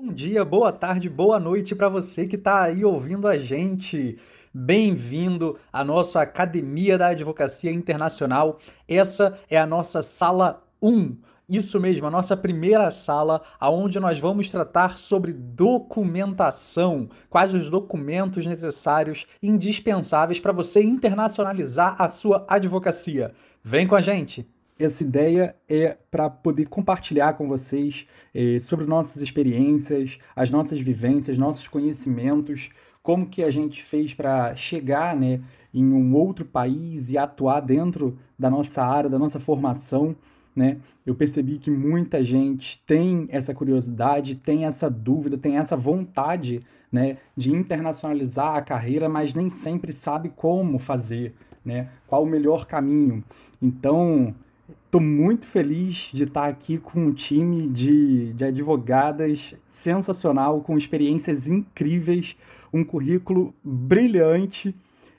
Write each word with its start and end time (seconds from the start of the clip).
Bom 0.00 0.12
dia, 0.12 0.44
boa 0.44 0.70
tarde, 0.70 1.08
boa 1.08 1.40
noite 1.40 1.74
para 1.74 1.88
você 1.88 2.24
que 2.24 2.36
está 2.36 2.62
aí 2.62 2.84
ouvindo 2.84 3.26
a 3.26 3.36
gente. 3.36 4.16
Bem-vindo 4.54 5.58
à 5.72 5.82
nossa 5.82 6.20
Academia 6.20 6.96
da 6.96 7.08
Advocacia 7.08 7.72
Internacional. 7.72 8.60
Essa 8.86 9.36
é 9.50 9.58
a 9.58 9.66
nossa 9.66 10.00
sala 10.00 10.64
1. 10.80 11.16
Isso 11.48 11.80
mesmo, 11.80 12.06
a 12.06 12.12
nossa 12.12 12.36
primeira 12.36 12.92
sala, 12.92 13.42
aonde 13.58 13.98
nós 13.98 14.20
vamos 14.20 14.48
tratar 14.48 14.98
sobre 14.98 15.32
documentação, 15.32 17.08
quais 17.28 17.52
os 17.52 17.68
documentos 17.68 18.46
necessários, 18.46 19.26
indispensáveis 19.42 20.38
para 20.38 20.52
você 20.52 20.80
internacionalizar 20.80 22.00
a 22.00 22.06
sua 22.06 22.46
advocacia. 22.48 23.34
Vem 23.64 23.84
com 23.84 23.96
a 23.96 24.00
gente. 24.00 24.48
Essa 24.78 25.02
ideia 25.02 25.56
é 25.68 25.96
para 26.08 26.30
poder 26.30 26.66
compartilhar 26.66 27.32
com 27.32 27.48
vocês 27.48 28.06
eh, 28.32 28.60
sobre 28.60 28.86
nossas 28.86 29.20
experiências, 29.20 30.20
as 30.36 30.52
nossas 30.52 30.80
vivências, 30.80 31.36
nossos 31.36 31.66
conhecimentos, 31.66 32.70
como 33.02 33.26
que 33.26 33.42
a 33.42 33.50
gente 33.50 33.82
fez 33.82 34.14
para 34.14 34.54
chegar 34.54 35.16
né, 35.16 35.40
em 35.74 35.84
um 35.84 36.14
outro 36.14 36.44
país 36.44 37.10
e 37.10 37.18
atuar 37.18 37.58
dentro 37.58 38.16
da 38.38 38.48
nossa 38.48 38.84
área, 38.84 39.10
da 39.10 39.18
nossa 39.18 39.40
formação. 39.40 40.14
Né? 40.54 40.76
Eu 41.04 41.16
percebi 41.16 41.58
que 41.58 41.72
muita 41.72 42.22
gente 42.22 42.80
tem 42.86 43.26
essa 43.30 43.52
curiosidade, 43.52 44.36
tem 44.36 44.64
essa 44.64 44.88
dúvida, 44.88 45.36
tem 45.36 45.58
essa 45.58 45.76
vontade 45.76 46.64
né, 46.92 47.16
de 47.36 47.50
internacionalizar 47.50 48.54
a 48.54 48.62
carreira, 48.62 49.08
mas 49.08 49.34
nem 49.34 49.50
sempre 49.50 49.92
sabe 49.92 50.28
como 50.28 50.78
fazer, 50.78 51.34
né? 51.64 51.88
qual 52.06 52.22
o 52.22 52.26
melhor 52.26 52.64
caminho. 52.64 53.24
Então, 53.60 54.36
Estou 54.68 55.00
muito 55.00 55.46
feliz 55.46 56.10
de 56.12 56.24
estar 56.24 56.46
aqui 56.46 56.76
com 56.76 57.06
um 57.06 57.12
time 57.12 57.66
de, 57.68 58.34
de 58.34 58.44
advogadas 58.44 59.54
sensacional, 59.66 60.60
com 60.60 60.76
experiências 60.76 61.48
incríveis, 61.48 62.36
um 62.72 62.84
currículo 62.84 63.54
brilhante. 63.64 64.74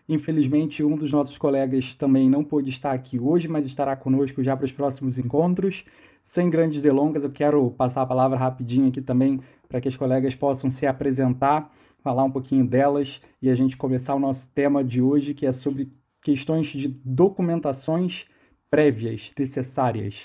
Infelizmente, 0.07 0.83
um 0.83 0.95
dos 0.95 1.11
nossos 1.11 1.35
colegas 1.35 1.95
também 1.95 2.29
não 2.29 2.43
pôde 2.43 2.69
estar 2.69 2.91
aqui 2.91 3.19
hoje, 3.19 3.47
mas 3.47 3.65
estará 3.65 3.95
conosco 3.95 4.43
já 4.43 4.55
para 4.55 4.65
os 4.65 4.71
próximos 4.71 5.17
encontros. 5.17 5.83
Sem 6.21 6.47
grandes 6.47 6.79
delongas, 6.79 7.23
eu 7.23 7.31
quero 7.31 7.71
passar 7.71 8.03
a 8.03 8.05
palavra 8.05 8.37
rapidinho 8.37 8.89
aqui 8.89 9.01
também 9.01 9.39
para 9.67 9.81
que 9.81 9.87
as 9.87 9.95
colegas 9.95 10.35
possam 10.35 10.69
se 10.69 10.85
apresentar, 10.85 11.71
falar 12.03 12.23
um 12.23 12.31
pouquinho 12.31 12.67
delas 12.67 13.19
e 13.41 13.49
a 13.49 13.55
gente 13.55 13.77
começar 13.77 14.13
o 14.13 14.19
nosso 14.19 14.47
tema 14.51 14.83
de 14.83 15.01
hoje, 15.01 15.33
que 15.33 15.47
é 15.47 15.51
sobre 15.51 15.91
questões 16.21 16.67
de 16.67 16.87
documentações 17.03 18.27
prévias 18.69 19.31
necessárias. 19.37 20.15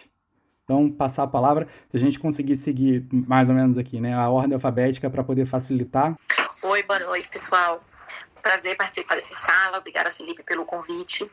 Então, 0.64 0.90
passar 0.90 1.24
a 1.24 1.26
palavra, 1.26 1.68
se 1.90 1.96
a 1.96 2.00
gente 2.00 2.18
conseguir 2.18 2.56
seguir 2.56 3.06
mais 3.10 3.48
ou 3.48 3.54
menos 3.54 3.76
aqui, 3.76 4.00
né, 4.00 4.14
a 4.14 4.28
ordem 4.30 4.54
alfabética 4.54 5.10
para 5.10 5.22
poder 5.22 5.46
facilitar. 5.46 6.14
Oi, 6.62 6.82
boa 6.84 7.00
noite, 7.00 7.28
pessoal. 7.28 7.82
Prazer 8.40 8.76
participar 8.76 9.14
dessa 9.16 9.34
sala. 9.34 9.78
Obrigada, 9.78 10.10
Felipe, 10.10 10.42
pelo 10.42 10.64
convite. 10.64 11.30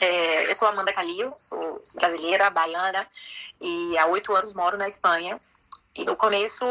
É, 0.00 0.50
eu 0.50 0.54
sou 0.54 0.68
Amanda 0.68 0.92
Calil, 0.92 1.32
sou 1.36 1.80
brasileira, 1.94 2.50
baiana, 2.50 3.06
e 3.60 3.98
há 3.98 4.06
oito 4.06 4.34
anos 4.34 4.54
moro 4.54 4.76
na 4.76 4.88
Espanha. 4.88 5.40
E 5.94 6.04
no 6.04 6.14
começo, 6.14 6.64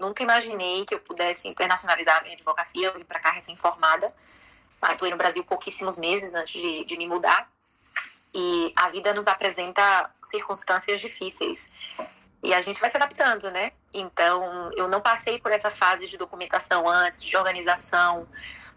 nunca 0.00 0.22
imaginei 0.22 0.84
que 0.84 0.94
eu 0.94 1.00
pudesse 1.00 1.46
internacionalizar 1.46 2.18
a 2.18 2.22
minha 2.22 2.34
advocacia. 2.34 2.88
Eu 2.88 2.94
vim 2.94 3.04
para 3.04 3.20
cá 3.20 3.30
recém-formada. 3.30 4.12
Atuei 4.80 5.12
no 5.12 5.16
Brasil 5.16 5.44
pouquíssimos 5.44 5.96
meses 5.96 6.34
antes 6.34 6.60
de, 6.60 6.84
de 6.84 6.96
me 6.96 7.06
mudar 7.06 7.51
e 8.34 8.72
a 8.76 8.88
vida 8.88 9.12
nos 9.12 9.26
apresenta 9.26 10.10
circunstâncias 10.22 11.00
difíceis. 11.00 11.70
E 12.42 12.52
a 12.52 12.60
gente 12.60 12.80
vai 12.80 12.90
se 12.90 12.96
adaptando, 12.96 13.50
né? 13.52 13.70
Então, 13.94 14.70
eu 14.76 14.88
não 14.88 15.00
passei 15.00 15.38
por 15.38 15.52
essa 15.52 15.70
fase 15.70 16.08
de 16.08 16.16
documentação 16.16 16.88
antes, 16.88 17.22
de 17.22 17.36
organização, 17.36 18.26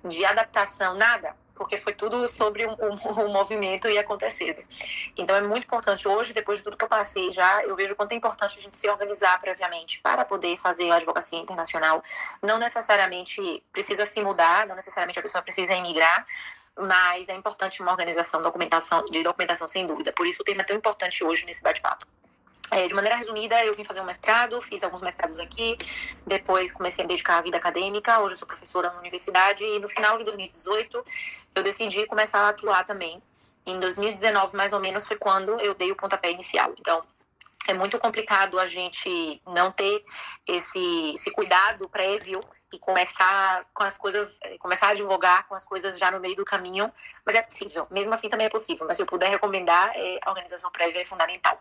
de 0.04 0.24
adaptação, 0.24 0.96
nada, 0.96 1.36
porque 1.56 1.78
foi 1.78 1.94
tudo 1.94 2.28
sobre 2.28 2.66
o 2.66 2.76
movimento 3.32 3.88
e 3.88 3.98
acontecendo. 3.98 4.62
Então, 5.18 5.36
é 5.36 5.42
muito 5.42 5.64
importante 5.64 6.08
hoje, 6.08 6.34
depois 6.34 6.58
de 6.58 6.64
tudo 6.64 6.78
que 6.78 6.84
eu 6.84 6.90
passei 6.90 7.32
já, 7.32 7.64
eu 7.64 7.76
vejo 7.76 7.94
o 7.94 7.96
quanto 7.96 8.12
é 8.12 8.16
importante 8.16 8.58
a 8.58 8.62
gente 8.62 8.76
se 8.76 8.88
organizar 8.90 9.40
previamente 9.40 10.02
para 10.02 10.26
poder 10.26 10.58
fazer 10.58 10.92
a 10.92 10.96
advocacia 10.96 11.40
internacional. 11.40 12.04
Não 12.42 12.60
necessariamente 12.60 13.64
precisa 13.72 14.06
se 14.06 14.22
mudar, 14.22 14.68
não 14.68 14.76
necessariamente 14.76 15.18
a 15.18 15.22
pessoa 15.22 15.42
precisa 15.42 15.74
emigrar, 15.74 16.26
mas 16.78 17.30
é 17.30 17.34
importante 17.34 17.82
uma 17.82 17.92
organização 17.92 18.42
documentação, 18.42 19.04
de 19.06 19.24
documentação, 19.24 19.68
sem 19.68 19.88
dúvida. 19.88 20.12
Por 20.12 20.28
isso 20.28 20.42
o 20.42 20.44
tema 20.44 20.62
é 20.62 20.66
tão 20.66 20.76
importante 20.76 21.24
hoje 21.24 21.46
nesse 21.46 21.64
bate-papo. 21.64 22.06
É, 22.72 22.88
de 22.88 22.94
maneira 22.94 23.16
resumida, 23.16 23.64
eu 23.64 23.76
vim 23.76 23.84
fazer 23.84 24.02
um 24.02 24.06
mestrado, 24.06 24.60
fiz 24.62 24.82
alguns 24.82 25.02
mestrados 25.02 25.40
aqui, 25.40 25.78
depois 26.26 26.72
comecei 26.72 27.04
a 27.04 27.08
dedicar 27.08 27.38
à 27.38 27.42
vida 27.42 27.58
acadêmica, 27.58 28.20
hoje 28.20 28.34
eu 28.34 28.38
sou 28.40 28.48
professora 28.48 28.90
na 28.92 29.00
universidade, 29.00 29.64
e 29.64 29.80
no 29.80 29.88
final 29.88 30.18
de 30.18 30.24
2018 30.24 31.06
eu 31.54 31.64
decidi 31.64 32.08
começar 32.08 32.40
a 32.40 32.50
atuar 32.50 32.84
também. 32.84 33.22
Em 33.68 33.80
2019, 33.80 34.56
mais 34.58 34.74
ou 34.74 34.80
menos, 34.80 35.06
foi 35.06 35.18
quando 35.18 35.60
eu 35.60 35.74
dei 35.74 35.92
o 35.92 35.96
pontapé 35.96 36.32
inicial. 36.32 36.74
Então, 36.80 37.04
é 37.68 37.74
muito 37.74 37.98
complicado 37.98 38.60
a 38.60 38.66
gente 38.66 39.42
não 39.48 39.72
ter 39.72 40.04
esse, 40.48 41.14
esse 41.14 41.32
cuidado 41.32 41.90
prévio 41.90 42.40
e 42.72 42.80
começar 42.80 43.66
com 43.74 43.84
as 43.84 43.98
coisas, 43.98 44.38
eh, 44.44 44.58
começar 44.60 44.88
a 44.88 44.90
advogar 44.92 45.48
com 45.48 45.56
as 45.56 45.66
coisas 45.66 45.98
já 45.98 46.12
no 46.12 46.20
meio 46.20 46.36
do 46.36 46.46
caminho, 46.46 46.92
mas 47.26 47.36
é 47.36 47.42
possível, 47.42 47.88
mesmo 47.90 48.14
assim 48.14 48.30
também 48.30 48.48
é 48.48 48.50
possível, 48.50 48.86
mas 48.86 48.98
se 48.98 49.02
eu 49.02 49.06
puder 49.06 49.30
recomendar, 49.30 49.92
é, 49.96 50.20
a 50.24 50.30
organização 50.30 50.72
prévia 50.72 51.02
é 51.02 51.06
fundamental. 51.06 51.60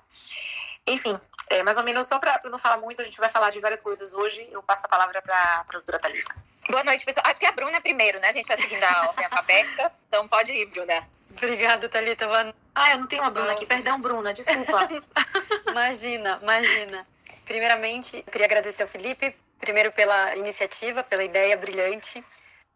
Enfim, 0.86 1.18
é, 1.50 1.62
mais 1.62 1.76
ou 1.76 1.82
menos 1.82 2.06
só 2.06 2.18
para 2.18 2.38
não 2.44 2.58
falar 2.58 2.76
muito, 2.78 3.00
a 3.00 3.04
gente 3.04 3.18
vai 3.18 3.28
falar 3.28 3.50
de 3.50 3.58
várias 3.58 3.80
coisas 3.80 4.12
hoje, 4.12 4.46
eu 4.50 4.62
passo 4.62 4.84
a 4.84 4.88
palavra 4.88 5.22
para 5.22 5.34
a 5.34 5.64
doutora 5.72 5.98
Thalita. 5.98 6.34
Boa 6.70 6.84
noite, 6.84 7.04
pessoal. 7.04 7.24
Acho 7.26 7.40
que 7.40 7.46
a 7.46 7.52
Bruna 7.52 7.76
é 7.76 7.80
primeiro, 7.80 8.20
né? 8.20 8.28
A 8.28 8.32
gente 8.32 8.42
está 8.42 8.56
seguindo 8.56 8.82
a 8.82 9.08
ordem 9.08 9.24
alfabética, 9.24 9.92
então 10.08 10.28
pode 10.28 10.52
ir, 10.52 10.66
Bruna. 10.66 11.08
Obrigada, 11.30 11.88
Thalita. 11.88 12.26
Ah, 12.74 12.92
eu 12.92 12.98
não 12.98 13.06
tenho 13.06 13.22
uma 13.22 13.30
Bruna 13.30 13.52
aqui, 13.52 13.64
perdão, 13.64 14.00
Bruna, 14.00 14.34
desculpa. 14.34 14.88
imagina, 15.68 16.38
imagina. 16.42 17.06
Primeiramente, 17.46 18.18
eu 18.18 18.32
queria 18.32 18.46
agradecer 18.46 18.82
ao 18.82 18.88
Felipe 18.88 19.34
primeiro 19.58 19.90
pela 19.92 20.36
iniciativa, 20.36 21.02
pela 21.02 21.24
ideia 21.24 21.56
brilhante. 21.56 22.22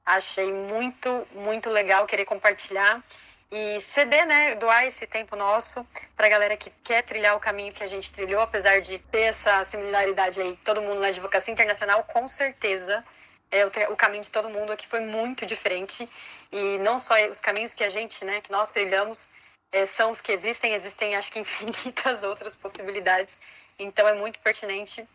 Achei 0.04 0.50
muito, 0.50 1.26
muito 1.34 1.68
legal 1.68 2.06
querer 2.06 2.24
compartilhar 2.24 3.02
e 3.50 3.80
ceder, 3.80 4.26
né, 4.26 4.54
doar 4.56 4.86
esse 4.86 5.06
tempo 5.06 5.34
nosso 5.34 5.86
para 6.16 6.26
a 6.26 6.28
galera 6.28 6.56
que 6.56 6.70
quer 6.84 7.02
trilhar 7.02 7.36
o 7.36 7.40
caminho 7.40 7.72
que 7.72 7.82
a 7.82 7.88
gente 7.88 8.12
trilhou, 8.12 8.42
apesar 8.42 8.80
de 8.80 8.98
ter 8.98 9.22
essa 9.22 9.64
similaridade 9.64 10.40
aí, 10.40 10.56
todo 10.64 10.82
mundo 10.82 11.00
na 11.00 11.08
advocacia 11.08 11.52
internacional, 11.52 12.04
com 12.04 12.28
certeza 12.28 13.02
é, 13.50 13.64
o, 13.64 13.70
o 13.92 13.96
caminho 13.96 14.22
de 14.22 14.30
todo 14.30 14.50
mundo 14.50 14.72
aqui 14.72 14.86
foi 14.86 15.00
muito 15.00 15.46
diferente 15.46 16.06
e 16.52 16.78
não 16.78 16.98
só 16.98 17.14
os 17.30 17.40
caminhos 17.40 17.72
que 17.72 17.84
a 17.84 17.88
gente, 17.88 18.24
né, 18.24 18.40
que 18.40 18.52
nós 18.52 18.70
trilhamos 18.70 19.30
é, 19.72 19.86
são 19.86 20.10
os 20.10 20.20
que 20.20 20.32
existem, 20.32 20.74
existem 20.74 21.16
acho 21.16 21.32
que 21.32 21.40
infinitas 21.40 22.22
outras 22.22 22.54
possibilidades, 22.54 23.38
então 23.78 24.06
é 24.06 24.14
muito 24.14 24.40
pertinente. 24.40 25.06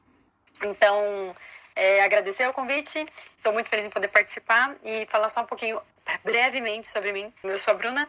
Então, 0.63 1.35
é, 1.75 2.03
agradecer 2.03 2.47
o 2.47 2.53
convite, 2.53 3.03
estou 3.38 3.53
muito 3.53 3.69
feliz 3.69 3.85
em 3.85 3.89
poder 3.89 4.07
participar 4.07 4.75
e 4.84 5.06
falar 5.07 5.29
só 5.29 5.41
um 5.41 5.45
pouquinho 5.45 5.79
brevemente 6.23 6.88
sobre 6.88 7.11
mim. 7.11 7.34
Eu 7.44 7.57
sou 7.57 7.73
a 7.73 7.78
Bruna, 7.78 8.07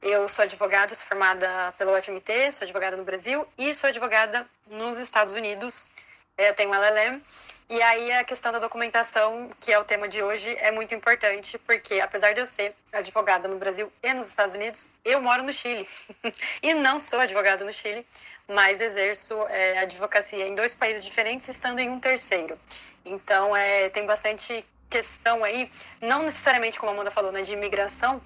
eu 0.00 0.28
sou 0.28 0.42
advogada, 0.42 0.94
sou 0.94 1.06
formada 1.06 1.72
pela 1.78 1.98
UFMT, 1.98 2.52
sou 2.52 2.64
advogada 2.64 2.96
no 2.96 3.04
Brasil 3.04 3.46
e 3.56 3.72
sou 3.72 3.88
advogada 3.88 4.46
nos 4.66 4.98
Estados 4.98 5.32
Unidos. 5.32 5.90
É, 6.36 6.50
eu 6.50 6.54
tenho 6.54 6.70
um 6.70 6.74
LLM. 6.74 7.22
E 7.70 7.80
aí 7.80 8.12
a 8.12 8.24
questão 8.24 8.52
da 8.52 8.58
documentação, 8.58 9.48
que 9.60 9.72
é 9.72 9.78
o 9.78 9.84
tema 9.84 10.06
de 10.06 10.22
hoje, 10.22 10.54
é 10.60 10.70
muito 10.70 10.94
importante, 10.94 11.56
porque 11.60 12.00
apesar 12.00 12.32
de 12.34 12.40
eu 12.40 12.44
ser 12.44 12.74
advogada 12.92 13.48
no 13.48 13.56
Brasil 13.56 13.90
e 14.02 14.12
nos 14.12 14.28
Estados 14.28 14.54
Unidos, 14.54 14.90
eu 15.04 15.22
moro 15.22 15.42
no 15.42 15.52
Chile. 15.52 15.88
e 16.62 16.74
não 16.74 16.98
sou 16.98 17.18
advogada 17.18 17.64
no 17.64 17.72
Chile, 17.72 18.06
mas 18.48 18.80
exerço 18.80 19.34
é, 19.48 19.78
advocacia 19.78 20.46
em 20.46 20.54
dois 20.54 20.74
países 20.74 21.04
diferentes, 21.04 21.48
estando 21.48 21.78
em 21.78 21.88
um 21.88 22.00
terceiro. 22.00 22.58
Então, 23.04 23.56
é, 23.56 23.88
tem 23.88 24.06
bastante 24.06 24.64
questão 24.88 25.42
aí, 25.42 25.70
não 26.00 26.22
necessariamente 26.22 26.78
como 26.78 26.90
a 26.90 26.94
Amanda 26.94 27.10
falou, 27.10 27.32
né, 27.32 27.42
de 27.42 27.54
imigração, 27.54 28.20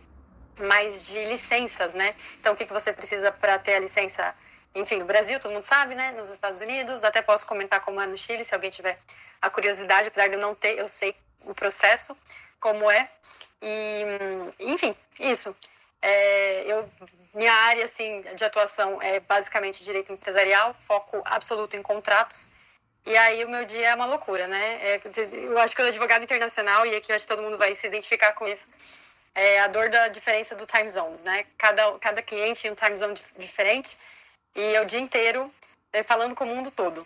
mas 0.59 1.07
de 1.07 1.25
licenças, 1.27 1.95
né? 1.95 2.15
Então, 2.41 2.55
o 2.55 2.57
que, 2.57 2.67
que 2.67 2.73
você 2.73 2.93
precisa 2.93 3.31
para 3.31 3.59
ter 3.59 3.75
a 3.75 3.79
licença? 3.79 4.35
Enfim, 4.75 4.99
no 4.99 5.05
Brasil, 5.05 5.39
todo 5.39 5.53
mundo 5.53 5.63
sabe, 5.63 5.95
né? 5.95 6.13
Nos 6.13 6.31
Estados 6.31 6.61
Unidos, 6.61 7.05
até 7.05 7.23
posso 7.23 7.47
comentar 7.47 7.81
como 7.81 8.01
é 8.01 8.07
no 8.07 8.17
Chile, 8.17 8.45
se 8.45 8.55
alguém 8.55 8.71
tiver 8.71 8.99
a 9.41 9.49
curiosidade, 9.49 10.09
apesar 10.09 10.29
de 10.29 10.35
eu 10.35 10.41
não 10.41 10.55
ter, 10.55 10.79
eu 10.79 10.89
sei 10.89 11.15
o 11.45 11.55
processo, 11.55 12.17
como 12.59 12.91
é. 12.91 13.09
E, 13.63 14.05
enfim, 14.61 14.95
isso. 15.21 15.57
É, 16.09 16.63
eu, 16.71 16.89
minha 17.35 17.53
área 17.53 17.85
assim, 17.85 18.23
de 18.37 18.45
atuação 18.45 19.03
é 19.03 19.19
basicamente 19.19 19.83
direito 19.83 20.13
empresarial, 20.13 20.73
foco 20.73 21.21
absoluto 21.25 21.77
em 21.77 21.83
contratos. 21.83 22.53
E 23.05 23.17
aí 23.17 23.45
o 23.45 23.49
meu 23.49 23.65
dia 23.65 23.89
é 23.89 23.95
uma 23.95 24.07
loucura, 24.07 24.47
né? 24.47 24.79
É, 24.83 25.01
eu 25.33 25.59
acho 25.59 25.75
que 25.75 25.83
o 25.83 25.87
advogado 25.87 26.23
internacional, 26.23 26.87
e 26.87 26.95
aqui 26.95 27.11
eu 27.11 27.17
acho 27.17 27.27
que 27.27 27.33
todo 27.35 27.43
mundo 27.43 27.59
vai 27.59 27.75
se 27.75 27.89
identificar 27.89 28.35
com 28.35 28.47
isso, 28.47 28.69
é 29.35 29.59
a 29.61 29.67
dor 29.67 29.91
da 29.91 30.07
diferença 30.07 30.55
do 30.55 30.65
time 30.65 30.89
zones, 30.89 31.25
né? 31.25 31.45
Cada, 31.59 31.99
cada 31.99 32.23
cliente 32.23 32.63
tem 32.63 32.71
um 32.71 32.77
time 32.77 32.97
zone 32.97 33.21
diferente 33.37 33.99
e 34.55 34.63
é 34.77 34.81
o 34.81 34.87
dia 34.87 35.01
inteiro 35.01 35.53
é, 35.93 36.05
falando 36.05 36.37
com 36.37 36.45
o 36.45 36.47
mundo 36.47 36.71
todo. 36.71 37.05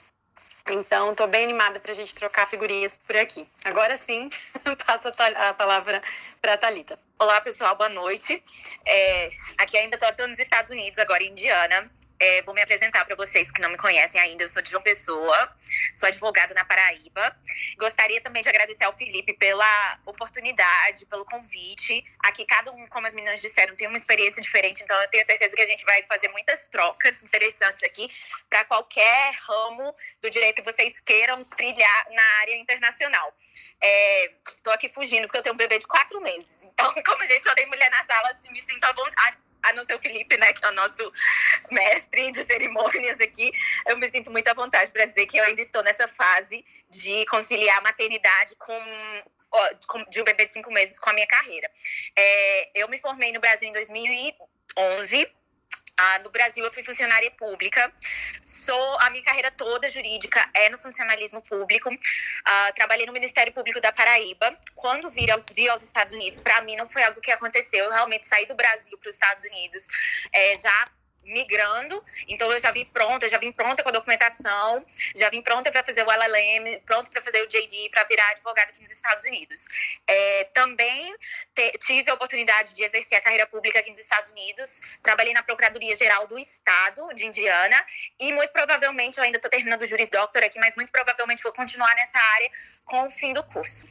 Então, 0.72 1.10
estou 1.10 1.26
bem 1.26 1.44
animada 1.44 1.80
para 1.80 1.90
a 1.90 1.94
gente 1.94 2.14
trocar 2.14 2.48
figurinhas 2.48 2.96
por 3.04 3.16
aqui. 3.16 3.46
Agora 3.64 3.96
sim, 3.96 4.30
passo 4.86 5.08
a, 5.08 5.52
palavra 5.54 6.00
para 6.40 6.54
a 6.54 6.56
Thalita. 6.56 6.96
Olá, 7.18 7.40
pessoal, 7.40 7.76
boa 7.76 7.88
noite. 7.88 8.40
É, 8.86 9.30
aqui 9.58 9.76
ainda 9.76 9.98
estou 10.00 10.28
nos 10.28 10.38
Estados 10.38 10.70
Unidos, 10.70 10.98
agora 10.98 11.24
em 11.24 11.30
Indiana. 11.30 11.90
É, 12.22 12.42
vou 12.42 12.54
me 12.54 12.60
apresentar 12.60 13.02
para 13.06 13.16
vocês 13.16 13.50
que 13.50 13.62
não 13.62 13.70
me 13.70 13.78
conhecem 13.78 14.20
ainda. 14.20 14.44
Eu 14.44 14.48
sou 14.48 14.60
de 14.60 14.70
João 14.70 14.82
Pessoa, 14.82 15.56
sou 15.94 16.06
advogada 16.06 16.52
na 16.52 16.66
Paraíba. 16.66 17.34
Gostaria 17.78 18.20
também 18.20 18.42
de 18.42 18.48
agradecer 18.50 18.84
ao 18.84 18.94
Felipe 18.94 19.32
pela 19.32 19.98
oportunidade, 20.04 21.06
pelo 21.06 21.24
convite. 21.24 22.04
Aqui, 22.22 22.44
cada 22.44 22.70
um, 22.72 22.86
como 22.88 23.06
as 23.06 23.14
meninas 23.14 23.40
disseram, 23.40 23.74
tem 23.74 23.88
uma 23.88 23.96
experiência 23.96 24.42
diferente, 24.42 24.82
então 24.82 25.00
eu 25.00 25.08
tenho 25.08 25.24
certeza 25.24 25.56
que 25.56 25.62
a 25.62 25.66
gente 25.66 25.82
vai 25.86 26.02
fazer 26.02 26.28
muitas 26.28 26.68
trocas 26.68 27.22
interessantes 27.22 27.82
aqui 27.84 28.10
para 28.50 28.66
qualquer 28.66 29.32
ramo 29.48 29.96
do 30.20 30.28
direito 30.28 30.56
que 30.56 30.70
vocês 30.70 31.00
queiram 31.00 31.42
trilhar 31.56 32.06
na 32.10 32.22
área 32.42 32.56
internacional. 32.56 33.34
Estou 34.56 34.74
é, 34.74 34.76
aqui 34.76 34.90
fugindo 34.90 35.22
porque 35.22 35.38
eu 35.38 35.42
tenho 35.42 35.54
um 35.54 35.58
bebê 35.58 35.78
de 35.78 35.86
quatro 35.86 36.20
meses. 36.20 36.64
Então, 36.64 36.92
como 37.02 37.22
a 37.22 37.26
gente 37.26 37.44
só 37.44 37.54
tem 37.54 37.66
mulher 37.66 37.90
na 37.90 38.04
sala, 38.04 38.28
assim, 38.28 38.50
me 38.52 38.60
sinto 38.62 38.84
à 38.84 38.92
vontade 38.92 39.38
a 39.62 39.72
não 39.72 39.84
ser 39.84 39.94
o 39.94 39.98
Felipe, 39.98 40.36
né, 40.36 40.52
que 40.52 40.64
é 40.64 40.68
o 40.68 40.74
nosso 40.74 41.12
mestre 41.70 42.30
de 42.32 42.42
cerimônias 42.42 43.20
aqui, 43.20 43.52
eu 43.86 43.96
me 43.96 44.08
sinto 44.08 44.30
muito 44.30 44.48
à 44.48 44.54
vontade 44.54 44.92
para 44.92 45.06
dizer 45.06 45.26
que 45.26 45.36
eu 45.36 45.44
ainda 45.44 45.60
estou 45.60 45.82
nessa 45.82 46.08
fase 46.08 46.64
de 46.88 47.26
conciliar 47.26 47.78
a 47.78 47.82
maternidade 47.82 48.54
com 48.56 48.78
de 50.08 50.20
um 50.20 50.24
bebê 50.24 50.46
de 50.46 50.52
cinco 50.52 50.72
meses 50.72 50.98
com 51.00 51.10
a 51.10 51.12
minha 51.12 51.26
carreira. 51.26 51.68
É, 52.16 52.70
eu 52.82 52.88
me 52.88 52.98
formei 52.98 53.32
no 53.32 53.40
Brasil 53.40 53.68
em 53.68 53.72
2011 53.72 55.28
ah, 56.00 56.18
no 56.20 56.30
Brasil, 56.30 56.64
eu 56.64 56.72
fui 56.72 56.82
funcionária 56.82 57.30
pública. 57.32 57.92
Sou 58.44 58.98
a 59.00 59.10
minha 59.10 59.24
carreira 59.24 59.50
toda 59.50 59.88
jurídica 59.88 60.48
é 60.54 60.70
no 60.70 60.78
funcionalismo 60.78 61.42
público. 61.42 61.90
Ah, 62.44 62.72
trabalhei 62.74 63.06
no 63.06 63.12
Ministério 63.12 63.52
Público 63.52 63.80
da 63.80 63.92
Paraíba. 63.92 64.56
Quando 64.74 65.10
vi 65.10 65.30
aos, 65.30 65.44
vi 65.54 65.68
aos 65.68 65.82
Estados 65.82 66.12
Unidos, 66.12 66.40
para 66.40 66.62
mim 66.62 66.76
não 66.76 66.88
foi 66.88 67.02
algo 67.02 67.20
que 67.20 67.30
aconteceu. 67.30 67.84
Eu 67.84 67.90
realmente 67.90 68.26
saí 68.26 68.46
do 68.46 68.54
Brasil 68.54 68.96
para 68.98 69.08
os 69.08 69.14
Estados 69.14 69.44
Unidos 69.44 69.86
é, 70.32 70.56
já 70.56 70.90
migrando, 71.24 72.02
então 72.28 72.50
eu 72.50 72.58
já 72.58 72.70
vim 72.70 72.84
pronta, 72.84 73.28
já 73.28 73.38
vim 73.38 73.52
pronta 73.52 73.82
com 73.82 73.88
a 73.88 73.92
documentação, 73.92 74.84
já 75.14 75.28
vim 75.30 75.42
pronta 75.42 75.70
para 75.70 75.84
fazer 75.84 76.04
o 76.04 76.10
LLM, 76.10 76.80
pronta 76.84 77.10
para 77.10 77.22
fazer 77.22 77.42
o 77.42 77.46
JD, 77.46 77.90
para 77.90 78.04
virar 78.04 78.30
advogada 78.30 78.70
aqui 78.70 78.80
nos 78.80 78.90
Estados 78.90 79.24
Unidos. 79.24 79.64
É, 80.06 80.44
também 80.52 81.14
te, 81.54 81.70
tive 81.86 82.10
a 82.10 82.14
oportunidade 82.14 82.74
de 82.74 82.82
exercer 82.82 83.18
a 83.18 83.20
carreira 83.20 83.46
pública 83.46 83.78
aqui 83.78 83.88
nos 83.88 83.98
Estados 83.98 84.30
Unidos, 84.30 84.80
trabalhei 85.02 85.32
na 85.32 85.42
Procuradoria 85.42 85.94
Geral 85.94 86.26
do 86.26 86.38
Estado 86.38 87.14
de 87.14 87.26
Indiana 87.26 87.76
e 88.18 88.32
muito 88.32 88.50
provavelmente, 88.52 89.18
eu 89.18 89.24
ainda 89.24 89.38
estou 89.38 89.50
terminando 89.50 89.82
o 89.82 89.86
Juris 89.86 90.10
Doctor 90.10 90.42
aqui, 90.42 90.58
mas 90.58 90.74
muito 90.74 90.90
provavelmente 90.90 91.42
vou 91.42 91.52
continuar 91.52 91.94
nessa 91.94 92.18
área 92.18 92.50
com 92.84 93.06
o 93.06 93.10
fim 93.10 93.32
do 93.32 93.42
curso. 93.44 93.88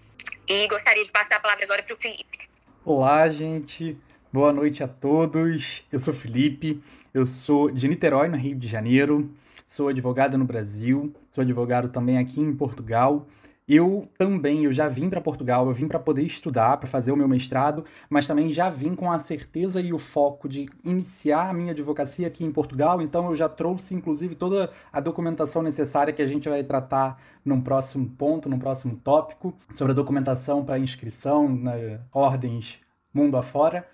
E 0.48 0.68
gostaria 0.68 1.04
de 1.04 1.12
passar 1.12 1.36
a 1.36 1.40
palavra 1.40 1.64
agora 1.64 1.84
para 1.84 1.94
o 1.94 1.98
Felipe. 1.98 2.50
Olá, 2.84 3.30
gente. 3.30 3.98
Boa 4.32 4.52
noite 4.52 4.84
a 4.84 4.88
todos. 4.88 5.84
Eu 5.92 6.00
sou 6.00 6.14
Felipe. 6.14 6.82
Eu 7.12 7.26
sou 7.26 7.72
de 7.72 7.88
Niterói, 7.88 8.28
no 8.28 8.38
Rio 8.38 8.56
de 8.56 8.68
Janeiro, 8.68 9.32
sou 9.66 9.88
advogado 9.88 10.38
no 10.38 10.46
Brasil, 10.46 11.12
sou 11.32 11.42
advogado 11.42 11.90
também 11.90 12.20
aqui 12.20 12.40
em 12.40 12.54
Portugal. 12.54 13.26
Eu 13.68 14.08
também, 14.16 14.66
eu 14.66 14.72
já 14.72 14.88
vim 14.88 15.10
para 15.10 15.20
Portugal, 15.20 15.68
eu 15.68 15.74
vim 15.74 15.88
para 15.88 16.00
poder 16.00 16.22
estudar, 16.22 16.78
para 16.78 16.88
fazer 16.88 17.12
o 17.12 17.16
meu 17.16 17.28
mestrado, 17.28 17.84
mas 18.12 18.28
também 18.28 18.54
já 18.54 18.70
vim 18.70 18.94
com 18.94 19.12
a 19.12 19.18
certeza 19.18 19.82
e 19.82 19.92
o 19.92 19.98
foco 19.98 20.48
de 20.48 20.70
iniciar 20.84 21.50
a 21.50 21.54
minha 21.54 21.72
advocacia 21.72 22.28
aqui 22.28 22.46
em 22.46 22.52
Portugal, 22.52 23.02
então 23.02 23.28
eu 23.28 23.36
já 23.36 23.50
trouxe 23.50 23.96
inclusive 23.96 24.36
toda 24.36 24.72
a 24.92 25.00
documentação 25.00 25.64
necessária 25.64 26.14
que 26.14 26.22
a 26.22 26.28
gente 26.28 26.48
vai 26.48 26.64
tratar 26.64 27.20
num 27.44 27.62
próximo 27.62 28.08
ponto, 28.08 28.50
num 28.50 28.60
próximo 28.60 28.96
tópico, 29.04 29.56
sobre 29.72 29.94
a 29.94 29.96
documentação 29.96 30.64
para 30.64 30.78
inscrição, 30.78 31.50
né, 31.50 32.02
ordens 32.12 32.80
mundo 33.14 33.38
afora. 33.38 33.86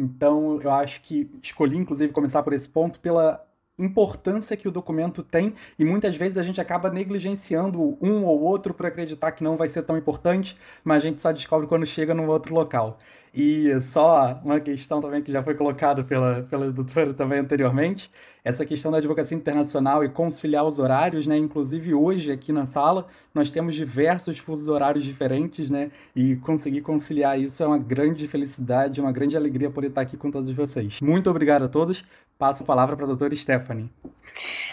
Então, 0.00 0.60
eu 0.62 0.70
acho 0.70 1.02
que 1.02 1.30
escolhi, 1.42 1.76
inclusive, 1.76 2.12
começar 2.12 2.42
por 2.42 2.52
esse 2.54 2.68
ponto 2.68 2.98
pela 3.00 3.46
importância 3.82 4.56
que 4.56 4.68
o 4.68 4.70
documento 4.70 5.22
tem 5.22 5.54
e 5.78 5.84
muitas 5.84 6.16
vezes 6.16 6.38
a 6.38 6.42
gente 6.42 6.60
acaba 6.60 6.90
negligenciando 6.90 7.98
um 8.00 8.24
ou 8.24 8.40
outro 8.40 8.74
por 8.74 8.86
acreditar 8.86 9.32
que 9.32 9.42
não 9.42 9.56
vai 9.56 9.68
ser 9.68 9.82
tão 9.82 9.96
importante, 9.96 10.56
mas 10.84 10.98
a 10.98 11.06
gente 11.06 11.20
só 11.20 11.32
descobre 11.32 11.66
quando 11.66 11.86
chega 11.86 12.14
num 12.14 12.28
outro 12.28 12.54
local. 12.54 12.98
E 13.32 13.80
só 13.80 14.40
uma 14.44 14.58
questão 14.58 15.00
também 15.00 15.22
que 15.22 15.30
já 15.30 15.42
foi 15.42 15.54
colocada 15.54 16.02
pela, 16.02 16.42
pela 16.42 16.70
doutora 16.72 17.14
também 17.14 17.38
anteriormente, 17.38 18.10
essa 18.42 18.64
questão 18.64 18.90
da 18.90 18.98
advocacia 18.98 19.36
internacional 19.36 20.04
e 20.04 20.08
conciliar 20.08 20.66
os 20.66 20.78
horários, 20.78 21.26
né? 21.26 21.36
Inclusive 21.36 21.94
hoje 21.94 22.32
aqui 22.32 22.52
na 22.52 22.66
sala 22.66 23.06
nós 23.34 23.52
temos 23.52 23.74
diversos 23.74 24.38
fusos 24.38 24.66
horários 24.66 25.04
diferentes, 25.04 25.70
né? 25.70 25.90
E 26.16 26.36
conseguir 26.36 26.80
conciliar 26.80 27.38
isso 27.38 27.62
é 27.62 27.66
uma 27.66 27.78
grande 27.78 28.26
felicidade, 28.26 29.00
uma 29.00 29.12
grande 29.12 29.36
alegria 29.36 29.70
poder 29.70 29.88
estar 29.88 30.00
aqui 30.00 30.16
com 30.16 30.30
todos 30.30 30.50
vocês. 30.52 31.00
Muito 31.00 31.30
obrigado 31.30 31.64
a 31.64 31.68
todos. 31.68 32.04
Passo 32.40 32.62
a 32.62 32.66
palavra 32.66 32.96
para 32.96 33.04
a 33.04 33.08
doutora 33.08 33.36
Stephanie. 33.36 33.92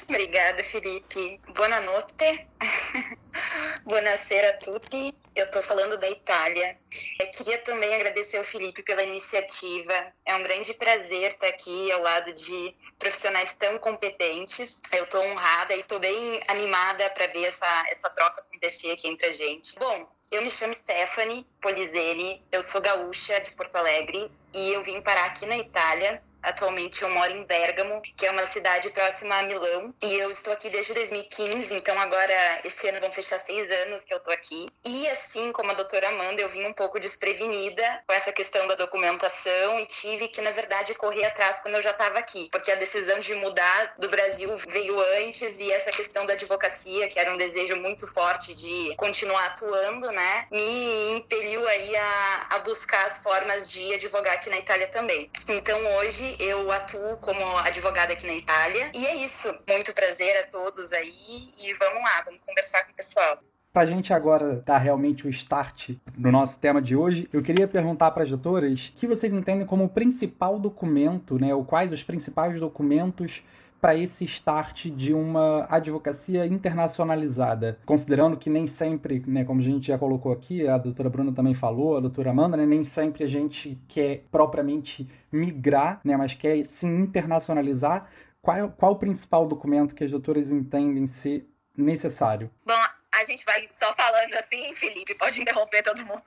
Obrigada, 0.07 0.63
Felipe. 0.63 1.37
Boa 1.53 1.81
noite. 1.81 2.47
Buonasera 3.83 4.51
a 4.51 4.53
tutti. 4.53 5.13
Eu 5.35 5.43
estou 5.43 5.61
falando 5.61 5.97
da 5.97 6.09
Itália. 6.09 6.77
Eu 7.19 7.29
queria 7.29 7.57
também 7.63 7.93
agradecer 7.93 8.37
ao 8.37 8.45
Felipe 8.45 8.81
pela 8.83 9.03
iniciativa. 9.03 9.93
É 10.25 10.33
um 10.35 10.43
grande 10.43 10.73
prazer 10.75 11.33
estar 11.33 11.47
aqui 11.47 11.91
ao 11.91 12.01
lado 12.01 12.31
de 12.31 12.73
profissionais 12.97 13.53
tão 13.59 13.77
competentes. 13.79 14.79
Eu 14.93 15.03
estou 15.03 15.21
honrada 15.25 15.75
e 15.75 15.81
estou 15.81 15.99
bem 15.99 16.39
animada 16.47 17.09
para 17.09 17.27
ver 17.27 17.43
essa, 17.43 17.85
essa 17.89 18.09
troca 18.11 18.39
acontecer 18.39 18.91
aqui 18.91 19.09
entre 19.09 19.27
a 19.27 19.33
gente. 19.33 19.77
Bom, 19.77 20.09
eu 20.31 20.41
me 20.41 20.49
chamo 20.49 20.73
Stephanie 20.73 21.45
Polizeni, 21.61 22.41
eu 22.49 22.63
sou 22.63 22.79
gaúcha 22.79 23.41
de 23.41 23.51
Porto 23.51 23.75
Alegre 23.75 24.31
e 24.53 24.71
eu 24.71 24.81
vim 24.85 25.01
parar 25.01 25.25
aqui 25.25 25.45
na 25.45 25.57
Itália 25.57 26.23
Atualmente 26.47 27.03
eu 27.03 27.09
moro 27.09 27.29
em 27.29 27.43
Bergamo, 27.43 28.01
que 28.01 28.25
é 28.25 28.31
uma 28.31 28.45
cidade 28.45 28.89
próxima 28.91 29.37
a 29.37 29.43
Milão, 29.43 29.93
e 30.01 30.13
eu 30.15 30.31
estou 30.31 30.53
aqui 30.53 30.69
desde 30.69 30.93
2015, 30.93 31.73
então 31.73 31.99
agora 31.99 32.61
esse 32.63 32.87
ano 32.87 33.01
vão 33.01 33.11
fechar 33.11 33.37
seis 33.37 33.69
anos 33.69 34.05
que 34.05 34.13
eu 34.13 34.17
estou 34.17 34.33
aqui. 34.33 34.65
E 34.85 35.09
assim 35.09 35.51
como 35.51 35.71
a 35.71 35.73
doutora 35.73 36.07
Amanda, 36.07 36.41
eu 36.41 36.47
vim 36.47 36.65
um 36.65 36.71
pouco 36.71 37.01
desprevenida 37.01 38.01
com 38.07 38.15
essa 38.15 38.31
questão 38.31 38.65
da 38.65 38.75
documentação 38.75 39.81
e 39.81 39.85
tive 39.87 40.29
que, 40.29 40.39
na 40.39 40.51
verdade, 40.51 40.95
correr 40.95 41.25
atrás 41.25 41.57
quando 41.57 41.75
eu 41.75 41.81
já 41.81 41.91
estava 41.91 42.17
aqui, 42.17 42.47
porque 42.49 42.71
a 42.71 42.75
decisão 42.75 43.19
de 43.19 43.35
mudar 43.35 43.95
do 43.97 44.07
Brasil 44.07 44.55
veio 44.69 44.97
antes 45.17 45.59
e 45.59 45.69
essa 45.73 45.91
questão 45.91 46.25
da 46.25 46.31
advocacia, 46.31 47.09
que 47.09 47.19
era 47.19 47.33
um 47.33 47.37
desejo 47.37 47.75
muito 47.75 48.07
forte 48.07 48.55
de 48.55 48.95
continuar 48.95 49.47
atuando, 49.47 50.09
né, 50.13 50.47
me 50.49 51.17
impeliu 51.17 51.67
aí 51.67 51.93
a, 51.93 52.47
a 52.51 52.59
buscar 52.59 53.05
as 53.05 53.17
formas 53.17 53.67
de 53.67 53.93
advogar 53.93 54.35
aqui 54.35 54.49
na 54.49 54.59
Itália 54.59 54.87
também. 54.87 55.29
Então 55.49 55.77
hoje 55.97 56.36
eu 56.39 56.71
atuo 56.71 57.17
como 57.17 57.57
advogada 57.59 58.13
aqui 58.13 58.27
na 58.27 58.35
Itália. 58.35 58.91
E 58.93 59.05
é 59.05 59.15
isso. 59.15 59.53
Muito 59.69 59.93
prazer 59.93 60.43
a 60.43 60.47
todos 60.47 60.91
aí. 60.93 61.49
E 61.57 61.73
vamos 61.73 62.01
lá, 62.01 62.21
vamos 62.23 62.39
conversar 62.45 62.83
com 62.85 62.91
o 62.91 62.95
pessoal. 62.95 63.39
Para 63.73 63.83
a 63.83 63.85
gente 63.85 64.11
agora 64.11 64.63
dar 64.65 64.79
realmente 64.79 65.27
o 65.27 65.29
start 65.29 65.91
no 66.17 66.31
nosso 66.31 66.59
tema 66.59 66.81
de 66.81 66.95
hoje, 66.95 67.29
eu 67.31 67.43
queria 67.43 67.67
perguntar 67.67 68.09
para 68.09 68.23
as 68.23 68.29
doutoras 68.29 68.87
o 68.87 68.93
que 68.93 69.05
vocês 69.05 69.31
entendem 69.31 69.67
como 69.67 69.83
o 69.83 69.89
principal 69.89 70.57
documento, 70.57 71.37
né, 71.39 71.53
ou 71.53 71.63
quais 71.63 71.91
os 71.91 72.01
principais 72.01 72.59
documentos 72.59 73.43
para 73.79 73.95
esse 73.95 74.25
start 74.25 74.87
de 74.87 75.13
uma 75.13 75.65
advocacia 75.69 76.45
internacionalizada, 76.45 77.79
considerando 77.85 78.37
que 78.37 78.49
nem 78.49 78.67
sempre, 78.67 79.23
né, 79.27 79.43
como 79.43 79.61
a 79.61 79.63
gente 79.63 79.87
já 79.87 79.97
colocou 79.97 80.31
aqui, 80.31 80.67
a 80.67 80.77
doutora 80.77 81.09
Bruna 81.09 81.31
também 81.31 81.53
falou, 81.53 81.97
a 81.97 81.99
doutora 81.99 82.31
Amanda, 82.31 82.57
né, 82.57 82.65
nem 82.65 82.83
sempre 82.83 83.23
a 83.23 83.27
gente 83.27 83.79
quer 83.87 84.23
propriamente 84.31 85.09
migrar, 85.31 85.99
né, 86.03 86.17
mas 86.17 86.33
quer 86.33 86.65
se 86.65 86.85
internacionalizar. 86.85 88.09
Qual, 88.41 88.69
qual 88.71 88.91
o 88.93 88.99
principal 88.99 89.47
documento 89.47 89.93
que 89.93 90.03
as 90.03 90.11
doutoras 90.11 90.49
entendem 90.49 91.05
ser 91.05 91.47
necessário? 91.75 92.49
Bom, 92.65 92.73
a 93.13 93.23
gente 93.25 93.43
vai 93.45 93.65
só 93.67 93.93
falando 93.93 94.33
assim, 94.35 94.73
Felipe, 94.75 95.15
pode 95.15 95.41
interromper 95.41 95.83
todo 95.83 96.05
mundo. 96.05 96.23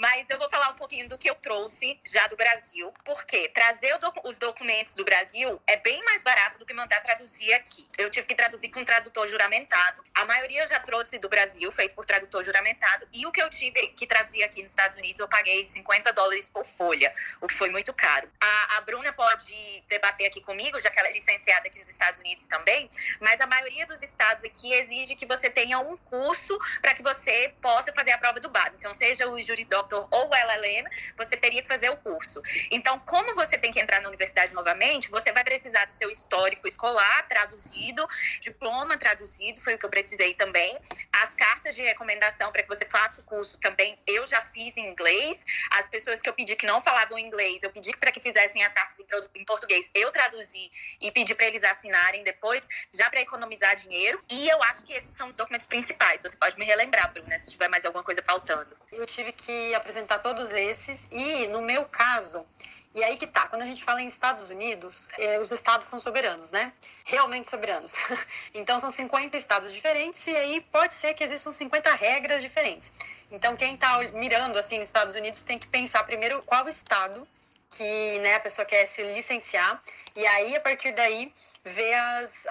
Mas 0.00 0.24
eu 0.30 0.38
vou 0.38 0.48
falar 0.48 0.70
um 0.70 0.76
pouquinho 0.76 1.06
do 1.06 1.18
que 1.18 1.28
eu 1.28 1.34
trouxe 1.34 2.00
já 2.06 2.26
do 2.26 2.34
Brasil, 2.34 2.90
porque 3.04 3.50
trazer 3.50 3.94
os 4.24 4.38
documentos 4.38 4.94
do 4.94 5.04
Brasil 5.04 5.60
é 5.66 5.76
bem 5.76 6.02
mais 6.04 6.22
barato 6.22 6.58
do 6.58 6.64
que 6.64 6.72
mandar 6.72 7.00
traduzir 7.00 7.52
aqui. 7.52 7.86
Eu 7.98 8.08
tive 8.08 8.26
que 8.26 8.34
traduzir 8.34 8.70
com 8.70 8.82
tradutor 8.82 9.28
juramentado. 9.28 10.02
A 10.14 10.24
maioria 10.24 10.62
eu 10.62 10.66
já 10.66 10.80
trouxe 10.80 11.18
do 11.18 11.28
Brasil, 11.28 11.70
feito 11.72 11.94
por 11.94 12.06
tradutor 12.06 12.42
juramentado, 12.42 13.06
e 13.12 13.26
o 13.26 13.30
que 13.30 13.42
eu 13.42 13.50
tive 13.50 13.88
que 13.88 14.06
traduzir 14.06 14.42
aqui 14.42 14.62
nos 14.62 14.70
Estados 14.70 14.96
Unidos, 14.96 15.20
eu 15.20 15.28
paguei 15.28 15.64
50 15.66 16.14
dólares 16.14 16.48
por 16.48 16.64
folha, 16.64 17.12
o 17.42 17.46
que 17.46 17.54
foi 17.54 17.68
muito 17.68 17.92
caro. 17.92 18.26
A, 18.40 18.78
a 18.78 18.80
Bruna 18.80 19.12
pode 19.12 19.84
debater 19.86 20.28
aqui 20.28 20.40
comigo, 20.40 20.80
já 20.80 20.90
que 20.90 20.98
ela 20.98 21.08
é 21.08 21.12
licenciada 21.12 21.68
aqui 21.68 21.76
nos 21.76 21.90
Estados 21.90 22.22
Unidos 22.22 22.46
também, 22.46 22.88
mas 23.20 23.38
a 23.38 23.46
maioria 23.46 23.84
dos 23.84 24.02
estados 24.02 24.44
aqui 24.44 24.72
exige 24.72 25.14
que 25.14 25.26
você 25.26 25.50
tenha 25.50 25.78
um 25.78 25.94
curso 25.98 26.58
para 26.80 26.94
que 26.94 27.02
você 27.02 27.52
possa 27.60 27.92
fazer 27.92 28.12
a 28.12 28.18
prova 28.18 28.40
do 28.40 28.48
BAD. 28.48 28.76
Então, 28.78 28.94
seja 28.94 29.28
o 29.28 29.42
jurisdoctor 29.42 29.89
Ou 30.10 30.30
LLM, 30.34 30.88
você 31.16 31.36
teria 31.36 31.62
que 31.62 31.68
fazer 31.68 31.90
o 31.90 31.96
curso. 31.96 32.40
Então, 32.70 32.98
como 33.00 33.34
você 33.34 33.56
tem 33.58 33.70
que 33.70 33.80
entrar 33.80 34.00
na 34.00 34.08
universidade 34.08 34.54
novamente, 34.54 35.08
você 35.08 35.32
vai 35.32 35.44
precisar 35.44 35.84
do 35.86 35.92
seu 35.92 36.10
histórico 36.10 36.66
escolar 36.66 37.26
traduzido, 37.26 38.06
diploma 38.40 38.96
traduzido, 38.96 39.60
foi 39.60 39.74
o 39.74 39.78
que 39.78 39.86
eu 39.86 39.90
precisei 39.90 40.34
também. 40.34 40.78
As 41.12 41.34
cartas 41.34 41.74
de 41.74 41.82
recomendação 41.82 42.52
para 42.52 42.62
que 42.62 42.68
você 42.68 42.84
faça 42.86 43.20
o 43.20 43.24
curso 43.24 43.58
também, 43.60 43.98
eu 44.06 44.26
já 44.26 44.42
fiz 44.42 44.76
em 44.76 44.88
inglês. 44.88 45.44
As 45.72 45.88
pessoas 45.88 46.20
que 46.20 46.28
eu 46.28 46.34
pedi 46.34 46.56
que 46.56 46.66
não 46.66 46.80
falavam 46.80 47.18
inglês, 47.18 47.62
eu 47.62 47.70
pedi 47.70 47.96
para 47.96 48.10
que 48.10 48.20
fizessem 48.20 48.62
as 48.64 48.72
cartas 48.72 48.98
em 49.34 49.44
português, 49.44 49.90
eu 49.94 50.10
traduzi 50.10 50.70
e 51.00 51.10
pedi 51.10 51.34
para 51.34 51.46
eles 51.46 51.64
assinarem 51.64 52.22
depois, 52.22 52.66
já 52.94 53.08
para 53.10 53.20
economizar 53.20 53.74
dinheiro. 53.76 54.22
E 54.30 54.48
eu 54.48 54.62
acho 54.64 54.82
que 54.84 54.92
esses 54.92 55.16
são 55.16 55.28
os 55.28 55.36
documentos 55.36 55.66
principais. 55.66 56.22
Você 56.22 56.36
pode 56.36 56.58
me 56.58 56.64
relembrar, 56.64 57.12
Bruna, 57.12 57.38
se 57.38 57.48
tiver 57.48 57.68
mais 57.68 57.84
alguma 57.84 58.04
coisa 58.04 58.22
faltando. 58.22 58.76
Eu 58.92 59.06
tive 59.06 59.32
que 59.32 59.74
apresentar 59.80 60.20
todos 60.20 60.50
esses 60.50 61.06
e, 61.10 61.46
no 61.48 61.60
meu 61.60 61.84
caso, 61.84 62.46
e 62.94 63.04
aí 63.04 63.16
que 63.16 63.26
tá, 63.26 63.46
quando 63.46 63.62
a 63.62 63.66
gente 63.66 63.84
fala 63.84 64.02
em 64.02 64.06
Estados 64.06 64.50
Unidos, 64.50 65.08
é, 65.16 65.38
os 65.38 65.50
estados 65.52 65.86
são 65.86 65.98
soberanos, 65.98 66.50
né? 66.50 66.72
Realmente 67.04 67.48
soberanos. 67.48 67.94
então 68.52 68.80
são 68.80 68.90
50 68.90 69.36
estados 69.36 69.72
diferentes 69.72 70.26
e 70.26 70.36
aí 70.36 70.60
pode 70.72 70.94
ser 70.94 71.14
que 71.14 71.22
existam 71.22 71.50
50 71.50 71.94
regras 71.94 72.42
diferentes. 72.42 72.90
Então 73.30 73.54
quem 73.56 73.76
tá 73.76 73.98
mirando 74.12 74.58
assim 74.58 74.80
Estados 74.80 75.14
Unidos 75.14 75.42
tem 75.42 75.56
que 75.56 75.68
pensar 75.68 76.02
primeiro 76.02 76.42
qual 76.42 76.68
estado 76.68 77.26
que 77.70 78.18
né, 78.18 78.34
a 78.34 78.40
pessoa 78.40 78.64
quer 78.64 78.86
se 78.86 79.02
licenciar 79.02 79.80
e 80.16 80.26
aí 80.26 80.56
a 80.56 80.60
partir 80.60 80.92
daí 80.92 81.32
ver 81.64 81.94
as, 81.94 82.46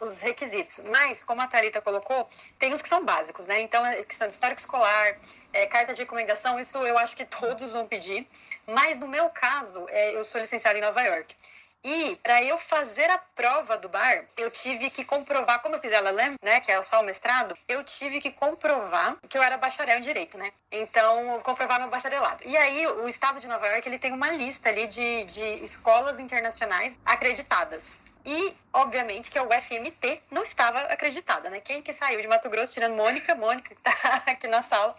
os 0.00 0.20
requisitos. 0.20 0.84
Mas, 0.84 1.24
como 1.24 1.40
a 1.40 1.46
Thalita 1.46 1.80
colocou, 1.80 2.28
tem 2.58 2.72
os 2.72 2.82
que 2.82 2.88
são 2.88 3.04
básicos, 3.04 3.46
né? 3.46 3.60
Então, 3.60 3.84
é 3.86 4.02
questão 4.04 4.26
de 4.26 4.34
histórico 4.34 4.60
escolar, 4.60 5.16
é, 5.52 5.66
carta 5.66 5.94
de 5.94 6.02
recomendação, 6.02 6.58
isso 6.58 6.78
eu 6.78 6.98
acho 6.98 7.16
que 7.16 7.24
todos 7.26 7.72
vão 7.72 7.86
pedir. 7.86 8.26
Mas 8.66 9.00
no 9.00 9.08
meu 9.08 9.30
caso, 9.30 9.86
é, 9.88 10.14
eu 10.14 10.22
sou 10.22 10.40
licenciada 10.40 10.78
em 10.78 10.82
Nova 10.82 11.00
York. 11.02 11.34
E 11.82 12.16
para 12.22 12.42
eu 12.42 12.58
fazer 12.58 13.08
a 13.10 13.18
prova 13.34 13.76
do 13.78 13.88
bar, 13.88 14.24
eu 14.36 14.50
tive 14.50 14.90
que 14.90 15.04
comprovar, 15.04 15.60
como 15.62 15.76
eu 15.76 15.80
fiz 15.80 15.92
a 15.92 15.98
LLM, 15.98 16.34
né, 16.42 16.60
que 16.60 16.70
é 16.70 16.82
só 16.82 17.00
o 17.00 17.04
mestrado, 17.04 17.56
eu 17.66 17.82
tive 17.82 18.20
que 18.20 18.30
comprovar 18.30 19.16
que 19.28 19.38
eu 19.38 19.42
era 19.42 19.56
bacharel 19.56 19.98
em 19.98 20.02
direito, 20.02 20.36
né? 20.36 20.52
Então, 20.70 21.40
comprovar 21.42 21.80
meu 21.80 21.88
bacharelado. 21.88 22.42
E 22.44 22.56
aí, 22.56 22.86
o 22.86 23.08
estado 23.08 23.40
de 23.40 23.48
Nova 23.48 23.66
York, 23.66 23.88
ele 23.88 23.98
tem 23.98 24.12
uma 24.12 24.30
lista 24.30 24.68
ali 24.68 24.86
de, 24.86 25.24
de 25.24 25.64
escolas 25.64 26.20
internacionais 26.20 26.98
acreditadas. 27.04 27.98
E, 28.24 28.54
obviamente, 28.72 29.30
que 29.30 29.38
a 29.38 29.42
UFMT 29.42 30.22
não 30.30 30.42
estava 30.42 30.78
acreditada, 30.80 31.48
né? 31.48 31.60
Quem 31.60 31.80
que 31.80 31.92
saiu 31.92 32.20
de 32.20 32.28
Mato 32.28 32.50
Grosso, 32.50 32.74
tirando 32.74 32.94
Mônica, 32.94 33.34
Mônica, 33.34 33.74
que 33.74 33.80
tá 33.80 34.22
aqui 34.26 34.46
na 34.46 34.60
sala, 34.60 34.94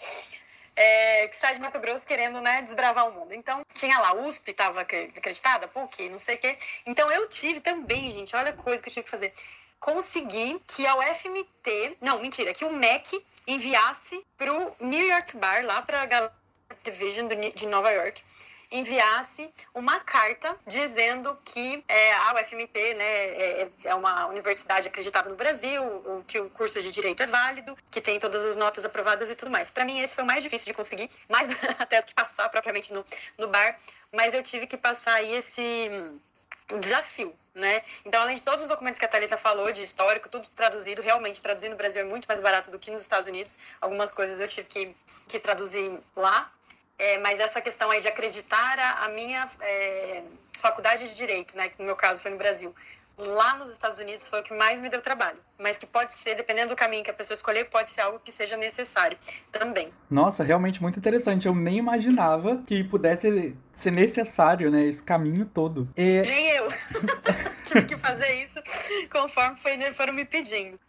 é, 0.76 1.28
que 1.28 1.36
sai 1.36 1.56
de 1.56 1.62
Mato 1.62 1.80
Grosso 1.80 2.06
querendo 2.06 2.42
né, 2.42 2.62
desbravar 2.62 3.08
o 3.08 3.14
mundo. 3.14 3.34
Então, 3.34 3.66
tinha 3.74 3.98
lá, 4.00 4.14
USP 4.14 4.52
estava 4.52 4.82
acreditada, 4.82 5.70
quê? 5.92 6.10
Não 6.10 6.20
sei 6.20 6.36
o 6.36 6.38
quê. 6.38 6.58
Então, 6.86 7.12
eu 7.12 7.28
tive 7.28 7.60
também, 7.62 8.10
gente, 8.10 8.36
olha 8.36 8.52
a 8.52 8.54
coisa 8.54 8.82
que 8.82 8.90
eu 8.90 8.94
tive 8.94 9.04
que 9.04 9.12
fazer. 9.12 9.34
Consegui 9.80 10.62
que 10.68 10.86
a 10.86 10.96
UFMT, 10.96 11.98
não, 12.02 12.20
mentira, 12.20 12.54
que 12.54 12.64
o 12.64 12.74
MEC 12.74 13.26
enviasse 13.48 14.24
para 14.38 14.54
o 14.54 14.76
New 14.80 15.08
York 15.08 15.36
Bar, 15.38 15.66
lá 15.66 15.82
para 15.82 16.04
a 16.04 16.76
Division 16.84 17.28
de 17.28 17.68
Nova 17.68 17.92
York, 17.92 18.22
enviasse 18.72 19.52
uma 19.76 20.00
carta 20.00 20.56
dizendo 20.66 21.38
que 21.44 21.84
é, 21.88 22.14
a 22.14 22.34
UFMT 22.36 22.94
né, 22.94 23.04
é, 23.04 23.70
é, 23.84 23.96
uma 23.96 24.28
universidade 24.28 24.88
acreditada 24.88 25.30
no 25.30 25.36
Brasil, 25.36 25.84
que 26.26 26.40
o 26.40 26.50
curso 26.50 26.82
de 26.82 26.92
direito 26.92 27.22
é 27.22 27.28
válido, 27.28 27.78
que 27.90 28.00
tem 28.00 28.18
todas 28.18 28.46
as 28.46 28.56
notas 28.56 28.86
aprovadas 28.86 29.30
e 29.30 29.36
tudo 29.36 29.52
mais. 29.52 29.70
Para 29.70 29.84
mim, 29.84 30.00
esse 30.00 30.16
foi 30.16 30.24
o 30.24 30.28
mais 30.28 30.44
difícil 30.44 30.68
de 30.68 30.74
conseguir, 30.74 31.10
mais 31.30 31.50
até 31.78 32.02
do 32.02 32.08
que 32.08 32.14
passar 32.14 32.48
propriamente 32.50 32.94
no, 32.94 33.06
no 33.38 33.48
bar, 33.48 33.78
mas 34.14 34.34
eu 34.34 34.42
tive 34.42 34.66
que 34.68 34.78
passar 34.78 35.16
aí 35.16 35.34
esse 35.34 35.90
desafio, 36.80 37.36
né? 37.54 37.84
Então, 38.06 38.22
além 38.22 38.36
de 38.36 38.42
todos 38.42 38.62
os 38.62 38.68
documentos 38.68 39.00
que 39.00 39.06
a 39.06 39.08
Thalita 39.08 39.36
falou, 39.36 39.72
de 39.72 39.82
histórico, 39.82 40.30
tudo 40.30 40.48
traduzido, 40.50 41.02
realmente 41.02 41.42
traduzir 41.42 41.70
no 41.70 41.76
Brasil 41.76 42.02
é 42.02 42.06
muito 42.06 42.26
mais 42.26 42.40
barato 42.40 42.72
do 42.72 42.80
que 42.80 42.92
nos 42.92 43.02
Estados 43.02 43.28
Unidos. 43.28 43.60
Algumas 43.80 44.12
coisas 44.12 44.40
eu 44.40 44.48
tive 44.48 44.68
que, 44.68 44.96
que 45.28 45.40
traduzir 45.40 45.92
lá, 46.16 46.52
é, 47.02 47.18
mas 47.18 47.40
essa 47.40 47.60
questão 47.60 47.90
aí 47.90 48.00
de 48.00 48.08
acreditar 48.08 48.78
a, 48.78 49.06
a 49.06 49.10
minha 49.10 49.50
é, 49.60 50.22
faculdade 50.60 51.10
de 51.10 51.16
direito, 51.16 51.58
né, 51.58 51.70
que 51.70 51.80
no 51.80 51.86
meu 51.86 51.96
caso 51.96 52.22
foi 52.22 52.30
no 52.30 52.38
Brasil, 52.38 52.76
lá 53.18 53.58
nos 53.58 53.72
Estados 53.72 53.98
Unidos 53.98 54.30
foi 54.30 54.42
o 54.42 54.44
que 54.44 54.54
mais 54.54 54.80
me 54.80 54.88
deu 54.88 55.02
trabalho. 55.02 55.38
Mas 55.60 55.80
que 55.80 55.88
pode 55.88 56.14
ser, 56.14 56.36
dependendo 56.36 56.70
do 56.70 56.76
caminho 56.76 57.04
que 57.04 57.10
a 57.10 57.14
pessoa 57.14 57.34
escolher, 57.34 57.66
pode 57.72 57.90
ser 57.90 58.02
algo 58.02 58.20
que 58.20 58.32
seja 58.32 58.56
necessário 58.56 59.18
também. 59.52 59.92
Nossa, 60.10 60.44
realmente 60.44 60.80
muito 60.80 61.00
interessante. 61.00 61.48
Eu 61.48 61.56
nem 61.56 61.78
imaginava 61.78 62.62
que 62.68 62.84
pudesse 62.84 63.56
ser 63.82 63.92
necessário, 63.92 64.70
né, 64.70 64.86
esse 64.86 65.02
caminho 65.02 65.46
todo. 65.46 65.90
E... 65.98 66.22
Nem 66.22 66.50
eu. 66.50 66.68
Tive 67.66 67.86
que 67.86 67.98
fazer 67.98 68.30
isso 68.44 68.60
conforme 69.10 69.58
foi, 69.58 69.94
foram 69.94 70.14
me 70.14 70.26
pedindo. 70.26 70.80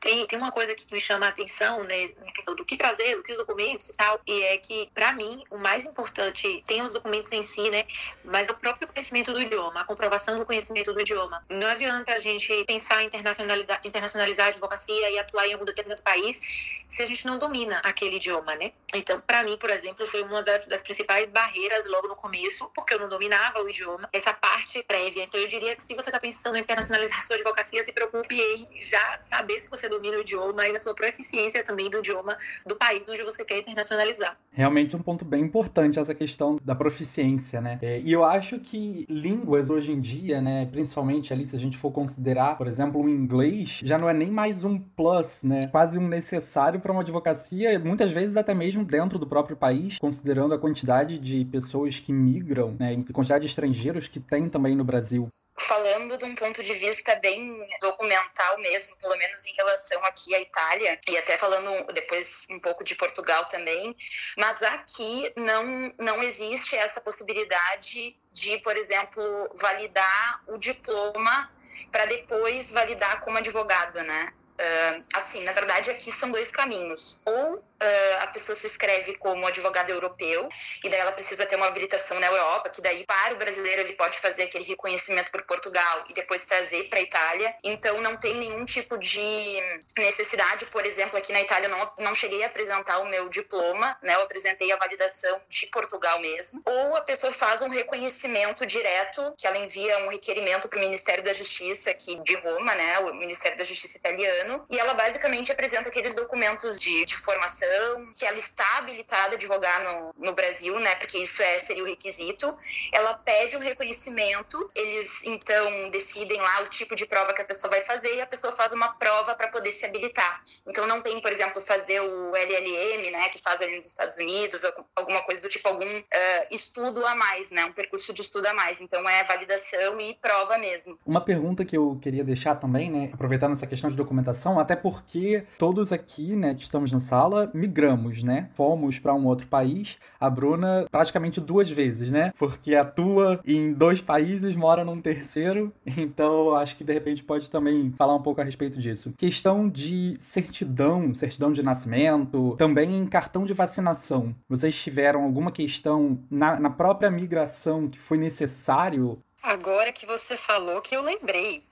Tem, 0.00 0.26
tem 0.26 0.38
uma 0.38 0.50
coisa 0.50 0.74
que 0.74 0.92
me 0.92 1.00
chama 1.00 1.26
a 1.26 1.28
atenção, 1.28 1.82
né, 1.84 2.10
na 2.24 2.32
questão 2.32 2.54
do 2.54 2.64
que 2.64 2.76
trazer, 2.76 3.16
do 3.16 3.22
que 3.22 3.32
os 3.32 3.38
documentos 3.38 3.88
e 3.88 3.92
tal, 3.94 4.20
e 4.26 4.42
é 4.42 4.58
que, 4.58 4.90
para 4.92 5.12
mim, 5.12 5.42
o 5.50 5.58
mais 5.58 5.86
importante 5.86 6.62
tem 6.66 6.82
os 6.82 6.92
documentos 6.92 7.32
em 7.32 7.42
si, 7.42 7.70
né, 7.70 7.84
mas 8.24 8.48
é 8.48 8.52
o 8.52 8.56
próprio 8.56 8.88
conhecimento 8.88 9.32
do 9.32 9.40
idioma, 9.40 9.80
a 9.80 9.84
comprovação 9.84 10.38
do 10.38 10.44
conhecimento 10.44 10.92
do 10.92 11.00
idioma. 11.00 11.44
Não 11.48 11.68
adianta 11.68 12.12
a 12.12 12.18
gente 12.18 12.64
pensar 12.64 13.02
em 13.02 13.06
internacionalizar, 13.06 13.80
internacionalizar 13.84 14.46
a 14.46 14.48
advocacia 14.50 15.10
e 15.10 15.18
atuar 15.18 15.46
em 15.46 15.52
algum 15.52 15.64
determinado 15.64 16.02
país 16.02 16.40
se 16.88 17.02
a 17.02 17.06
gente 17.06 17.24
não 17.24 17.38
domina 17.38 17.78
aquele 17.78 18.16
idioma, 18.16 18.54
né? 18.56 18.72
Então, 18.94 19.20
para 19.20 19.42
mim, 19.42 19.56
por 19.56 19.70
exemplo, 19.70 20.06
foi 20.06 20.22
uma 20.22 20.42
das, 20.42 20.66
das 20.66 20.82
principais 20.82 21.30
barreiras 21.30 21.86
logo 21.86 22.08
no 22.08 22.16
começo, 22.16 22.41
porque 22.74 22.94
eu 22.94 23.00
não 23.00 23.08
dominava 23.08 23.60
o 23.60 23.68
idioma, 23.68 24.08
essa 24.12 24.32
parte 24.32 24.82
prévia. 24.82 25.24
Então, 25.24 25.40
eu 25.40 25.46
diria 25.46 25.74
que 25.76 25.82
se 25.82 25.94
você 25.94 26.08
está 26.08 26.18
pensando 26.18 26.56
em 26.56 26.60
internacionalizar 26.60 27.26
sua 27.26 27.36
advocacia, 27.36 27.82
se 27.82 27.92
preocupe 27.92 28.40
em 28.40 28.80
já 28.80 29.18
saber 29.20 29.58
se 29.58 29.68
você 29.68 29.88
domina 29.88 30.16
o 30.16 30.20
idioma 30.20 30.66
e 30.66 30.72
a 30.72 30.78
sua 30.78 30.94
proficiência 30.94 31.62
também 31.62 31.88
do 31.90 31.98
idioma 31.98 32.36
do 32.66 32.76
país 32.76 33.08
onde 33.08 33.22
você 33.22 33.44
quer 33.44 33.58
internacionalizar. 33.58 34.36
Realmente 34.52 34.94
um 34.94 35.02
ponto 35.02 35.24
bem 35.24 35.42
importante 35.42 35.98
essa 35.98 36.14
questão 36.14 36.58
da 36.62 36.74
proficiência, 36.74 37.60
né? 37.60 37.78
É, 37.82 38.00
e 38.00 38.12
eu 38.12 38.24
acho 38.24 38.58
que 38.58 39.06
línguas 39.08 39.70
hoje 39.70 39.92
em 39.92 40.00
dia, 40.00 40.40
né, 40.40 40.66
principalmente 40.70 41.32
ali 41.32 41.46
se 41.46 41.56
a 41.56 41.58
gente 41.58 41.78
for 41.78 41.90
considerar, 41.90 42.56
por 42.56 42.66
exemplo, 42.66 43.02
o 43.02 43.08
inglês, 43.08 43.80
já 43.82 43.96
não 43.96 44.08
é 44.08 44.12
nem 44.12 44.30
mais 44.30 44.64
um 44.64 44.78
plus, 44.78 45.42
né? 45.42 45.66
Quase 45.70 45.98
um 45.98 46.06
necessário 46.06 46.80
para 46.80 46.92
uma 46.92 47.02
advocacia, 47.02 47.78
muitas 47.78 48.12
vezes 48.12 48.36
até 48.36 48.54
mesmo 48.54 48.84
dentro 48.84 49.18
do 49.18 49.26
próprio 49.26 49.56
país, 49.56 49.98
considerando 49.98 50.54
a 50.54 50.58
quantidade 50.58 51.18
de 51.18 51.44
pessoas 51.46 51.98
que 51.98 52.12
migram, 52.22 52.76
né, 52.78 52.94
e 52.94 53.04
a 53.08 53.12
quantidade 53.12 53.42
de 53.42 53.50
estrangeiros 53.50 54.08
que 54.08 54.20
tem 54.20 54.48
também 54.48 54.74
no 54.74 54.84
Brasil 54.84 55.28
falando 55.58 56.16
de 56.16 56.24
um 56.24 56.34
ponto 56.34 56.62
de 56.62 56.74
vista 56.74 57.14
bem 57.16 57.66
documental 57.80 58.58
mesmo, 58.58 58.96
pelo 58.96 59.16
menos 59.16 59.44
em 59.46 59.54
relação 59.54 60.04
aqui 60.04 60.34
à 60.34 60.40
Itália, 60.40 60.98
e 61.08 61.16
até 61.16 61.36
falando 61.36 61.86
depois 61.92 62.46
um 62.50 62.58
pouco 62.58 62.82
de 62.82 62.94
Portugal 62.94 63.44
também, 63.46 63.94
mas 64.36 64.62
aqui 64.62 65.32
não, 65.36 65.92
não 65.98 66.22
existe 66.22 66.76
essa 66.76 67.00
possibilidade 67.00 68.16
de, 68.32 68.58
por 68.58 68.76
exemplo, 68.76 69.22
validar 69.56 70.42
o 70.48 70.58
diploma 70.58 71.50
para 71.90 72.06
depois 72.06 72.70
validar 72.70 73.20
como 73.20 73.38
advogado, 73.38 74.02
né? 74.02 74.32
Uh, 74.52 75.04
assim, 75.14 75.42
na 75.42 75.52
verdade, 75.52 75.90
aqui 75.90 76.12
são 76.12 76.30
dois 76.30 76.48
caminhos. 76.48 77.20
Ou 77.24 77.64
uh, 77.82 78.22
a 78.22 78.26
pessoa 78.28 78.56
se 78.56 78.66
inscreve 78.66 79.16
como 79.16 79.46
advogado 79.46 79.90
europeu, 79.90 80.48
e 80.82 80.88
daí 80.88 81.00
ela 81.00 81.12
precisa 81.12 81.46
ter 81.46 81.56
uma 81.56 81.66
habilitação 81.66 82.18
na 82.20 82.26
Europa, 82.26 82.70
que 82.70 82.80
daí 82.80 83.04
para 83.04 83.34
o 83.34 83.36
brasileiro 83.36 83.82
ele 83.82 83.94
pode 83.94 84.18
fazer 84.18 84.44
aquele 84.44 84.64
reconhecimento 84.64 85.30
por 85.30 85.42
Portugal 85.42 86.04
e 86.08 86.14
depois 86.14 86.44
trazer 86.44 86.88
para 86.88 86.98
a 86.98 87.02
Itália. 87.02 87.54
Então 87.62 88.00
não 88.00 88.16
tem 88.16 88.34
nenhum 88.34 88.64
tipo 88.64 88.96
de 88.98 89.62
necessidade, 89.98 90.66
por 90.66 90.84
exemplo, 90.84 91.18
aqui 91.18 91.32
na 91.32 91.40
Itália 91.40 91.68
não, 91.68 91.92
não 91.98 92.14
cheguei 92.14 92.42
a 92.44 92.46
apresentar 92.46 92.98
o 92.98 93.06
meu 93.06 93.28
diploma, 93.28 93.96
né? 94.02 94.14
Eu 94.14 94.22
apresentei 94.22 94.70
a 94.72 94.76
validação 94.76 95.40
de 95.48 95.66
Portugal 95.66 96.20
mesmo. 96.20 96.62
Ou 96.64 96.96
a 96.96 97.00
pessoa 97.00 97.32
faz 97.32 97.62
um 97.62 97.68
reconhecimento 97.68 98.64
direto, 98.66 99.34
que 99.36 99.46
ela 99.46 99.58
envia 99.58 99.98
um 100.04 100.08
requerimento 100.08 100.68
para 100.68 100.78
o 100.78 100.80
Ministério 100.80 101.22
da 101.22 101.32
Justiça 101.32 101.90
aqui 101.90 102.16
de 102.22 102.34
Roma, 102.36 102.74
né? 102.74 102.98
O 103.00 103.14
Ministério 103.14 103.56
da 103.56 103.64
Justiça 103.64 103.96
italiano, 103.96 104.66
e 104.70 104.78
ela 104.78 104.94
basicamente 104.94 105.50
apresenta 105.52 105.88
aqueles 105.88 106.14
documentos 106.14 106.78
de, 106.78 107.04
de 107.04 107.16
formação 107.16 107.71
que 108.14 108.26
ela 108.26 108.38
está 108.38 108.78
habilitada 108.78 109.32
a 109.32 109.34
advogar 109.34 109.84
no, 109.84 110.26
no 110.26 110.32
Brasil, 110.34 110.78
né? 110.80 110.94
Porque 110.96 111.18
isso 111.18 111.42
é, 111.42 111.58
seria 111.58 111.82
o 111.82 111.86
requisito. 111.86 112.56
Ela 112.92 113.14
pede 113.14 113.56
um 113.56 113.60
reconhecimento, 113.60 114.70
eles 114.74 115.08
então 115.24 115.90
decidem 115.90 116.40
lá 116.40 116.62
o 116.62 116.68
tipo 116.68 116.94
de 116.94 117.06
prova 117.06 117.32
que 117.32 117.42
a 117.42 117.44
pessoa 117.44 117.70
vai 117.70 117.84
fazer 117.84 118.16
e 118.16 118.20
a 118.20 118.26
pessoa 118.26 118.54
faz 118.54 118.72
uma 118.72 118.88
prova 118.94 119.34
para 119.34 119.48
poder 119.48 119.72
se 119.72 119.84
habilitar. 119.84 120.44
Então 120.66 120.86
não 120.86 121.00
tem, 121.00 121.20
por 121.20 121.32
exemplo, 121.32 121.60
fazer 121.60 122.00
o 122.00 122.36
LLM, 122.36 123.10
né? 123.10 123.28
Que 123.28 123.42
faz 123.42 123.60
ali 123.60 123.76
nos 123.76 123.86
Estados 123.86 124.16
Unidos, 124.16 124.62
alguma 124.94 125.22
coisa 125.22 125.42
do 125.42 125.48
tipo, 125.48 125.68
algum 125.68 125.86
uh, 125.86 126.46
estudo 126.50 127.04
a 127.06 127.14
mais, 127.14 127.50
né? 127.50 127.64
Um 127.64 127.72
percurso 127.72 128.12
de 128.12 128.22
estudo 128.22 128.46
a 128.46 128.54
mais. 128.54 128.80
Então 128.80 129.08
é 129.08 129.24
validação 129.24 130.00
e 130.00 130.14
prova 130.14 130.58
mesmo. 130.58 130.98
Uma 131.06 131.20
pergunta 131.20 131.64
que 131.64 131.76
eu 131.76 131.98
queria 132.02 132.24
deixar 132.24 132.56
também, 132.56 132.90
né? 132.90 133.10
Aproveitando 133.12 133.52
essa 133.52 133.66
questão 133.66 133.90
de 133.90 133.96
documentação, 133.96 134.58
até 134.58 134.76
porque 134.76 135.44
todos 135.58 135.92
aqui, 135.92 136.34
né, 136.36 136.54
que 136.54 136.62
estamos 136.62 136.90
na 136.90 137.00
sala, 137.00 137.50
migramos, 137.62 138.24
né? 138.24 138.48
Fomos 138.54 138.98
para 138.98 139.14
um 139.14 139.24
outro 139.26 139.46
país. 139.46 139.96
A 140.18 140.28
Bruna 140.28 140.86
praticamente 140.90 141.40
duas 141.40 141.70
vezes, 141.70 142.10
né? 142.10 142.32
Porque 142.36 142.74
atua 142.74 143.40
em 143.46 143.72
dois 143.72 144.00
países, 144.00 144.56
mora 144.56 144.84
num 144.84 145.00
terceiro. 145.00 145.72
Então, 146.02 146.56
acho 146.56 146.76
que 146.76 146.82
de 146.82 146.92
repente 146.92 147.22
pode 147.22 147.48
também 147.48 147.92
falar 147.96 148.16
um 148.16 148.22
pouco 148.22 148.40
a 148.40 148.44
respeito 148.44 148.80
disso. 148.80 149.12
Questão 149.16 149.68
de 149.68 150.16
certidão, 150.18 151.14
certidão 151.14 151.52
de 151.52 151.62
nascimento, 151.62 152.56
também 152.58 152.98
em 152.98 153.06
cartão 153.06 153.44
de 153.44 153.52
vacinação. 153.52 154.34
Vocês 154.48 154.74
tiveram 154.74 155.22
alguma 155.22 155.52
questão 155.52 156.18
na, 156.30 156.58
na 156.58 156.70
própria 156.70 157.10
migração 157.10 157.88
que 157.88 158.00
foi 158.00 158.18
necessário? 158.18 159.18
Agora 159.42 159.92
que 159.92 160.06
você 160.06 160.36
falou 160.36 160.80
que 160.80 160.96
eu 160.96 161.02
lembrei. 161.02 161.62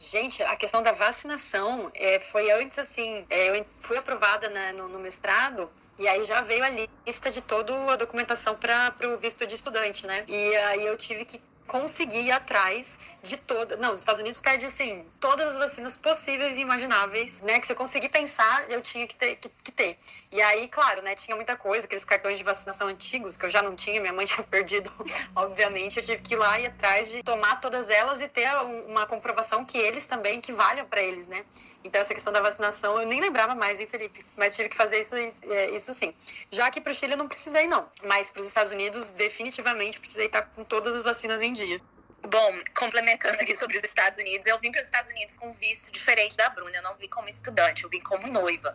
Gente, 0.00 0.44
a 0.44 0.54
questão 0.54 0.80
da 0.80 0.92
vacinação 0.92 1.90
é, 1.92 2.20
foi 2.20 2.52
antes 2.52 2.78
assim. 2.78 3.26
É, 3.28 3.58
eu 3.58 3.66
fui 3.80 3.96
aprovada 3.96 4.48
né, 4.48 4.72
no, 4.72 4.86
no, 4.86 5.00
mestrado 5.00 5.68
e 5.98 6.06
aí 6.06 6.22
já 6.22 6.40
veio 6.40 6.62
a 6.62 6.70
lista 7.04 7.32
de 7.32 7.42
toda 7.42 7.72
a 7.92 7.96
documentação 7.96 8.54
para 8.54 8.94
o 9.08 9.18
visto 9.18 9.44
de 9.44 9.56
estudante, 9.56 10.06
né? 10.06 10.24
E 10.28 10.56
aí 10.56 10.86
eu 10.86 10.96
tive 10.96 11.24
que 11.24 11.42
conseguir 11.68 12.22
ir 12.22 12.32
atrás 12.32 12.98
de 13.22 13.36
toda. 13.36 13.76
Não, 13.76 13.92
os 13.92 14.00
Estados 14.00 14.20
Unidos 14.20 14.40
pede 14.40 14.64
assim, 14.64 15.04
todas 15.20 15.48
as 15.48 15.58
vacinas 15.58 15.96
possíveis 15.96 16.56
e 16.56 16.62
imagináveis, 16.62 17.40
né? 17.42 17.60
Que 17.60 17.66
se 17.66 17.72
eu 17.72 17.76
conseguir 17.76 18.08
pensar, 18.08 18.68
eu 18.70 18.80
tinha 18.80 19.06
que 19.06 19.14
ter, 19.14 19.36
que, 19.36 19.48
que, 19.48 19.70
ter. 19.70 19.98
E 20.32 20.40
aí, 20.40 20.66
claro, 20.68 21.02
né, 21.02 21.14
tinha 21.14 21.36
muita 21.36 21.54
coisa, 21.54 21.86
aqueles 21.86 22.04
cartões 22.04 22.38
de 22.38 22.44
vacinação 22.44 22.88
antigos 22.88 23.36
que 23.36 23.44
eu 23.44 23.50
já 23.50 23.62
não 23.62 23.76
tinha, 23.76 24.00
minha 24.00 24.12
mãe 24.12 24.24
tinha 24.26 24.42
perdido, 24.42 24.90
obviamente, 25.36 25.98
eu 25.98 26.02
tive 26.04 26.22
que 26.22 26.34
ir 26.34 26.38
lá 26.38 26.58
e 26.58 26.66
atrás 26.66 27.08
de 27.10 27.22
tomar 27.22 27.60
todas 27.60 27.90
elas 27.90 28.20
e 28.22 28.28
ter 28.28 28.48
uma 28.86 29.06
comprovação 29.06 29.64
que 29.64 29.76
eles 29.76 30.06
também, 30.06 30.40
que 30.40 30.52
valham 30.52 30.86
para 30.86 31.02
eles, 31.02 31.28
né? 31.28 31.44
Então, 31.88 32.02
essa 32.02 32.12
questão 32.12 32.30
da 32.30 32.42
vacinação, 32.42 33.00
eu 33.00 33.06
nem 33.06 33.18
lembrava 33.18 33.54
mais, 33.54 33.80
hein, 33.80 33.86
Felipe? 33.86 34.22
Mas 34.36 34.54
tive 34.54 34.68
que 34.68 34.76
fazer 34.76 35.00
isso, 35.00 35.14
é, 35.16 35.70
isso 35.70 35.90
sim. 35.94 36.12
Já 36.50 36.70
que 36.70 36.82
para 36.82 36.92
o 36.92 36.94
Chile 36.94 37.14
eu 37.14 37.16
não 37.16 37.26
precisei, 37.26 37.66
não. 37.66 37.88
Mas 38.04 38.30
para 38.30 38.42
os 38.42 38.46
Estados 38.46 38.70
Unidos, 38.70 39.10
definitivamente 39.10 39.98
precisei 39.98 40.26
estar 40.26 40.42
com 40.42 40.62
todas 40.64 40.94
as 40.94 41.02
vacinas 41.02 41.40
em 41.40 41.50
dia. 41.50 41.80
Bom, 42.26 42.62
complementando 42.76 43.40
aqui 43.40 43.56
sobre 43.56 43.78
os 43.78 43.84
Estados 43.84 44.18
Unidos, 44.18 44.44
eu 44.46 44.58
vim 44.58 44.72
para 44.72 44.80
os 44.80 44.86
Estados 44.86 45.08
Unidos 45.08 45.38
com 45.38 45.50
um 45.50 45.52
visto 45.52 45.92
diferente 45.92 46.36
da 46.36 46.48
Bruna. 46.48 46.76
Eu 46.76 46.82
não 46.82 46.96
vim 46.96 47.08
como 47.08 47.28
estudante, 47.28 47.84
eu 47.84 47.90
vim 47.90 48.00
como 48.00 48.26
noiva. 48.32 48.74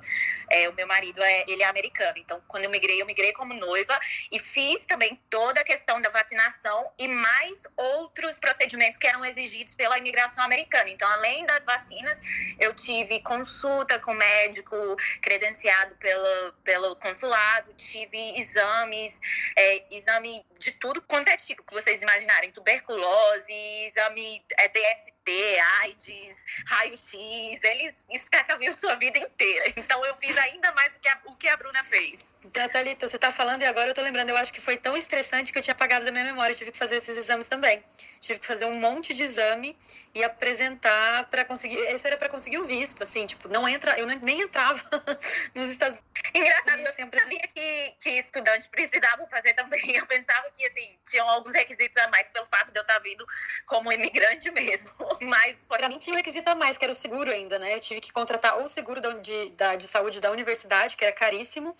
É, 0.49 0.69
o 0.69 0.73
meu 0.73 0.87
marido 0.87 1.21
é, 1.21 1.43
ele 1.47 1.61
é 1.61 1.65
americano, 1.65 2.17
então 2.17 2.41
quando 2.47 2.63
eu 2.63 2.69
migrei, 2.69 3.01
eu 3.01 3.05
migrei 3.05 3.33
como 3.33 3.53
noiva 3.53 3.99
e 4.31 4.39
fiz 4.39 4.85
também 4.85 5.21
toda 5.29 5.59
a 5.59 5.63
questão 5.63 5.99
da 5.99 6.09
vacinação 6.09 6.89
e 6.97 7.07
mais 7.09 7.63
outros 7.75 8.39
procedimentos 8.39 8.97
que 8.97 9.07
eram 9.07 9.25
exigidos 9.25 9.75
pela 9.75 9.97
imigração 9.97 10.43
americana. 10.43 10.89
Então, 10.89 11.07
além 11.11 11.45
das 11.45 11.65
vacinas, 11.65 12.21
eu 12.59 12.73
tive 12.73 13.19
consulta 13.19 13.99
com 13.99 14.13
médico 14.13 14.75
credenciado 15.21 15.95
pelo, 15.97 16.53
pelo 16.63 16.95
consulado, 16.95 17.73
tive 17.73 18.39
exames, 18.39 19.19
é, 19.57 19.95
exame 19.95 20.45
de 20.57 20.71
tudo 20.71 21.01
quanto 21.01 21.27
é 21.27 21.35
tipo 21.35 21.61
que 21.61 21.73
vocês 21.73 22.01
imaginarem, 22.01 22.49
tuberculose 22.51 23.32
exame 23.37 24.43
é, 24.59 24.67
DST, 24.67 25.59
AIDS, 25.81 26.35
raio-x, 26.67 27.63
eles 27.63 28.05
escacaviam 28.09 28.73
sua 28.73 28.95
vida 28.95 29.17
inteira. 29.19 29.73
Então 29.75 30.03
eu 30.05 30.13
fiz 30.15 30.37
ainda 30.37 30.71
mais 30.73 30.91
do 30.91 30.99
que 30.99 31.07
a, 31.07 31.21
o 31.25 31.35
que 31.35 31.47
a 31.47 31.57
Bruna 31.57 31.83
fez. 31.83 32.23
Thalita, 32.49 33.07
você 33.07 33.15
está 33.15 33.31
falando 33.31 33.61
e 33.61 33.65
agora 33.65 33.87
eu 33.87 33.91
estou 33.91 34.03
lembrando, 34.03 34.29
eu 34.29 34.37
acho 34.37 34.51
que 34.51 34.59
foi 34.59 34.77
tão 34.77 34.97
estressante 34.97 35.51
que 35.51 35.57
eu 35.57 35.63
tinha 35.63 35.73
apagado 35.73 36.03
da 36.03 36.11
minha 36.11 36.25
memória, 36.25 36.53
eu 36.53 36.57
tive 36.57 36.71
que 36.71 36.77
fazer 36.77 36.97
esses 36.97 37.17
exames 37.17 37.47
também. 37.47 37.81
Tive 38.19 38.39
que 38.39 38.45
fazer 38.45 38.65
um 38.65 38.79
monte 38.79 39.13
de 39.13 39.23
exame 39.23 39.77
e 40.13 40.23
apresentar 40.23 41.25
para 41.29 41.45
conseguir, 41.45 41.77
isso 41.93 42.05
era 42.05 42.17
para 42.17 42.29
conseguir 42.29 42.57
o 42.57 42.65
visto, 42.65 43.03
assim, 43.03 43.25
tipo, 43.25 43.47
não 43.47 43.67
entra, 43.67 43.97
eu 43.97 44.05
nem 44.05 44.41
entrava 44.41 44.81
nos 45.55 45.69
Estados 45.69 45.97
Unidos. 45.97 46.13
Engraçado, 46.33 46.79
eu 46.79 46.93
sempre 46.93 47.19
sabia 47.19 47.47
que, 47.53 47.93
que 47.99 48.09
estudantes 48.11 48.67
precisavam 48.67 49.27
fazer 49.27 49.53
também, 49.53 49.95
eu 49.95 50.05
pensava 50.05 50.49
que, 50.51 50.65
assim, 50.65 50.97
tinham 51.09 51.27
alguns 51.29 51.53
requisitos 51.53 51.97
a 51.97 52.07
mais 52.09 52.29
pelo 52.29 52.45
fato 52.47 52.71
de 52.71 52.79
eu 52.79 52.81
estar 52.81 52.99
vindo 52.99 53.25
como 53.65 53.91
imigrante 53.91 54.49
mesmo, 54.51 54.91
mas 55.21 55.65
foi... 55.67 55.77
Para 55.77 55.89
mim 55.89 55.99
tinha 55.99 56.13
um 56.13 56.17
requisito 56.17 56.49
a 56.49 56.55
mais, 56.55 56.77
que 56.77 56.85
era 56.85 56.91
o 56.91 56.95
seguro 56.95 57.31
ainda, 57.31 57.59
né, 57.59 57.75
eu 57.75 57.79
tive 57.79 58.01
que 58.01 58.11
contratar 58.11 58.57
ou 58.57 58.65
o 58.65 58.69
seguro 58.69 59.01
de, 59.21 59.49
da, 59.51 59.75
de 59.75 59.87
saúde 59.87 60.19
da 60.19 60.31
universidade, 60.31 60.95
que 60.95 61.05
era 61.05 61.13
caríssimo, 61.13 61.75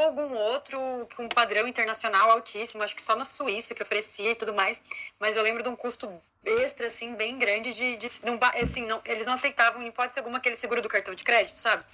ou 0.00 0.06
algum 0.06 0.34
outro 0.34 0.78
com 1.14 1.24
um 1.24 1.28
padrão 1.28 1.68
internacional 1.68 2.30
altíssimo, 2.30 2.82
acho 2.82 2.94
que 2.94 3.02
só 3.02 3.14
na 3.14 3.24
Suíça 3.24 3.74
que 3.74 3.82
oferecia 3.82 4.30
e 4.30 4.34
tudo 4.34 4.54
mais, 4.54 4.82
mas 5.18 5.36
eu 5.36 5.42
lembro 5.42 5.62
de 5.62 5.68
um 5.68 5.76
custo 5.76 6.10
extra, 6.44 6.86
assim, 6.86 7.14
bem 7.14 7.38
grande 7.38 7.72
de, 7.72 7.96
de, 7.96 8.08
de 8.08 8.30
um, 8.30 8.38
assim, 8.62 8.86
não, 8.86 9.00
eles 9.04 9.26
não 9.26 9.34
aceitavam, 9.34 9.82
em 9.82 9.88
hipótese 9.88 10.18
alguma, 10.18 10.38
aquele 10.38 10.56
seguro 10.56 10.80
do 10.80 10.88
cartão 10.88 11.14
de 11.14 11.22
crédito, 11.22 11.58
sabe? 11.58 11.84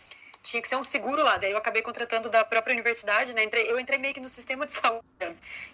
Tinha 0.43 0.63
que 0.63 0.69
ser 0.69 0.77
um 0.77 0.85
seguro 0.85 1.25
lá, 1.25 1.37
daí 1.39 1.51
eu 1.51 1.59
acabei 1.59 1.83
contratando 1.83 2.29
da 2.29 2.45
própria 2.45 2.73
universidade, 2.73 3.35
né? 3.35 3.43
Entrei, 3.43 3.69
eu 3.69 3.81
entrei 3.81 3.99
meio 3.99 4.15
que 4.15 4.21
no 4.21 4.29
sistema 4.29 4.65
de 4.65 4.73
saúde. 4.73 5.05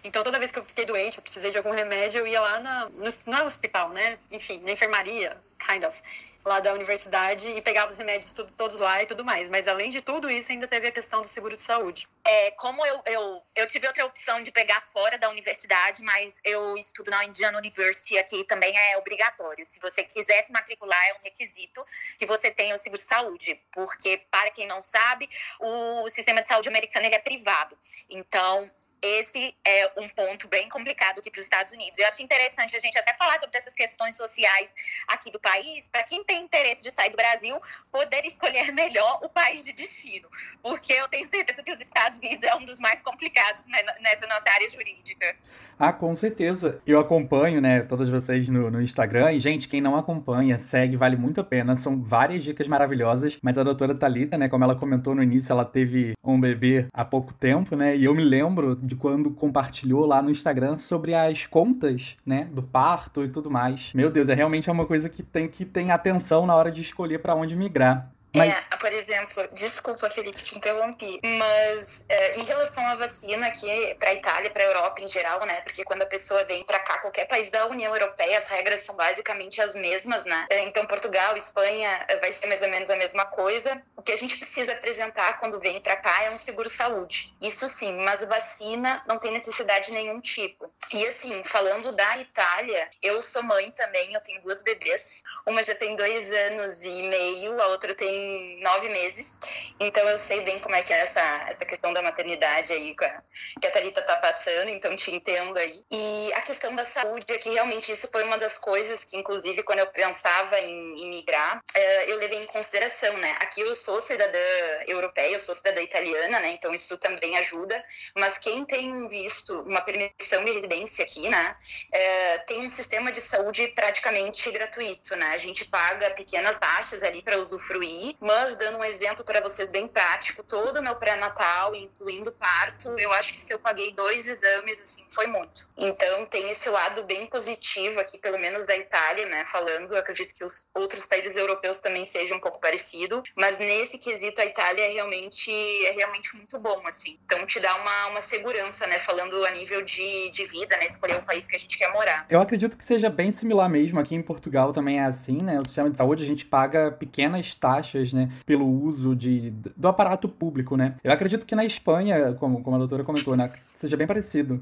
Então, 0.03 0.23
toda 0.23 0.39
vez 0.39 0.51
que 0.51 0.59
eu 0.59 0.65
fiquei 0.65 0.87
doente, 0.87 1.19
eu 1.19 1.23
precisei 1.23 1.51
de 1.51 1.59
algum 1.59 1.73
remédio, 1.73 2.21
eu 2.21 2.27
ia 2.27 2.41
lá 2.41 2.59
na, 2.61 2.89
no, 2.89 3.07
não 3.27 3.39
é 3.39 3.43
hospital, 3.45 3.91
né? 3.91 4.19
Enfim, 4.31 4.63
na 4.63 4.73
enfermaria, 4.73 5.37
kind 5.63 5.85
of, 5.85 6.01
lá 6.45 6.61
da 6.61 6.73
universidade 6.73 7.49
e 7.49 7.63
pegava 7.63 7.91
os 7.91 7.97
remédios 7.97 8.33
tudo, 8.33 8.53
todos 8.53 8.79
lá 8.81 9.03
e 9.03 9.07
tudo 9.07 9.25
mais. 9.25 9.49
Mas 9.49 9.69
além 9.69 9.91
de 9.91 10.01
tudo 10.01 10.31
isso, 10.31 10.51
ainda 10.51 10.67
teve 10.67 10.89
a 10.89 10.93
questão 10.93 11.21
do 11.21 11.29
seguro 11.29 11.57
de 11.57 11.63
saúde. 11.63 12.09
É, 12.25 12.51
como 12.53 12.85
eu, 12.85 13.03
eu, 13.07 13.43
eu 13.55 13.67
tive 13.67 13.87
outra 13.87 14.05
opção 14.05 14.43
de 14.43 14.51
pegar 14.51 14.81
fora 14.93 15.17
da 15.19 15.29
universidade, 15.29 16.03
mas 16.03 16.41
eu 16.45 16.77
estudo 16.77 17.11
na 17.11 17.25
Indiana 17.25 17.59
University 17.59 18.19
aqui 18.19 18.45
também 18.45 18.77
é 18.77 18.97
obrigatório. 18.99 19.65
Se 19.65 19.79
você 19.81 20.05
quiser 20.05 20.43
se 20.43 20.53
matricular, 20.53 21.03
é 21.09 21.15
um 21.15 21.23
requisito 21.23 21.85
que 22.19 22.27
você 22.27 22.51
tenha 22.51 22.75
o 22.75 22.79
seguro 22.79 23.01
de 23.01 23.07
saúde. 23.07 23.61
Porque, 23.73 24.19
para 24.31 24.51
quem 24.51 24.67
não 24.67 24.83
sabe, 24.83 25.29
o 25.61 26.09
sistema 26.09 26.43
de 26.43 26.49
saúde 26.49 26.69
americano 26.69 27.07
ele 27.07 27.15
é 27.15 27.21
privado. 27.21 27.79
Então, 28.11 28.71
esse 29.03 29.55
é 29.65 29.93
um 29.99 30.09
ponto 30.09 30.47
bem 30.47 30.69
complicado 30.69 31.19
aqui 31.19 31.31
para 31.31 31.41
os 31.41 31.45
Estados 31.45 31.73
Unidos. 31.73 31.99
Eu 31.99 32.07
acho 32.07 32.23
interessante 32.23 32.77
a 32.77 32.79
gente 32.79 32.97
até 32.97 33.13
falar 33.15 33.39
sobre 33.41 33.59
essas 33.59 33.75
questões 33.75 34.17
sociais 34.17 34.73
aqui 35.09 35.31
do 35.31 35.41
país, 35.41 35.89
para 35.89 36.05
quem 36.05 36.23
tem 36.23 36.43
interesse 36.43 36.83
de 36.83 36.91
sair 36.93 37.11
do 37.11 37.17
Brasil, 37.17 37.59
poder 37.91 38.25
escolher 38.25 38.71
melhor 38.73 39.21
o 39.23 39.29
país 39.29 39.65
de 39.65 39.73
destino, 39.73 40.29
porque 40.63 40.93
eu 40.93 41.09
tenho 41.09 41.27
certeza 41.27 41.63
que 41.63 41.73
os 41.73 41.81
Estados 41.81 42.21
Unidos 42.21 42.45
é 42.45 42.55
um 42.55 42.65
dos 42.65 42.79
mais 42.79 43.03
complicados 43.03 43.67
né, 43.67 43.83
nessa 44.01 44.27
nossa 44.27 44.49
área 44.51 44.69
jurídica. 44.69 45.37
Ah, 45.79 45.93
com 45.93 46.15
certeza. 46.15 46.81
Eu 46.87 47.01
acompanho, 47.01 47.61
né, 47.61 47.81
todas 47.81 48.09
vocês 48.09 48.49
no, 48.49 48.71
no, 48.71 48.81
Instagram. 48.81 49.33
E, 49.33 49.41
gente, 49.41 49.69
quem 49.69 49.81
não 49.81 49.97
acompanha, 49.97 50.57
segue, 50.57 50.97
vale 50.97 51.17
muito 51.17 51.41
a 51.41 51.45
pena. 51.45 51.75
São 51.77 52.01
várias 52.01 52.45
dicas 52.45 52.69
maravilhosas. 52.69 53.37
Mas 53.43 53.59
a 53.59 53.65
doutora 53.65 53.93
Talita, 53.93 54.39
né, 54.39 54.49
como 54.49 54.63
ela 54.63 54.77
comentou 54.77 55.13
no 55.13 55.23
início, 55.23 55.53
ela 55.53 55.65
teve 55.65 56.13
um 56.23 56.41
bebê 56.41 56.87
há 56.93 57.05
pouco 57.05 57.35
tempo, 57.35 57.75
né? 57.75 57.97
E 57.97 58.05
eu 58.05 58.15
me 58.15 58.23
lembro 58.23 58.77
de 58.77 58.92
quando 58.95 59.31
compartilhou 59.31 60.07
lá 60.07 60.23
no 60.23 60.31
Instagram 60.31 60.79
sobre 60.79 61.15
as 61.15 61.47
contas, 61.47 62.17
né, 62.25 62.49
do 62.53 62.63
parto 62.63 63.25
e 63.25 63.29
tudo 63.29 63.51
mais. 63.51 63.93
Meu 63.95 64.11
Deus, 64.11 64.29
é 64.29 64.35
realmente 64.35 64.71
uma 64.71 64.87
coisa 64.87 65.09
que 65.09 65.23
tem 65.23 65.49
que 65.49 65.65
ter 65.65 65.91
atenção 65.91 66.47
na 66.47 66.55
hora 66.55 66.71
de 66.71 66.81
escolher 66.81 67.19
para 67.19 67.35
onde 67.35 67.57
migrar. 67.57 68.11
Mas... 68.35 68.49
É, 68.49 68.77
por 68.79 68.93
exemplo, 68.93 69.49
desculpa, 69.53 70.09
Felipe, 70.11 70.43
te 70.43 70.57
interrompi, 70.57 71.21
mas 71.23 72.05
é, 72.09 72.37
em 72.39 72.45
relação 72.45 72.85
à 72.87 72.97
vacina 72.97 73.47
aqui 73.47 73.95
para 73.99 74.11
a 74.11 74.15
Itália, 74.15 74.51
para 74.51 74.63
a 74.63 74.67
Europa 74.67 75.01
em 75.03 75.09
geral, 75.09 75.45
né? 75.45 75.61
Porque 75.61 75.85
quando 75.85 76.03
a 76.03 76.07
pessoa 76.07 76.43
vem 76.45 76.65
para 76.65 76.79
cá, 76.79 76.99
qualquer 76.99 77.27
país 77.27 77.51
da 77.51 77.67
União 77.67 77.95
Europeia, 77.95 78.39
as 78.39 78.49
regras 78.49 78.81
são 78.81 78.97
basicamente 78.97 79.61
as 79.61 79.75
mesmas, 79.75 80.25
né? 80.25 80.47
É, 80.51 80.61
então, 80.61 80.87
Portugal, 80.87 81.37
Espanha, 81.37 82.05
é, 82.09 82.17
vai 82.17 82.33
ser 82.33 82.47
mais 82.47 82.63
ou 82.63 82.69
menos 82.69 82.89
a 82.91 82.97
mesma 82.97 83.27
coisa. 83.27 83.83
O 83.97 84.03
que 84.03 84.13
a 84.13 84.17
gente 84.17 84.39
precisa 84.39 84.73
apresentar 84.73 85.39
quando 85.39 85.61
vem 85.61 85.81
para 85.81 85.97
cá 85.97 86.25
é 86.25 86.31
um 86.31 86.39
seguro-saúde. 86.39 87.35
Isso 87.41 87.69
sim, 87.69 87.93
mas 87.99 88.25
vacina 88.25 89.03
não 89.07 89.19
tem 89.19 89.31
necessidade 89.31 89.87
de 89.87 89.93
nenhum 89.93 90.21
tipo. 90.21 90.73
E 90.93 91.07
assim, 91.07 91.43
falando 91.45 91.93
da 91.93 92.19
Itália, 92.19 92.91
eu 93.03 93.21
sou 93.23 93.43
mãe 93.43 93.71
também, 93.73 94.13
eu 94.13 94.21
tenho 94.21 94.43
duas 94.43 94.63
bebês. 94.63 95.23
Uma 95.47 95.63
já 95.63 95.75
tem 95.75 95.95
dois 95.97 96.31
anos 96.31 96.83
e 96.85 97.03
meio, 97.09 97.61
a 97.61 97.67
outra 97.69 97.95
tem 97.95 98.22
nove 98.61 98.89
meses. 98.89 99.39
Então 99.81 100.07
eu 100.09 100.19
sei 100.19 100.43
bem 100.43 100.59
como 100.61 100.75
é 100.75 100.83
que 100.83 100.93
é 100.93 101.01
essa, 101.01 101.47
essa 101.49 101.65
questão 101.65 101.93
da 101.93 102.03
maternidade 102.03 102.73
aí 102.73 102.95
que 102.95 103.05
a, 103.05 103.23
que 103.61 103.67
a 103.67 103.71
Thalita 103.71 104.03
tá 104.03 104.17
passando, 104.17 104.69
então 104.69 104.95
te 104.95 105.11
entendo 105.11 105.57
aí. 105.59 105.83
E 105.91 106.33
a 106.35 106.41
questão 106.43 106.75
da 106.75 106.85
saúde 106.85 107.33
aqui, 107.33 107.51
realmente 107.51 107.91
isso 107.93 108.09
foi 108.11 108.25
uma 108.25 108.39
das 108.39 108.59
coisas 108.59 109.05
que, 109.05 109.17
inclusive, 109.17 109.63
quando 109.63 109.81
eu 109.81 109.87
pensava 109.89 110.59
em, 110.61 111.03
em 111.03 111.11
migrar, 111.11 111.59
uh, 111.59 111.81
eu 112.07 112.19
levei 112.19 112.43
em 112.43 112.47
consideração, 112.47 113.17
né? 113.19 113.37
Aqui 113.41 113.61
eu 113.61 113.75
sou 113.75 114.01
cidadã 114.01 114.39
europeia, 114.87 115.35
eu 115.35 115.41
sou 115.41 115.55
cidadã 115.55 115.81
italiana, 115.81 116.41
né? 116.41 116.51
Então 116.51 116.75
isso 116.75 116.97
também 116.99 117.37
ajuda. 117.39 117.83
Mas 118.17 118.39
quem 118.39 118.65
tem 118.65 119.09
visto 119.09 119.61
uma 119.63 119.81
permissão 119.81 120.45
de 120.45 120.53
residência 120.53 121.05
aqui, 121.05 121.29
né, 121.29 121.57
é, 121.91 122.39
tem 122.39 122.65
um 122.65 122.69
sistema 122.69 123.11
de 123.11 123.21
saúde 123.21 123.69
praticamente 123.69 124.51
gratuito, 124.51 125.17
né? 125.17 125.27
A 125.27 125.39
gente 125.39 125.65
paga 125.65 126.11
pequenas 126.11 126.59
taxas 126.59 127.03
ali 127.03 127.23
para 127.23 127.39
usufruir, 127.39 128.12
mas 128.21 128.57
dando 128.57 128.79
um 128.79 128.85
exemplo 128.85 129.25
para 129.25 129.41
vocês 129.41 129.71
bem 129.71 129.87
prático, 129.87 130.43
todo 130.43 130.79
o 130.79 130.83
meu 130.83 130.97
pré-natal, 130.97 131.75
incluindo 131.75 132.33
parto, 132.33 132.99
eu 132.99 133.13
acho 133.13 133.35
que 133.35 133.43
se 133.43 133.53
eu 133.53 133.59
paguei 133.59 133.93
dois 133.93 134.27
exames, 134.27 134.81
assim, 134.81 135.05
foi 135.11 135.27
muito. 135.27 135.67
Então 135.77 136.27
tem 136.27 136.51
esse 136.51 136.69
lado 136.69 137.05
bem 137.05 137.27
positivo 137.27 138.01
aqui, 138.01 138.19
pelo 138.19 138.39
menos 138.39 138.67
da 138.67 138.77
Itália, 138.77 139.27
né? 139.27 139.45
Falando, 139.47 139.93
eu 139.93 139.99
acredito 139.99 140.35
que 140.35 140.45
os 140.45 140.67
outros 140.75 141.05
países 141.07 141.37
europeus 141.37 141.81
também 141.81 142.07
sejam 142.07 142.39
um 142.39 142.41
pouco 142.41 142.61
parecido, 142.61 143.23
mas 143.37 143.59
nesse 143.59 143.99
quesito 143.99 144.41
a 144.41 144.47
Itália 144.47 144.83
é 144.83 144.93
realmente 144.93 145.51
é 145.87 145.93
realmente 145.93 146.37
muito 146.37 146.59
bom, 146.59 146.87
assim. 146.87 147.19
Então 147.25 147.47
te 147.47 147.61
dá 147.61 147.75
uma, 147.77 148.07
uma 148.09 148.21
segurança, 148.21 148.87
né? 148.87 148.99
Falando 148.99 149.45
a 149.45 149.51
nível 149.51 149.83
de, 149.83 150.31
de 150.31 150.45
vida, 150.45 150.77
né? 150.77 150.87
Escolher 150.87 151.17
o 151.17 151.23
país 151.23 151.47
que 151.47 151.57
a 151.57 151.59
gente 151.59 151.79
quer 151.79 151.93
morar. 151.93 152.27
Eu 152.29 152.41
acredito 152.41 152.77
que 152.77 152.85
seja 152.85 153.11
bem 153.11 153.31
similar 153.31 153.69
mesmo. 153.69 153.99
Aqui 153.99 154.15
em 154.15 154.23
Portugal 154.23 154.73
também 154.73 154.99
é 154.99 155.05
assim, 155.05 155.39
né? 155.39 155.61
O 155.61 155.65
sistema 155.65 155.91
de 155.91 155.97
saúde 155.97 156.23
a 156.23 156.27
gente 156.27 156.45
paga 156.45 156.91
pequenas 156.93 157.55
taxas, 157.55 158.02
né? 158.11 158.33
Pelo 158.47 158.67
uso 158.67 159.15
de, 159.15 159.51
do 159.51 159.89
aparato 159.89 160.27
público, 160.27 160.77
né? 160.77 160.97
Eu 161.05 161.13
acredito 161.13 161.45
que 161.45 161.55
na 161.55 161.65
Espanha, 161.65 162.33
como, 162.41 162.63
como 162.63 162.77
a 162.77 162.79
doutora 162.79 163.05
comentou, 163.05 163.37
né? 163.37 163.53
Seja 163.77 163.97
bem 163.97 164.07
parecido. 164.07 164.59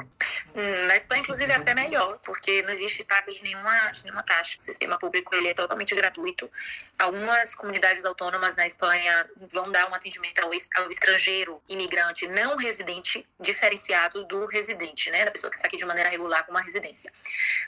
Hum, 0.54 0.86
na 0.86 0.96
Espanha, 0.96 1.20
inclusive, 1.20 1.52
é 1.52 1.54
até 1.54 1.74
melhor, 1.74 2.18
porque 2.24 2.62
não 2.62 2.70
existe 2.70 3.04
pago 3.04 3.30
de 3.30 3.42
nenhuma, 3.42 3.90
de 3.92 4.02
nenhuma 4.02 4.22
taxa. 4.22 4.56
O 4.58 4.62
sistema 4.62 4.98
público 4.98 5.34
ele 5.34 5.48
é 5.48 5.54
totalmente 5.54 5.94
gratuito. 5.94 6.50
Algumas 6.98 7.54
comunidades 7.54 8.04
autônomas 8.04 8.56
na 8.56 8.66
Espanha 8.66 9.30
vão 9.52 9.70
dar 9.70 9.88
um 9.88 9.94
atendimento 9.94 10.40
ao, 10.40 10.50
ao 10.82 10.90
estrangeiro 10.90 11.62
imigrante 11.68 12.26
não 12.26 12.56
residente 12.56 13.24
diferenciado 13.38 14.24
do 14.24 14.46
residente, 14.46 15.10
né? 15.10 15.24
Da 15.24 15.30
pessoa 15.30 15.50
que 15.50 15.56
está 15.56 15.68
aqui 15.68 15.76
de 15.76 15.84
maneira 15.84 16.08
regular 16.08 16.44
com 16.44 16.50
uma 16.50 16.62
residência. 16.62 17.12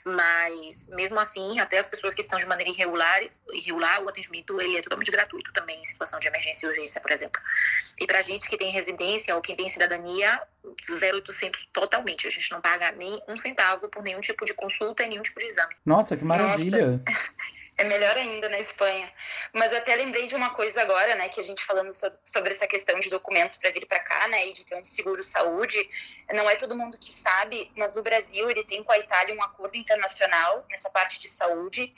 Mas, 0.03 0.87
mesmo 0.87 1.19
assim, 1.19 1.59
até 1.59 1.77
as 1.77 1.85
pessoas 1.85 2.13
que 2.13 2.21
estão 2.21 2.37
de 2.37 2.45
maneira 2.45 2.69
irregular, 2.69 3.21
irregular 3.53 4.03
o 4.03 4.09
atendimento 4.09 4.59
ele 4.59 4.77
é 4.77 4.81
totalmente 4.81 5.11
gratuito 5.11 5.53
também 5.53 5.62
em 5.71 5.83
situação 5.85 6.19
de 6.19 6.27
emergência 6.27 6.65
e 6.65 6.69
urgência, 6.69 7.01
por 7.01 7.11
exemplo. 7.11 7.41
E 7.99 8.05
para 8.05 8.21
gente 8.21 8.47
que 8.47 8.57
tem 8.57 8.71
residência 8.71 9.35
ou 9.35 9.41
quem 9.41 9.55
tem 9.55 9.67
cidadania, 9.69 10.41
0800 10.89 11.69
totalmente. 11.71 12.27
A 12.27 12.31
gente 12.31 12.51
não 12.51 12.61
paga 12.61 12.91
nem 12.91 13.21
um 13.27 13.35
centavo 13.35 13.87
por 13.89 14.03
nenhum 14.03 14.19
tipo 14.19 14.45
de 14.45 14.53
consulta 14.53 15.03
e 15.03 15.07
nenhum 15.07 15.21
tipo 15.21 15.39
de 15.39 15.45
exame. 15.45 15.75
Nossa, 15.85 16.15
que 16.17 16.23
maravilha! 16.23 17.01
Nossa. 17.05 17.62
É 17.77 17.83
melhor 17.83 18.15
ainda 18.15 18.49
na 18.49 18.59
Espanha. 18.59 19.11
Mas 19.51 19.73
até 19.73 19.95
lembrei 19.95 20.27
de 20.27 20.35
uma 20.35 20.51
coisa 20.51 20.81
agora, 20.81 21.15
né, 21.15 21.29
que 21.29 21.39
a 21.39 21.43
gente 21.43 21.63
falando 21.65 21.89
sobre 22.23 22.51
essa 22.51 22.67
questão 22.67 22.99
de 22.99 23.09
documentos 23.09 23.57
para 23.57 23.71
vir 23.71 23.85
para 23.87 23.99
cá, 23.99 24.27
né, 24.27 24.47
e 24.47 24.53
de 24.53 24.65
ter 24.65 24.75
um 24.75 24.83
seguro 24.83 25.23
saúde. 25.23 25.89
Não 26.33 26.49
é 26.49 26.55
todo 26.55 26.75
mundo 26.75 26.97
que 26.97 27.11
sabe, 27.11 27.71
mas 27.75 27.97
o 27.97 28.03
Brasil 28.03 28.49
ele 28.49 28.63
tem 28.63 28.83
com 28.83 28.91
a 28.91 28.99
Itália 28.99 29.35
um 29.35 29.43
acordo 29.43 29.75
internacional 29.75 30.65
nessa 30.69 30.89
parte 30.89 31.19
de 31.19 31.27
saúde 31.27 31.93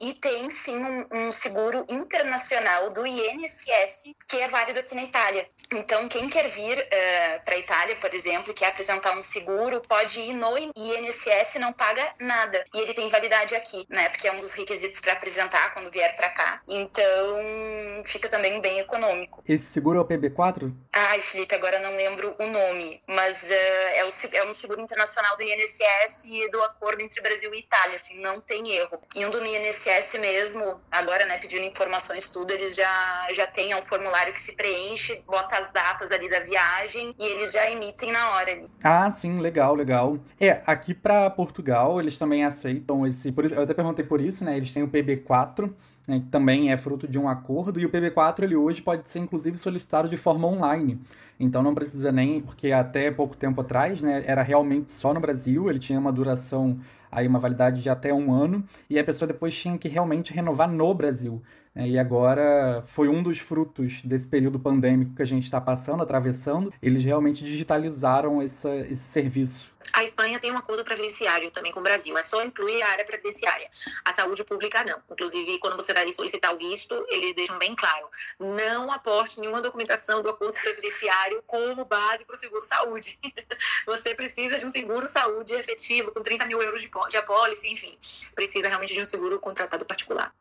e 0.00 0.14
tem 0.14 0.50
sim 0.50 0.82
um, 0.82 1.06
um 1.10 1.32
seguro 1.32 1.84
internacional 1.88 2.90
do 2.90 3.06
INSS 3.06 4.14
que 4.28 4.36
é 4.36 4.48
válido 4.48 4.80
aqui 4.80 4.94
na 4.94 5.02
Itália. 5.02 5.48
Então 5.72 6.08
quem 6.08 6.28
quer 6.28 6.48
vir 6.48 6.78
uh, 6.78 7.44
para 7.44 7.54
a 7.54 7.58
Itália, 7.58 7.96
por 7.96 8.12
exemplo, 8.12 8.54
quer 8.54 8.68
apresentar 8.68 9.16
um 9.16 9.22
seguro, 9.22 9.80
pode 9.82 10.20
ir 10.20 10.34
no 10.34 10.56
INSS 10.58 11.54
não 11.58 11.72
paga 11.72 12.14
nada 12.18 12.64
e 12.74 12.80
ele 12.80 12.94
tem 12.94 13.08
validade 13.08 13.54
aqui, 13.54 13.86
né, 13.88 14.08
porque 14.08 14.28
é 14.28 14.32
um 14.32 14.40
dos 14.40 14.50
requisitos 14.50 15.00
para 15.00 15.14
apresentar 15.24 15.72
quando 15.72 15.90
vier 15.90 16.14
para 16.14 16.28
cá. 16.28 16.60
Então, 16.68 18.04
fica 18.04 18.28
também 18.28 18.60
bem 18.60 18.78
econômico. 18.78 19.42
Esse 19.48 19.64
seguro 19.64 19.98
é 19.98 20.02
o 20.02 20.04
PB4? 20.04 20.70
Ai, 20.92 21.20
Felipe, 21.22 21.54
agora 21.54 21.78
não 21.80 21.96
lembro 21.96 22.36
o 22.38 22.46
nome, 22.46 23.00
mas 23.08 23.42
uh, 23.42 23.52
é, 23.52 24.04
o, 24.04 24.36
é 24.36 24.50
um 24.50 24.54
seguro 24.54 24.80
internacional 24.80 25.36
do 25.36 25.42
INSS 25.42 26.26
e 26.26 26.50
do 26.50 26.62
acordo 26.62 27.00
entre 27.00 27.22
Brasil 27.22 27.52
e 27.54 27.60
Itália, 27.60 27.96
assim, 27.96 28.20
não 28.20 28.40
tem 28.40 28.70
erro. 28.72 29.00
Indo 29.16 29.40
no 29.40 29.46
INSS 29.46 30.18
mesmo, 30.20 30.80
agora, 30.90 31.24
né, 31.24 31.38
pedindo 31.38 31.64
informações, 31.64 32.30
tudo, 32.30 32.52
eles 32.52 32.74
já, 32.74 33.26
já 33.32 33.46
têm 33.46 33.72
é 33.72 33.76
um 33.76 33.86
formulário 33.86 34.32
que 34.34 34.42
se 34.42 34.54
preenche, 34.54 35.22
bota 35.26 35.56
as 35.56 35.72
datas 35.72 36.12
ali 36.12 36.28
da 36.28 36.40
viagem 36.40 37.14
e 37.18 37.24
eles 37.24 37.52
já 37.52 37.70
emitem 37.70 38.12
na 38.12 38.30
hora 38.30 38.52
ali. 38.52 38.70
Ah, 38.82 39.10
sim, 39.10 39.40
legal, 39.40 39.74
legal. 39.74 40.18
É, 40.38 40.60
aqui 40.66 40.92
para 40.92 41.30
Portugal, 41.30 41.98
eles 41.98 42.18
também 42.18 42.44
aceitam 42.44 43.06
esse, 43.06 43.32
por 43.32 43.46
isso, 43.46 43.54
eu 43.54 43.62
até 43.62 43.72
perguntei 43.72 44.04
por 44.04 44.20
isso, 44.20 44.44
né, 44.44 44.56
eles 44.56 44.72
têm 44.72 44.82
o 44.82 44.88
PB4, 45.04 45.70
né, 46.06 46.20
que 46.20 46.26
também 46.26 46.70
é 46.70 46.76
fruto 46.76 47.08
de 47.08 47.18
um 47.18 47.28
acordo, 47.28 47.80
e 47.80 47.86
o 47.86 47.90
PB4 47.90 48.42
ele 48.42 48.56
hoje 48.56 48.82
pode 48.82 49.08
ser 49.10 49.20
inclusive 49.20 49.56
solicitado 49.56 50.08
de 50.08 50.16
forma 50.16 50.46
online. 50.46 51.00
Então 51.38 51.62
não 51.62 51.74
precisa 51.74 52.12
nem, 52.12 52.40
porque 52.40 52.72
até 52.72 53.10
pouco 53.10 53.36
tempo 53.36 53.60
atrás, 53.60 54.00
né, 54.00 54.22
era 54.26 54.42
realmente 54.42 54.92
só 54.92 55.12
no 55.12 55.20
Brasil, 55.20 55.68
ele 55.68 55.78
tinha 55.78 55.98
uma 55.98 56.12
duração 56.12 56.78
aí 57.14 57.28
uma 57.28 57.38
validade 57.38 57.80
de 57.80 57.88
até 57.88 58.12
um 58.12 58.32
ano, 58.32 58.64
e 58.90 58.98
a 58.98 59.04
pessoa 59.04 59.28
depois 59.28 59.54
tinha 59.54 59.78
que 59.78 59.88
realmente 59.88 60.32
renovar 60.32 60.68
no 60.68 60.92
Brasil. 60.92 61.40
Né? 61.72 61.90
E 61.90 61.98
agora 61.98 62.82
foi 62.86 63.08
um 63.08 63.22
dos 63.22 63.38
frutos 63.38 64.02
desse 64.02 64.26
período 64.26 64.58
pandêmico 64.58 65.14
que 65.14 65.22
a 65.22 65.26
gente 65.26 65.44
está 65.44 65.60
passando, 65.60 66.02
atravessando, 66.02 66.72
eles 66.82 67.04
realmente 67.04 67.44
digitalizaram 67.44 68.42
essa, 68.42 68.74
esse 68.76 69.04
serviço. 69.04 69.72
A 69.92 70.02
Espanha 70.02 70.40
tem 70.40 70.50
um 70.50 70.56
acordo 70.56 70.84
previdenciário 70.84 71.50
também 71.50 71.72
com 71.72 71.80
o 71.80 71.82
Brasil, 71.82 72.16
é 72.16 72.22
só 72.22 72.42
incluir 72.42 72.82
a 72.82 72.90
área 72.90 73.04
previdenciária. 73.04 73.68
A 74.04 74.12
saúde 74.12 74.44
pública 74.44 74.82
não. 74.84 75.02
Inclusive, 75.10 75.58
quando 75.58 75.76
você 75.76 75.92
vai 75.92 76.10
solicitar 76.12 76.54
o 76.54 76.58
visto, 76.58 77.06
eles 77.08 77.34
deixam 77.34 77.58
bem 77.58 77.74
claro: 77.74 78.08
não 78.38 78.90
aporte 78.90 79.40
nenhuma 79.40 79.60
documentação 79.60 80.22
do 80.22 80.30
acordo 80.30 80.58
previdenciário 80.58 81.42
como 81.46 81.84
base 81.84 82.24
para 82.24 82.34
o 82.34 82.38
seguro 82.38 82.64
saúde. 82.64 83.18
você 83.86 84.14
precisa 84.14 84.58
de 84.58 84.66
um 84.66 84.70
seguro 84.70 85.06
saúde 85.06 85.54
efetivo, 85.54 86.12
com 86.12 86.22
30 86.22 86.44
mil 86.46 86.62
euros 86.62 86.82
de, 86.82 86.90
de 87.10 87.16
apólice, 87.16 87.68
enfim. 87.68 87.98
Precisa 88.34 88.68
realmente 88.68 88.94
de 88.94 89.00
um 89.00 89.04
seguro 89.04 89.38
contratado 89.38 89.84
particular. 89.84 90.34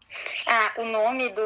Ah, 0.47 0.73
o 0.77 0.85
nome 0.85 1.31
do, 1.33 1.41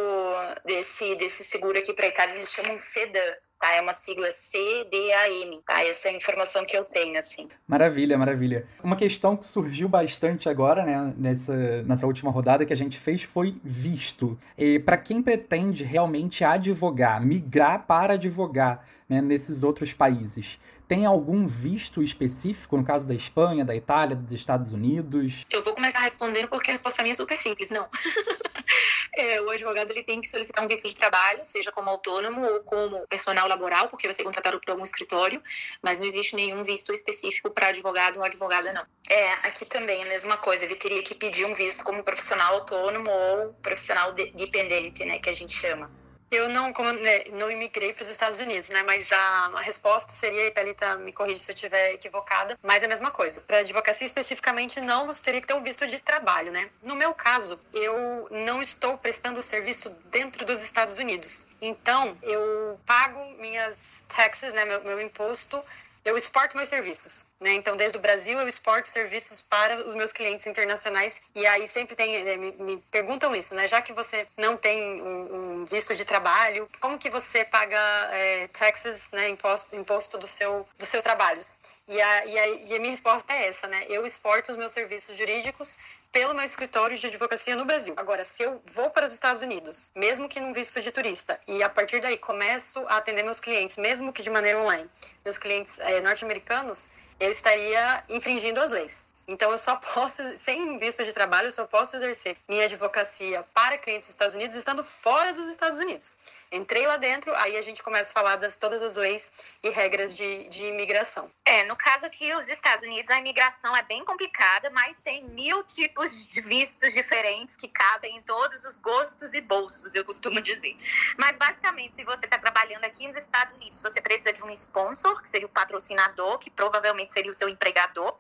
desse, 0.66 1.16
desse 1.16 1.44
seguro 1.44 1.78
aqui 1.78 1.94
para 1.94 2.06
a 2.06 2.10
Itália, 2.10 2.36
eles 2.36 2.52
chamam 2.52 2.78
SEDAN 2.78 3.36
tá? 3.60 3.76
É 3.76 3.82
uma 3.82 3.94
sigla 3.94 4.30
CDAM, 4.32 5.62
tá? 5.66 5.84
Essa 5.84 6.10
é 6.10 6.12
a 6.12 6.16
informação 6.16 6.66
que 6.66 6.78
eu 6.78 6.86
tenho, 6.86 7.18
assim. 7.18 7.48
Maravilha, 7.68 8.18
maravilha. 8.18 8.68
Uma 8.84 8.96
questão 8.96 9.36
que 9.36 9.46
surgiu 9.46 9.90
bastante 9.90 10.50
agora, 10.50 10.86
né, 10.86 11.14
nessa, 11.18 11.84
nessa 11.84 12.08
última 12.08 12.32
rodada 12.32 12.66
que 12.66 12.74
a 12.74 12.78
gente 12.78 12.98
fez 12.98 13.24
foi 13.24 13.56
visto. 13.64 14.38
E 14.58 14.80
para 14.80 14.98
quem 14.98 15.22
pretende 15.22 15.84
realmente 15.84 16.44
advogar, 16.44 17.24
migrar 17.24 17.86
para 17.86 18.14
advogar, 18.14 18.86
né, 19.10 19.22
nesses 19.22 19.64
outros 19.64 19.94
países, 19.94 20.60
tem 20.88 21.06
algum 21.06 21.46
visto 21.46 22.02
específico, 22.02 22.78
no 22.78 22.86
caso 22.86 23.06
da 23.06 23.14
Espanha, 23.14 23.66
da 23.66 23.76
Itália, 23.76 24.16
dos 24.16 24.32
Estados 24.32 24.72
Unidos? 24.72 25.46
Eu 25.52 25.62
vou 25.62 25.74
começar 25.74 26.00
respondendo 26.00 26.48
porque 26.48 26.72
a 26.72 26.74
resposta 26.74 27.04
minha 27.04 27.14
é 27.14 27.16
super 27.16 27.36
simples, 27.36 27.70
não. 27.70 27.88
é, 29.14 29.42
o 29.42 29.50
advogado 29.50 29.92
ele 29.92 30.04
tem 30.04 30.22
que 30.22 30.30
solicitar 30.30 30.64
um 30.64 30.68
visto 30.68 30.88
de 30.88 30.96
trabalho, 30.96 31.44
seja 31.44 31.74
como 31.74 31.90
autônomo 31.90 32.42
ou 32.42 32.60
como 32.62 33.06
personal 33.08 33.50
laboral, 33.50 33.90
porque 33.90 34.08
vai 34.08 34.14
ser 34.14 34.24
contratado 34.24 34.60
por 34.62 34.72
algum 34.72 34.84
escritório, 34.84 35.42
mas 35.84 36.00
não 36.00 36.06
existe 36.06 36.36
nenhum 36.36 36.64
visto 36.64 36.94
específico 36.94 37.50
para 37.52 37.68
advogado 37.68 38.18
ou 38.18 38.24
advogada, 38.24 38.72
não. 38.72 38.86
É, 39.10 39.32
aqui 39.48 39.66
também 39.66 40.02
é 40.02 40.06
a 40.06 40.10
mesma 40.10 40.38
coisa, 40.38 40.64
ele 40.64 40.76
teria 40.76 41.04
que 41.04 41.16
pedir 41.16 41.46
um 41.46 41.54
visto 41.54 41.84
como 41.84 42.02
profissional 42.02 42.54
autônomo 42.54 43.10
ou 43.10 43.54
profissional 43.62 44.14
de 44.14 44.32
dependente, 44.32 45.04
né, 45.04 45.20
que 45.20 45.30
a 45.30 45.34
gente 45.34 45.52
chama. 45.52 45.92
Eu 46.30 46.50
não, 46.50 46.74
como, 46.74 46.92
né, 46.92 47.24
não 47.34 47.50
imigrei 47.50 47.94
para 47.94 48.04
os 48.04 48.10
Estados 48.10 48.40
Unidos, 48.40 48.70
né? 48.70 48.84
Mas 48.84 49.12
a, 49.12 49.18
a 49.56 49.62
resposta 49.62 50.12
seria, 50.12 50.48
e 50.48 50.52
Thalita 50.52 50.96
me 50.98 51.14
corrige 51.14 51.40
se 51.40 51.52
eu 51.52 51.56
estiver 51.56 51.94
equivocada, 51.94 52.58
mas 52.62 52.84
é 52.84 52.86
a 52.86 52.90
mesma 52.90 53.12
coisa. 53.12 53.40
Para 53.42 53.60
advocacia 53.60 54.06
especificamente, 54.06 54.82
não, 54.82 55.08
você 55.08 55.24
teria 55.24 55.42
que 55.42 55.48
ter 55.48 55.54
um 55.54 55.64
visto 55.64 55.88
de 55.88 56.00
trabalho, 56.00 56.52
né? 56.52 56.70
No 56.84 56.96
meu 56.96 57.14
caso, 57.14 57.60
eu 57.74 58.28
não 58.30 58.62
estou 58.62 58.98
prestando 58.98 59.42
serviço 59.42 59.90
dentro 60.06 60.46
dos 60.46 60.64
Estados 60.64 60.98
Unidos. 60.98 61.48
Então, 61.62 62.18
eu 62.22 62.80
pago 62.86 63.20
minhas 63.40 64.04
taxas, 64.08 64.52
né, 64.54 64.66
meu, 64.66 64.84
meu 64.84 65.02
imposto 65.02 65.64
eu 66.08 66.16
exporto 66.16 66.56
meus 66.56 66.70
serviços, 66.70 67.26
né? 67.38 67.52
Então, 67.52 67.76
desde 67.76 67.98
o 67.98 68.02
Brasil, 68.02 68.40
eu 68.40 68.48
exporto 68.48 68.88
serviços 68.88 69.42
para 69.42 69.86
os 69.86 69.94
meus 69.94 70.14
clientes 70.14 70.48
internacionais. 70.48 71.22
E 71.36 71.46
aí 71.46 71.68
sempre 71.68 71.98
tem, 71.98 72.24
né, 72.24 72.38
me, 72.38 72.52
me, 72.54 72.78
perguntam 72.90 73.36
isso, 73.36 73.54
né? 73.54 73.68
Já 73.68 73.82
que 73.82 73.92
você 73.92 74.26
não 74.38 74.56
tem 74.56 75.02
um, 75.02 75.62
um 75.62 75.66
visto 75.66 75.94
de 75.94 76.06
trabalho, 76.06 76.70
como 76.80 76.98
que 76.98 77.10
você 77.10 77.44
paga 77.44 77.78
é, 78.12 78.48
taxes, 78.48 79.10
né? 79.12 79.28
Imposto, 79.28 79.76
imposto 79.76 80.18
do 80.18 80.28
seu, 80.28 80.66
dos 80.78 80.88
seus 80.88 81.04
trabalhos? 81.04 81.58
E 81.90 82.02
a, 82.02 82.26
e, 82.26 82.40
a, 82.40 82.48
e 82.48 82.76
a 82.76 82.80
minha 82.80 82.92
resposta 82.92 83.34
é 83.34 83.50
essa, 83.50 83.68
né? 83.68 83.86
Eu 83.90 84.06
exporto 84.06 84.50
os 84.52 84.58
meus 84.58 84.72
serviços 84.72 85.18
jurídicos 85.18 85.78
pelo 86.18 86.34
meu 86.34 86.44
escritório 86.44 86.98
de 86.98 87.06
advocacia 87.06 87.56
no 87.56 87.64
Brasil. 87.64 87.94
Agora, 87.96 88.24
se 88.24 88.42
eu 88.42 88.60
vou 88.74 88.90
para 88.90 89.06
os 89.06 89.14
Estados 89.14 89.44
Unidos, 89.44 89.92
mesmo 89.96 90.28
que 90.28 90.40
num 90.40 90.52
visto 90.52 90.82
de 90.82 90.92
turista, 90.92 91.40
e 91.48 91.62
a 91.62 91.70
partir 91.70 92.02
daí 92.02 92.18
começo 92.18 92.80
a 92.88 92.98
atender 92.98 93.22
meus 93.22 93.40
clientes, 93.40 93.78
mesmo 93.78 94.12
que 94.12 94.24
de 94.24 94.30
maneira 94.32 94.58
online, 94.58 94.90
meus 95.24 95.38
clientes 95.38 95.78
é, 95.78 96.02
norte-americanos, 96.02 96.90
eu 97.20 97.30
estaria 97.30 98.04
infringindo 98.10 98.60
as 98.60 98.72
leis. 98.72 99.06
Então, 99.30 99.52
eu 99.52 99.58
só 99.58 99.76
posso, 99.76 100.24
sem 100.38 100.78
visto 100.78 101.04
de 101.04 101.12
trabalho, 101.12 101.48
eu 101.48 101.52
só 101.52 101.68
posso 101.68 101.98
exercer 101.98 102.38
minha 102.48 102.64
advocacia 102.64 103.44
para 103.54 103.78
clientes 103.78 104.08
dos 104.08 104.14
Estados 104.14 104.36
Unidos 104.36 104.56
estando 104.56 104.82
fora 104.82 105.34
dos 105.34 105.50
Estados 105.50 105.80
Unidos. 105.80 106.18
Entrei 106.50 106.88
lá 106.88 106.96
dentro, 106.96 107.36
aí 107.36 107.58
a 107.58 107.62
gente 107.62 107.84
começa 107.84 108.10
a 108.12 108.14
falar 108.14 108.38
das 108.38 108.56
todas 108.56 108.82
as 108.82 108.96
leis 108.96 109.30
e 109.62 109.70
regras 109.70 110.16
de, 110.16 110.48
de 110.48 110.68
imigração. 110.68 111.30
É, 111.44 111.66
no 111.66 111.76
caso 111.76 112.06
aqui, 112.06 112.34
os 112.36 112.48
Estados 112.48 112.84
Unidos, 112.84 113.10
a 113.10 113.18
imigração 113.18 113.76
é 113.76 113.84
bem 113.84 114.06
complicada, 114.06 114.70
mas 114.70 114.98
tem 115.02 115.26
mil 115.26 115.62
tipos 115.64 116.26
de 116.26 116.40
vistos 116.40 116.94
diferentes 116.94 117.58
que 117.58 117.68
cabem 117.68 118.16
em 118.16 118.22
todos 118.22 118.64
os 118.64 118.78
gostos 118.78 119.34
e 119.34 119.42
bolsos, 119.42 119.94
eu 119.94 120.06
costumo 120.06 120.40
dizer. 120.40 120.78
Mas, 121.18 121.38
basicamente, 121.38 121.98
se 121.98 122.06
você 122.06 122.24
está 122.24 122.38
trabalhando 122.38 122.86
aqui 122.86 123.06
nos 123.06 123.18
Estados 123.18 123.54
Unidos, 123.56 123.82
você 123.82 124.00
precisa 124.00 124.32
de 124.32 124.42
um 124.46 124.52
sponsor, 124.52 125.22
que 125.22 125.28
seria 125.28 125.48
o 125.48 125.50
patrocinador, 125.50 126.40
que 126.40 126.50
provavelmente 126.50 127.12
seria 127.12 127.32
o 127.32 127.34
seu 127.34 127.50
empregador. 127.50 128.18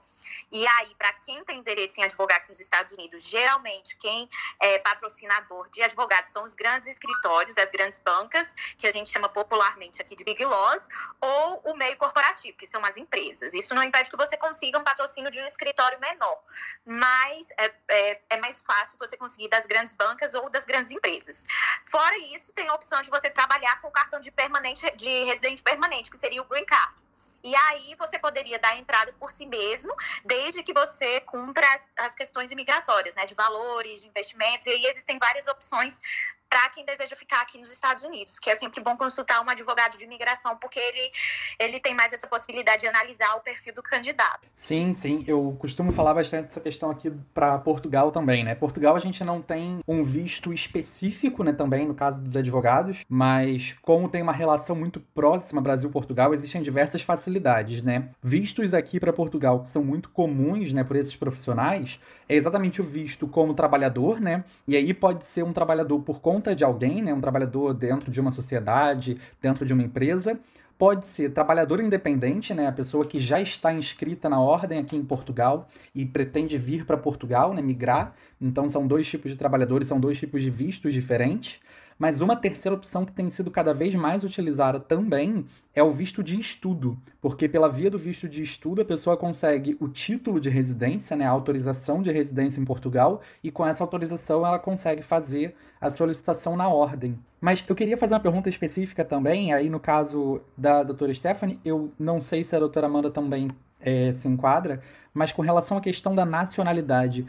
E 0.51 0.65
aí, 0.67 0.95
para 0.95 1.13
quem 1.13 1.43
tem 1.43 1.59
interesse 1.59 1.99
em 1.99 2.03
advogar 2.03 2.37
aqui 2.37 2.49
nos 2.49 2.59
Estados 2.59 2.93
Unidos, 2.93 3.23
geralmente 3.23 3.97
quem 3.97 4.29
é 4.59 4.79
patrocinador 4.79 5.69
de 5.69 5.83
advogados 5.83 6.31
são 6.31 6.43
os 6.43 6.55
grandes 6.55 6.87
escritórios, 6.87 7.57
as 7.57 7.69
grandes 7.69 7.99
bancas, 7.99 8.53
que 8.77 8.87
a 8.87 8.91
gente 8.91 9.09
chama 9.09 9.29
popularmente 9.29 10.01
aqui 10.01 10.15
de 10.15 10.23
Big 10.23 10.43
Laws, 10.43 10.87
ou 11.19 11.61
o 11.65 11.75
meio 11.75 11.97
corporativo, 11.97 12.57
que 12.57 12.65
são 12.65 12.83
as 12.85 12.97
empresas. 12.97 13.53
Isso 13.53 13.73
não 13.75 13.83
impede 13.83 14.09
que 14.09 14.17
você 14.17 14.37
consiga 14.37 14.79
um 14.79 14.83
patrocínio 14.83 15.29
de 15.31 15.39
um 15.41 15.45
escritório 15.45 15.99
menor, 15.99 16.39
mas 16.85 17.47
é, 17.57 17.73
é, 17.89 18.21
é 18.31 18.37
mais 18.37 18.61
fácil 18.61 18.97
você 18.97 19.17
conseguir 19.17 19.49
das 19.49 19.65
grandes 19.65 19.93
bancas 19.93 20.33
ou 20.33 20.49
das 20.49 20.65
grandes 20.65 20.91
empresas. 20.91 21.43
Fora 21.85 22.17
isso, 22.17 22.53
tem 22.53 22.67
a 22.67 22.73
opção 22.73 23.01
de 23.01 23.09
você 23.09 23.29
trabalhar 23.29 23.79
com 23.81 23.87
o 23.87 23.91
cartão 23.91 24.19
de 24.19 24.31
permanente 24.31 24.89
de 24.95 25.23
residente 25.25 25.63
permanente, 25.63 26.09
que 26.09 26.17
seria 26.17 26.41
o 26.41 26.45
Green 26.45 26.65
Card. 26.65 27.07
E 27.43 27.55
aí 27.55 27.95
você 27.97 28.17
poderia 28.17 28.59
dar 28.59 28.77
entrada 28.77 29.13
por 29.13 29.29
si 29.29 29.45
mesmo, 29.45 29.93
desde 30.25 30.63
que 30.63 30.73
você 30.73 31.21
cumpra 31.21 31.65
as, 31.73 31.89
as 31.99 32.15
questões 32.15 32.51
imigratórias, 32.51 33.15
né? 33.15 33.25
De 33.25 33.33
valores, 33.33 34.01
de 34.01 34.07
investimentos. 34.07 34.67
E 34.67 34.71
aí 34.71 34.85
existem 34.85 35.17
várias 35.17 35.47
opções 35.47 35.99
para 36.49 36.69
quem 36.69 36.85
deseja 36.85 37.15
ficar 37.15 37.41
aqui 37.41 37.57
nos 37.57 37.71
Estados 37.71 38.03
Unidos, 38.03 38.39
que 38.39 38.49
é 38.49 38.55
sempre 38.55 38.81
bom 38.81 38.95
consultar 38.95 39.43
um 39.43 39.49
advogado 39.49 39.97
de 39.97 40.05
imigração, 40.05 40.55
porque 40.57 40.79
ele, 40.79 41.11
ele 41.59 41.79
tem 41.79 41.93
mais 41.93 42.13
essa 42.13 42.27
possibilidade 42.27 42.81
de 42.81 42.87
analisar 42.87 43.35
o 43.35 43.41
perfil 43.41 43.73
do 43.73 43.83
candidato. 43.83 44.47
Sim, 44.53 44.93
sim. 44.93 45.23
Eu 45.27 45.55
costumo 45.59 45.91
falar 45.91 46.13
bastante 46.13 46.47
dessa 46.47 46.59
questão 46.59 46.89
aqui 46.89 47.11
para 47.33 47.57
Portugal 47.59 48.11
também, 48.11 48.43
né? 48.43 48.55
Portugal 48.55 48.95
a 48.95 48.99
gente 48.99 49.23
não 49.23 49.41
tem 49.41 49.81
um 49.87 50.03
visto 50.03 50.53
específico, 50.53 51.43
né, 51.43 51.53
também 51.53 51.85
no 51.85 51.93
caso 51.93 52.21
dos 52.21 52.35
advogados, 52.35 53.03
mas 53.09 53.75
como 53.81 54.09
tem 54.09 54.21
uma 54.21 54.33
relação 54.33 54.75
muito 54.75 54.99
próxima 54.99 55.61
Brasil-Portugal, 55.61 56.33
existem 56.33 56.61
diversas 56.61 57.01
facilidades, 57.01 57.81
né? 57.81 58.09
Vistos 58.21 58.73
aqui 58.73 58.99
para 58.99 59.13
Portugal 59.13 59.61
que 59.61 59.69
são 59.69 59.83
muito 59.83 60.09
comuns, 60.09 60.73
né, 60.73 60.83
por 60.83 60.95
esses 60.95 61.15
profissionais, 61.15 61.99
é 62.27 62.35
exatamente 62.35 62.81
o 62.81 62.83
visto 62.83 63.27
como 63.27 63.53
trabalhador, 63.53 64.19
né? 64.19 64.43
E 64.67 64.75
aí 64.75 64.93
pode 64.93 65.25
ser 65.25 65.43
um 65.43 65.53
trabalhador 65.53 65.99
por 66.01 66.19
conta 66.19 66.36
conta 66.37 66.55
de 66.55 66.63
alguém, 66.63 67.01
né, 67.01 67.11
um 67.11 67.19
trabalhador 67.19 67.73
dentro 67.73 68.11
de 68.11 68.21
uma 68.21 68.29
sociedade, 68.29 69.17
dentro 69.41 69.65
de 69.65 69.73
uma 69.73 69.81
empresa. 69.81 70.39
Pode 70.77 71.07
ser 71.07 71.31
trabalhador 71.31 71.79
independente, 71.79 72.53
né, 72.53 72.67
a 72.67 72.71
pessoa 72.71 73.07
que 73.07 73.19
já 73.19 73.41
está 73.41 73.73
inscrita 73.73 74.29
na 74.29 74.39
ordem 74.39 74.77
aqui 74.77 74.95
em 74.95 75.03
Portugal 75.03 75.67
e 75.95 76.05
pretende 76.05 76.55
vir 76.55 76.85
para 76.85 76.95
Portugal, 76.95 77.55
né, 77.55 77.61
migrar. 77.63 78.13
Então 78.39 78.69
são 78.69 78.85
dois 78.85 79.07
tipos 79.07 79.31
de 79.31 79.37
trabalhadores, 79.37 79.87
são 79.87 79.99
dois 79.99 80.19
tipos 80.19 80.43
de 80.43 80.51
vistos 80.51 80.93
diferentes. 80.93 81.59
Mas 81.97 82.21
uma 82.21 82.35
terceira 82.35 82.75
opção 82.75 83.03
que 83.03 83.11
tem 83.11 83.29
sido 83.29 83.49
cada 83.49 83.73
vez 83.73 83.95
mais 83.95 84.23
utilizada 84.23 84.79
também 84.79 85.45
é 85.73 85.81
o 85.81 85.91
visto 85.91 86.23
de 86.23 86.39
estudo, 86.39 86.97
porque 87.21 87.47
pela 87.49 87.69
via 87.69 87.89
do 87.89 87.97
visto 87.97 88.27
de 88.27 88.41
estudo 88.41 88.81
a 88.81 88.85
pessoa 88.85 89.17
consegue 89.17 89.75
o 89.79 89.87
título 89.87 90.39
de 90.39 90.49
residência, 90.49 91.15
né, 91.15 91.25
a 91.25 91.29
autorização 91.29 92.01
de 92.01 92.11
residência 92.11 92.61
em 92.61 92.65
Portugal, 92.65 93.21
e 93.43 93.51
com 93.51 93.65
essa 93.65 93.83
autorização 93.83 94.45
ela 94.45 94.59
consegue 94.59 95.01
fazer 95.01 95.55
a 95.81 95.89
solicitação 95.89 96.55
na 96.55 96.67
ordem. 96.67 97.17
Mas 97.41 97.63
eu 97.67 97.75
queria 97.75 97.97
fazer 97.97 98.13
uma 98.13 98.19
pergunta 98.19 98.49
específica 98.49 99.03
também, 99.03 99.53
aí 99.53 99.69
no 99.69 99.79
caso 99.79 100.41
da 100.57 100.83
doutora 100.83 101.13
Stephanie, 101.13 101.59
eu 101.63 101.91
não 101.99 102.21
sei 102.21 102.43
se 102.43 102.55
a 102.55 102.59
doutora 102.59 102.87
Amanda 102.87 103.11
também 103.11 103.49
é, 103.79 104.11
se 104.11 104.27
enquadra, 104.27 104.81
mas 105.13 105.31
com 105.31 105.41
relação 105.41 105.77
à 105.77 105.81
questão 105.81 106.13
da 106.13 106.25
nacionalidade, 106.25 107.25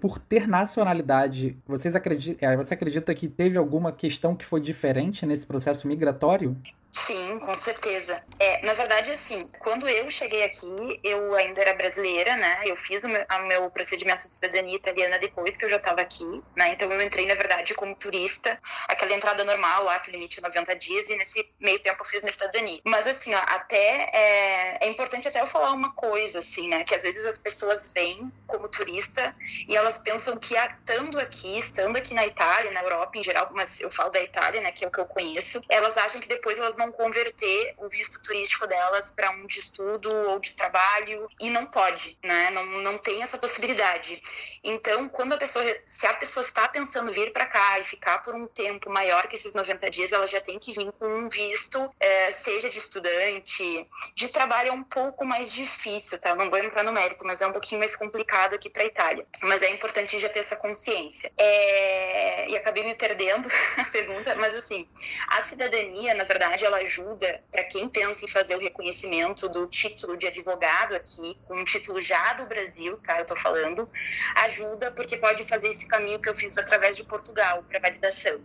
por 0.00 0.18
ter 0.18 0.48
nacionalidade, 0.48 1.56
vocês 1.66 1.94
acreditam, 1.94 2.48
é, 2.48 2.56
você 2.56 2.74
acredita 2.74 3.14
que 3.14 3.28
teve 3.28 3.56
alguma 3.56 3.92
questão 3.92 4.34
que 4.34 4.44
foi 4.44 4.60
diferente 4.60 5.24
nesse 5.24 5.46
processo 5.46 5.86
migratório? 5.86 6.56
Sim, 6.90 7.38
com 7.40 7.54
certeza. 7.54 8.22
É, 8.38 8.64
na 8.64 8.72
verdade, 8.72 9.10
assim, 9.10 9.46
quando 9.58 9.86
eu 9.86 10.10
cheguei 10.10 10.42
aqui, 10.42 10.98
eu 11.04 11.34
ainda 11.36 11.60
era 11.60 11.74
brasileira, 11.74 12.34
né? 12.36 12.62
Eu 12.64 12.76
fiz 12.76 13.04
o 13.04 13.08
meu, 13.08 13.24
o 13.30 13.46
meu 13.46 13.70
procedimento 13.70 14.26
de 14.28 14.34
cidadania 14.34 14.74
italiana 14.74 15.18
depois 15.18 15.56
que 15.56 15.66
eu 15.66 15.70
já 15.70 15.76
estava 15.76 16.00
aqui, 16.00 16.42
né? 16.56 16.72
Então 16.72 16.90
eu 16.90 17.00
entrei, 17.02 17.26
na 17.26 17.34
verdade, 17.34 17.74
como 17.74 17.94
turista, 17.94 18.58
aquela 18.88 19.14
entrada 19.14 19.44
normal 19.44 19.84
lá, 19.84 19.98
que 20.00 20.10
limite 20.10 20.40
90 20.40 20.74
dias, 20.76 21.08
e 21.10 21.16
nesse 21.16 21.46
meio 21.60 21.78
tempo 21.80 22.00
eu 22.00 22.06
fiz 22.06 22.22
minha 22.22 22.32
cidadania. 22.32 22.80
Mas, 22.84 23.06
assim, 23.06 23.34
ó, 23.34 23.38
até 23.38 24.10
é, 24.12 24.86
é 24.86 24.88
importante 24.88 25.28
até 25.28 25.42
eu 25.42 25.46
falar 25.46 25.72
uma 25.72 25.92
coisa, 25.92 26.38
assim, 26.38 26.68
né? 26.68 26.84
Que 26.84 26.94
às 26.94 27.02
vezes 27.02 27.24
as 27.26 27.38
pessoas 27.38 27.90
vêm 27.94 28.32
como 28.46 28.66
turista 28.66 29.34
e 29.68 29.76
elas 29.76 29.98
pensam 29.98 30.36
que 30.38 30.54
estando 30.56 31.18
aqui, 31.20 31.58
estando 31.58 31.96
aqui 31.98 32.14
na 32.14 32.26
Itália, 32.26 32.70
na 32.72 32.80
Europa 32.80 33.18
em 33.18 33.22
geral, 33.22 33.50
mas 33.52 33.78
eu 33.78 33.90
falo 33.90 34.10
da 34.10 34.22
Itália, 34.22 34.62
né? 34.62 34.72
Que 34.72 34.84
é 34.84 34.88
o 34.88 34.90
que 34.90 34.98
eu 34.98 35.04
conheço, 35.04 35.62
elas 35.68 35.96
acham 35.96 36.20
que 36.20 36.28
depois 36.28 36.58
elas 36.58 36.74
vão 36.74 36.90
converter 36.90 37.74
o 37.76 37.88
visto 37.88 38.18
turístico 38.22 38.66
delas 38.66 39.14
para 39.14 39.30
um 39.30 39.46
de 39.46 39.58
estudo 39.58 40.10
ou 40.28 40.40
de 40.40 40.54
trabalho 40.54 41.28
e 41.38 41.50
não 41.50 41.66
pode, 41.66 42.18
né? 42.24 42.50
Não, 42.50 42.64
não 42.82 42.98
tem 42.98 43.22
essa 43.22 43.36
possibilidade. 43.36 44.20
Então, 44.64 45.08
quando 45.08 45.34
a 45.34 45.36
pessoa, 45.36 45.64
se 45.86 46.06
a 46.06 46.14
pessoa 46.14 46.44
está 46.44 46.66
pensando 46.68 47.12
vir 47.12 47.32
para 47.32 47.44
cá 47.44 47.78
e 47.78 47.84
ficar 47.84 48.18
por 48.22 48.34
um 48.34 48.46
tempo 48.46 48.90
maior 48.90 49.26
que 49.28 49.36
esses 49.36 49.52
90 49.52 49.90
dias, 49.90 50.12
ela 50.12 50.26
já 50.26 50.40
tem 50.40 50.58
que 50.58 50.72
vir 50.72 50.90
com 50.92 51.06
um 51.06 51.28
visto, 51.28 51.94
é, 52.00 52.32
seja 52.32 52.70
de 52.70 52.78
estudante, 52.78 53.86
de 54.14 54.28
trabalho 54.28 54.68
é 54.68 54.72
um 54.72 54.84
pouco 54.84 55.24
mais 55.26 55.52
difícil, 55.52 56.18
tá? 56.18 56.34
Não 56.34 56.48
vou 56.48 56.58
entrar 56.58 56.82
no 56.82 56.92
mérito, 56.92 57.24
mas 57.26 57.42
é 57.42 57.46
um 57.46 57.52
pouquinho 57.52 57.80
mais 57.80 57.94
complicado 57.94 58.54
aqui 58.54 58.70
para 58.70 58.82
a 58.82 58.86
Itália. 58.86 59.26
Mas 59.42 59.57
é 59.62 59.70
importante 59.70 60.18
já 60.18 60.28
ter 60.28 60.40
essa 60.40 60.56
consciência. 60.56 61.30
É... 61.36 62.48
E 62.48 62.56
acabei 62.56 62.84
me 62.84 62.94
perdendo 62.94 63.48
a 63.78 63.84
pergunta, 63.84 64.34
mas 64.36 64.54
assim, 64.54 64.88
a 65.28 65.42
cidadania, 65.42 66.14
na 66.14 66.24
verdade, 66.24 66.64
ela 66.64 66.78
ajuda 66.78 67.42
para 67.50 67.64
quem 67.64 67.88
pensa 67.88 68.24
em 68.24 68.28
fazer 68.28 68.56
o 68.56 68.60
reconhecimento 68.60 69.48
do 69.48 69.66
título 69.66 70.16
de 70.16 70.26
advogado 70.26 70.94
aqui, 70.94 71.36
um 71.50 71.64
título 71.64 72.00
já 72.00 72.32
do 72.34 72.46
Brasil, 72.46 72.96
tá? 72.98 73.18
Eu 73.18 73.26
tô 73.26 73.36
falando, 73.36 73.88
ajuda 74.36 74.92
porque 74.92 75.16
pode 75.16 75.44
fazer 75.44 75.68
esse 75.68 75.86
caminho 75.86 76.20
que 76.20 76.28
eu 76.28 76.34
fiz 76.34 76.56
através 76.56 76.96
de 76.96 77.04
Portugal 77.04 77.62
para 77.68 77.78
validação. 77.78 78.40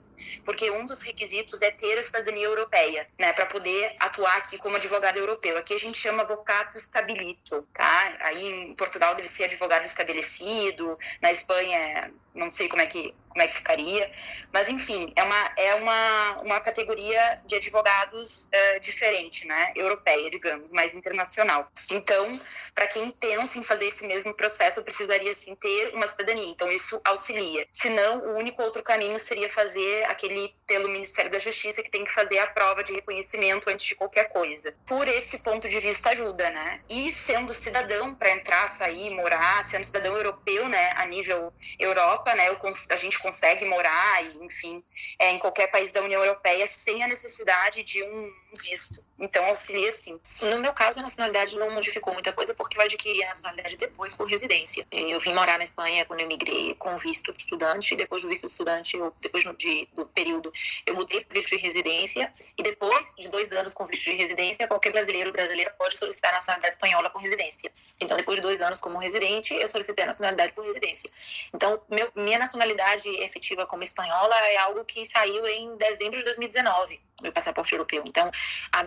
Porque 0.46 0.70
um 0.72 0.86
dos 0.86 1.02
requisitos 1.02 1.62
é 1.62 1.72
ter 1.72 1.98
a 1.98 2.04
cidadania 2.04 2.46
europeia, 2.46 3.08
né, 3.20 3.34
para 3.34 3.46
poder 3.46 3.96
atuar 4.00 4.38
aqui 4.38 4.58
como 4.58 4.76
advogado 4.76 5.18
europeu. 5.18 5.58
Aqui 5.58 5.74
a 5.74 5.80
gente 5.80 5.98
chama 5.98 6.24
vocato 6.24 6.78
stabilito, 6.78 7.68
tá? 7.74 8.18
Aí 8.22 8.46
em 8.46 8.76
Portugal 8.76 9.16
deve 9.16 9.28
ser 9.28 9.46
advogado 9.46 9.86
estabelecido, 9.86 10.98
na 11.22 11.32
Espanha 11.32 12.12
não 12.34 12.50
sei 12.50 12.68
como 12.68 12.82
é 12.82 12.88
que 12.88 13.14
como 13.34 13.42
é 13.42 13.48
que 13.48 13.56
ficaria, 13.56 14.12
mas 14.54 14.70
enfim 14.70 15.12
é 15.16 15.24
uma 15.24 15.54
é 15.58 15.76
uma, 15.76 16.42
uma 16.42 16.60
categoria 16.62 17.42
de 17.46 17.56
advogados 17.56 18.46
uh, 18.46 18.80
diferente, 18.80 19.46
né, 19.48 19.74
europeia, 19.76 20.30
digamos, 20.30 20.72
mais 20.72 20.94
internacional. 20.94 21.68
Então, 21.90 22.26
para 22.74 22.88
quem 22.88 23.12
pensa 23.12 23.58
em 23.58 23.64
fazer 23.64 23.88
esse 23.88 24.06
mesmo 24.08 24.34
processo, 24.34 24.84
precisaria 24.84 25.34
sim 25.34 25.56
ter 25.56 25.94
uma 25.94 26.08
cidadania. 26.08 26.48
Então 26.48 26.72
isso 26.72 27.00
auxilia. 27.04 27.68
Senão, 27.72 28.20
o 28.20 28.38
único 28.38 28.62
outro 28.62 28.84
caminho 28.84 29.18
seria 29.20 29.50
fazer 29.50 30.04
aquele 30.10 30.54
pelo 30.68 30.90
Ministério 30.90 31.32
da 31.32 31.40
Justiça 31.40 31.84
que 31.84 31.92
tem 31.92 32.04
que 32.04 32.14
fazer 32.14 32.40
a 32.40 32.48
prova 32.48 32.84
de 32.84 32.94
reconhecimento 32.94 33.70
antes 33.70 33.86
de 33.86 33.96
qualquer 33.96 34.30
coisa. 34.30 34.74
Por 34.88 35.08
esse 35.08 35.42
ponto 35.44 35.68
de 35.68 35.80
vista 35.80 36.10
ajuda, 36.10 36.50
né? 36.52 36.82
E 36.90 37.12
sendo 37.12 37.54
cidadão 37.54 38.16
para 38.16 38.32
entrar, 38.32 38.70
sair, 38.70 39.10
morar, 39.10 39.64
sendo 39.66 39.86
cidadão 39.86 40.16
europeu, 40.16 40.68
né, 40.68 40.92
a 40.96 41.06
nível 41.06 41.54
Europa 41.80 42.34
né, 42.36 42.50
a 42.90 42.96
gente 42.96 43.20
consegue 43.24 43.66
morar, 43.66 44.24
enfim, 44.42 44.84
é, 45.18 45.32
em 45.32 45.40
qualquer 45.40 45.68
país 45.68 45.92
da 45.92 46.02
União 46.02 46.22
Europeia 46.22 46.68
sem 46.68 47.02
a 47.02 47.08
necessidade 47.08 47.82
de 47.82 48.04
um 48.04 48.34
visto. 48.62 49.02
Então, 49.20 49.46
auxilia 49.46 49.92
sim. 49.92 50.20
No 50.42 50.60
meu 50.60 50.74
caso, 50.74 51.00
a 51.00 51.02
nacionalidade 51.02 51.58
não 51.58 51.72
modificou 51.72 52.14
muita 52.14 52.34
coisa 52.34 52.54
porque 52.54 52.78
eu 52.78 52.82
adquiri 52.82 53.24
a 53.24 53.28
nacionalidade 53.28 53.78
depois 53.78 54.14
por 54.14 54.28
residência. 54.28 54.86
Eu 54.92 55.20
vim 55.20 55.34
morar 55.34 55.58
na 55.58 55.64
Espanha 55.64 56.04
quando 56.06 56.20
eu 56.20 56.28
migrei 56.28 56.74
com 56.76 56.98
visto 56.98 57.32
de 57.32 57.42
estudante. 57.42 57.96
Depois 57.96 58.22
do 58.22 58.28
visto 58.28 58.46
de 58.46 58.52
estudante, 58.52 58.98
eu, 58.98 59.14
depois 59.22 59.44
de, 59.58 59.88
do 59.94 60.06
período, 60.08 60.52
eu 60.86 60.96
mudei 60.96 61.24
para 61.24 61.34
visto 61.34 61.50
de 61.50 61.58
residência. 61.58 62.32
E 62.58 62.64
depois 62.64 63.14
de 63.18 63.30
dois 63.30 63.52
anos 63.54 63.74
com 63.74 63.86
visto 63.86 64.04
de 64.04 64.16
residência, 64.16 64.68
qualquer 64.68 64.92
brasileiro 64.92 65.30
ou 65.30 65.34
brasileira 65.34 65.74
pode 65.78 65.96
solicitar 65.96 66.32
a 66.32 66.36
nacionalidade 66.36 66.76
espanhola 66.76 67.10
por 67.10 67.22
residência. 67.22 67.72
Então, 68.00 68.18
depois 68.18 68.38
de 68.38 68.42
dois 68.42 68.60
anos 68.62 68.80
como 68.80 68.98
residente, 68.98 69.54
eu 69.54 69.68
solicitei 69.68 70.04
a 70.04 70.08
nacionalidade 70.08 70.54
por 70.54 70.66
residência. 70.66 71.10
Então, 71.54 71.82
meu, 71.90 72.12
minha 72.16 72.40
nacionalidade 72.40 73.08
efetiva 73.22 73.66
como 73.66 73.84
espanhola 73.84 74.36
é 74.48 74.58
algo 74.58 74.84
que 74.86 75.06
saiu 75.06 75.46
em 75.48 75.78
dezembro 75.78 76.18
de 76.18 76.24
2019 76.24 77.02
meu 77.24 77.32
passaporte 77.32 77.74
europeu. 77.74 78.04
Então, 78.06 78.30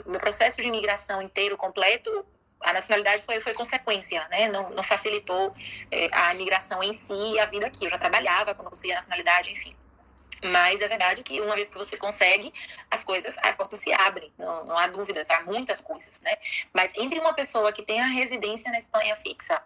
o 0.04 0.10
meu 0.10 0.20
processo 0.20 0.60
de 0.60 0.68
imigração 0.68 1.22
inteiro, 1.22 1.56
completo, 1.56 2.24
a 2.60 2.72
nacionalidade 2.72 3.22
foi, 3.22 3.40
foi 3.40 3.54
consequência, 3.54 4.26
né? 4.30 4.48
Não, 4.48 4.70
não 4.70 4.82
facilitou 4.82 5.52
é, 5.90 6.08
a 6.12 6.34
migração 6.34 6.82
em 6.82 6.92
si 6.92 7.14
e 7.14 7.38
a 7.38 7.46
vida 7.46 7.66
aqui. 7.66 7.84
Eu 7.84 7.90
já 7.90 7.98
trabalhava 7.98 8.54
quando 8.54 8.68
consegui 8.68 8.92
a 8.92 8.96
nacionalidade, 8.96 9.50
enfim. 9.50 9.76
Mas 10.44 10.80
é 10.80 10.88
verdade 10.88 11.22
que 11.22 11.40
uma 11.40 11.54
vez 11.54 11.68
que 11.68 11.78
você 11.78 11.96
consegue, 11.96 12.52
as 12.90 13.04
coisas, 13.04 13.36
as 13.42 13.56
portas 13.56 13.78
se 13.78 13.92
abrem, 13.92 14.30
não, 14.36 14.66
não 14.66 14.76
há 14.76 14.86
dúvidas 14.86 15.24
para 15.24 15.42
muitas 15.44 15.80
coisas, 15.80 16.20
né? 16.20 16.36
Mas 16.74 16.94
entre 16.96 17.18
uma 17.18 17.32
pessoa 17.32 17.72
que 17.72 17.82
tem 17.82 18.00
a 18.00 18.06
residência 18.06 18.70
na 18.70 18.76
Espanha 18.76 19.16
fixa 19.16 19.60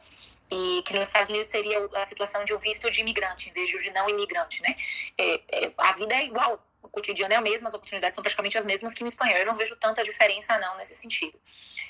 e 0.50 0.82
que 0.82 0.94
nos 0.94 1.06
Estados 1.06 1.28
Unidos 1.28 1.48
seria 1.48 1.78
a 1.96 2.06
situação 2.06 2.44
de 2.44 2.52
um 2.52 2.58
visto 2.58 2.90
de 2.90 3.00
imigrante 3.00 3.48
em 3.48 3.52
vez 3.52 3.68
de 3.68 3.90
não 3.92 4.08
imigrante, 4.08 4.62
né? 4.62 4.74
É, 5.16 5.34
é, 5.52 5.72
a 5.78 5.92
vida 5.92 6.14
é 6.14 6.24
igual 6.24 6.60
o 6.82 6.88
cotidiano 6.88 7.32
é 7.34 7.38
o 7.38 7.42
mesmo, 7.42 7.66
as 7.66 7.74
oportunidades 7.74 8.14
são 8.14 8.22
praticamente 8.22 8.56
as 8.56 8.64
mesmas 8.64 8.94
que 8.94 9.02
no 9.02 9.08
espanhol. 9.08 9.36
Eu 9.36 9.46
não 9.46 9.54
vejo 9.54 9.76
tanta 9.76 10.02
diferença, 10.02 10.58
não, 10.58 10.76
nesse 10.76 10.94
sentido. 10.94 11.38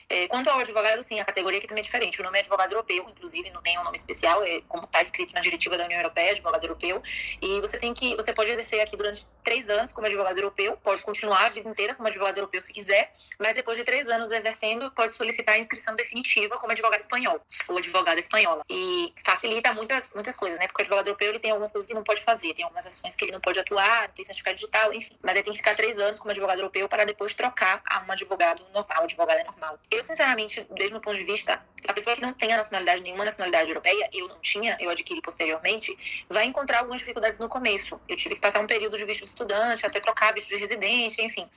É, 0.09 0.27
quanto 0.29 0.51
ao 0.51 0.59
advogado, 0.59 1.03
sim, 1.03 1.21
a 1.21 1.25
categoria 1.25 1.59
aqui 1.59 1.67
também 1.67 1.81
é 1.81 1.85
diferente. 1.85 2.21
O 2.21 2.25
nome 2.25 2.37
é 2.39 2.41
advogado 2.41 2.73
europeu, 2.73 3.07
inclusive, 3.09 3.51
não 3.51 3.63
tem 3.63 3.79
um 3.79 3.85
nome 3.85 3.97
especial, 3.97 4.43
é 4.43 4.61
como 4.69 4.85
está 4.85 5.01
escrito 5.01 5.33
na 5.33 5.41
diretiva 5.41 5.79
da 5.79 5.85
União 5.85 6.01
Europeia, 6.01 6.33
advogado 6.33 6.65
europeu. 6.65 7.03
E 7.41 7.61
você 7.61 7.79
tem 7.79 7.95
que, 7.95 8.15
você 8.17 8.33
pode 8.33 8.51
exercer 8.51 8.81
aqui 8.81 8.97
durante 8.97 9.27
três 9.43 9.69
anos 9.69 9.93
como 9.93 10.07
advogado 10.07 10.39
europeu, 10.39 10.77
pode 10.83 11.03
continuar 11.03 11.47
a 11.47 11.49
vida 11.49 11.69
inteira 11.69 11.95
como 11.95 12.09
advogado 12.09 12.39
europeu 12.39 12.61
se 12.61 12.73
quiser, 12.73 13.11
mas 13.39 13.55
depois 13.55 13.77
de 13.77 13.85
três 13.85 14.09
anos 14.09 14.31
exercendo, 14.31 14.91
pode 14.93 15.15
solicitar 15.15 15.55
a 15.55 15.59
inscrição 15.59 15.95
definitiva 15.95 16.59
como 16.59 16.73
advogado 16.73 17.01
espanhol 17.01 17.41
ou 17.69 17.77
advogada 17.77 18.21
espanhola. 18.21 18.63
E 18.69 19.13
facilita 19.25 19.73
muitas, 19.75 20.11
muitas 20.15 20.35
coisas, 20.35 20.59
né? 20.59 20.67
Porque 20.67 20.83
o 20.83 20.85
advogado 20.85 21.09
europeu 21.09 21.29
ele 21.29 21.39
tem 21.39 21.51
algumas 21.51 21.73
coisas 21.73 21.87
que 21.87 21.95
não 21.95 22.05
pode 22.05 22.23
fazer, 22.23 22.55
tem 22.55 22.65
algumas 22.65 22.87
ações 22.87 23.17
que 23.17 23.25
ele 23.25 23.33
não 23.33 23.41
pode 23.41 23.59
atuar, 23.59 24.09
tem 24.09 24.25
certificado 24.25 24.57
digital 24.57 24.91
enfim. 24.93 25.15
Mas 25.23 25.35
ele 25.35 25.45
tem 25.45 25.53
que 25.53 25.59
ficar 25.59 25.75
três 25.75 25.99
anos 25.99 26.19
como 26.19 26.31
advogado 26.31 26.59
europeu 26.59 26.89
para 26.89 27.05
depois 27.05 27.35
trocar 27.35 27.83
a 27.89 28.01
um 28.03 28.13
advogado 28.13 28.63
normal, 28.73 29.03
advogada 29.03 29.43
normal. 29.45 29.79
Eu, 29.91 30.05
sinceramente, 30.05 30.67
desde 30.71 30.93
meu 30.93 31.01
ponto 31.01 31.17
de 31.17 31.25
vista, 31.25 31.63
a 31.89 31.93
pessoa 31.93 32.15
que 32.15 32.23
não 32.23 32.33
tem 32.33 32.53
a 32.53 32.57
nacionalidade, 32.57 33.03
nenhuma 33.03 33.25
nacionalidade 33.25 33.69
europeia, 33.69 34.09
eu 34.13 34.29
não 34.29 34.39
tinha, 34.41 34.77
eu 34.81 34.91
adquiri 34.91 35.21
posteriormente, 35.21 36.25
vai 36.29 36.45
encontrar 36.45 36.81
algumas 36.81 37.01
dificuldades 37.01 37.39
no 37.39 37.49
começo. 37.49 38.01
Eu 38.09 38.17
tive 38.17 38.35
que 38.35 38.41
passar 38.41 38.61
um 38.61 38.67
período 38.67 38.97
de 38.97 39.05
visto 39.05 39.27
estudante, 39.31 39.85
até 39.85 40.01
trocar 40.01 40.33
visto 40.33 40.49
de 40.49 40.57
residente, 40.57 41.23
enfim. 41.23 41.49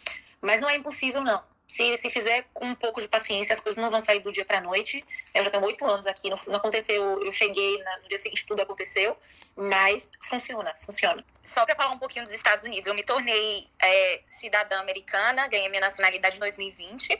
Mas 0.42 0.60
não 0.60 0.70
é 0.70 0.76
impossível, 0.76 1.24
não 1.24 1.53
se, 1.68 1.98
se 1.98 2.10
fizer 2.10 2.46
com 2.54 2.66
um 2.66 2.76
pouco 2.76 3.02
de 3.02 3.08
paciência, 3.08 3.54
as 3.54 3.60
coisas 3.60 3.82
não 3.82 3.90
vão 3.90 4.02
sair 4.02 4.20
do 4.20 4.32
dia 4.32 4.46
para 4.46 4.62
noite. 4.62 5.04
Eu 5.34 5.44
já 5.44 5.50
tenho 5.50 5.64
oito 5.64 5.86
anos 5.86 6.06
aqui, 6.06 6.30
não, 6.30 6.38
não 6.48 6.56
aconteceu, 6.56 7.24
eu 7.24 7.32
cheguei 7.32 7.82
na, 7.84 7.98
no 8.00 8.08
dia 8.08 8.18
seguinte, 8.18 8.46
tudo 8.46 8.62
aconteceu, 8.62 9.18
mas 9.56 10.10
funciona, 10.30 10.74
funciona. 10.86 11.24
Só 11.42 11.66
para 11.66 11.76
falar 11.76 11.94
um 11.94 12.00
pouquinho 12.00 12.24
dos 12.26 12.34
Estados 12.34 12.64
Unidos, 12.64 12.86
eu 12.86 12.94
me 12.94 13.04
tornei 13.04 13.68
é, 13.82 14.22
cidadã 14.26 14.80
americana, 14.80 15.48
ganhei 15.48 15.70
minha 15.70 15.82
nacionalidade 15.82 16.38
em 16.38 16.40
2020. 16.40 17.18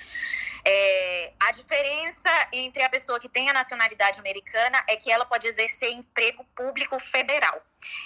É, 0.66 1.34
a 1.40 1.52
diferença 1.52 2.30
entre 2.54 2.84
a 2.84 2.90
pessoa 2.90 3.20
que 3.20 3.28
tem 3.28 3.50
a 3.50 3.54
nacionalidade 3.54 4.20
americana 4.20 4.84
é 4.88 4.96
que 4.96 5.12
ela 5.12 5.26
pode 5.26 5.48
exercer 5.48 5.92
emprego 5.92 6.44
público 6.56 6.98
federal. 7.00 7.62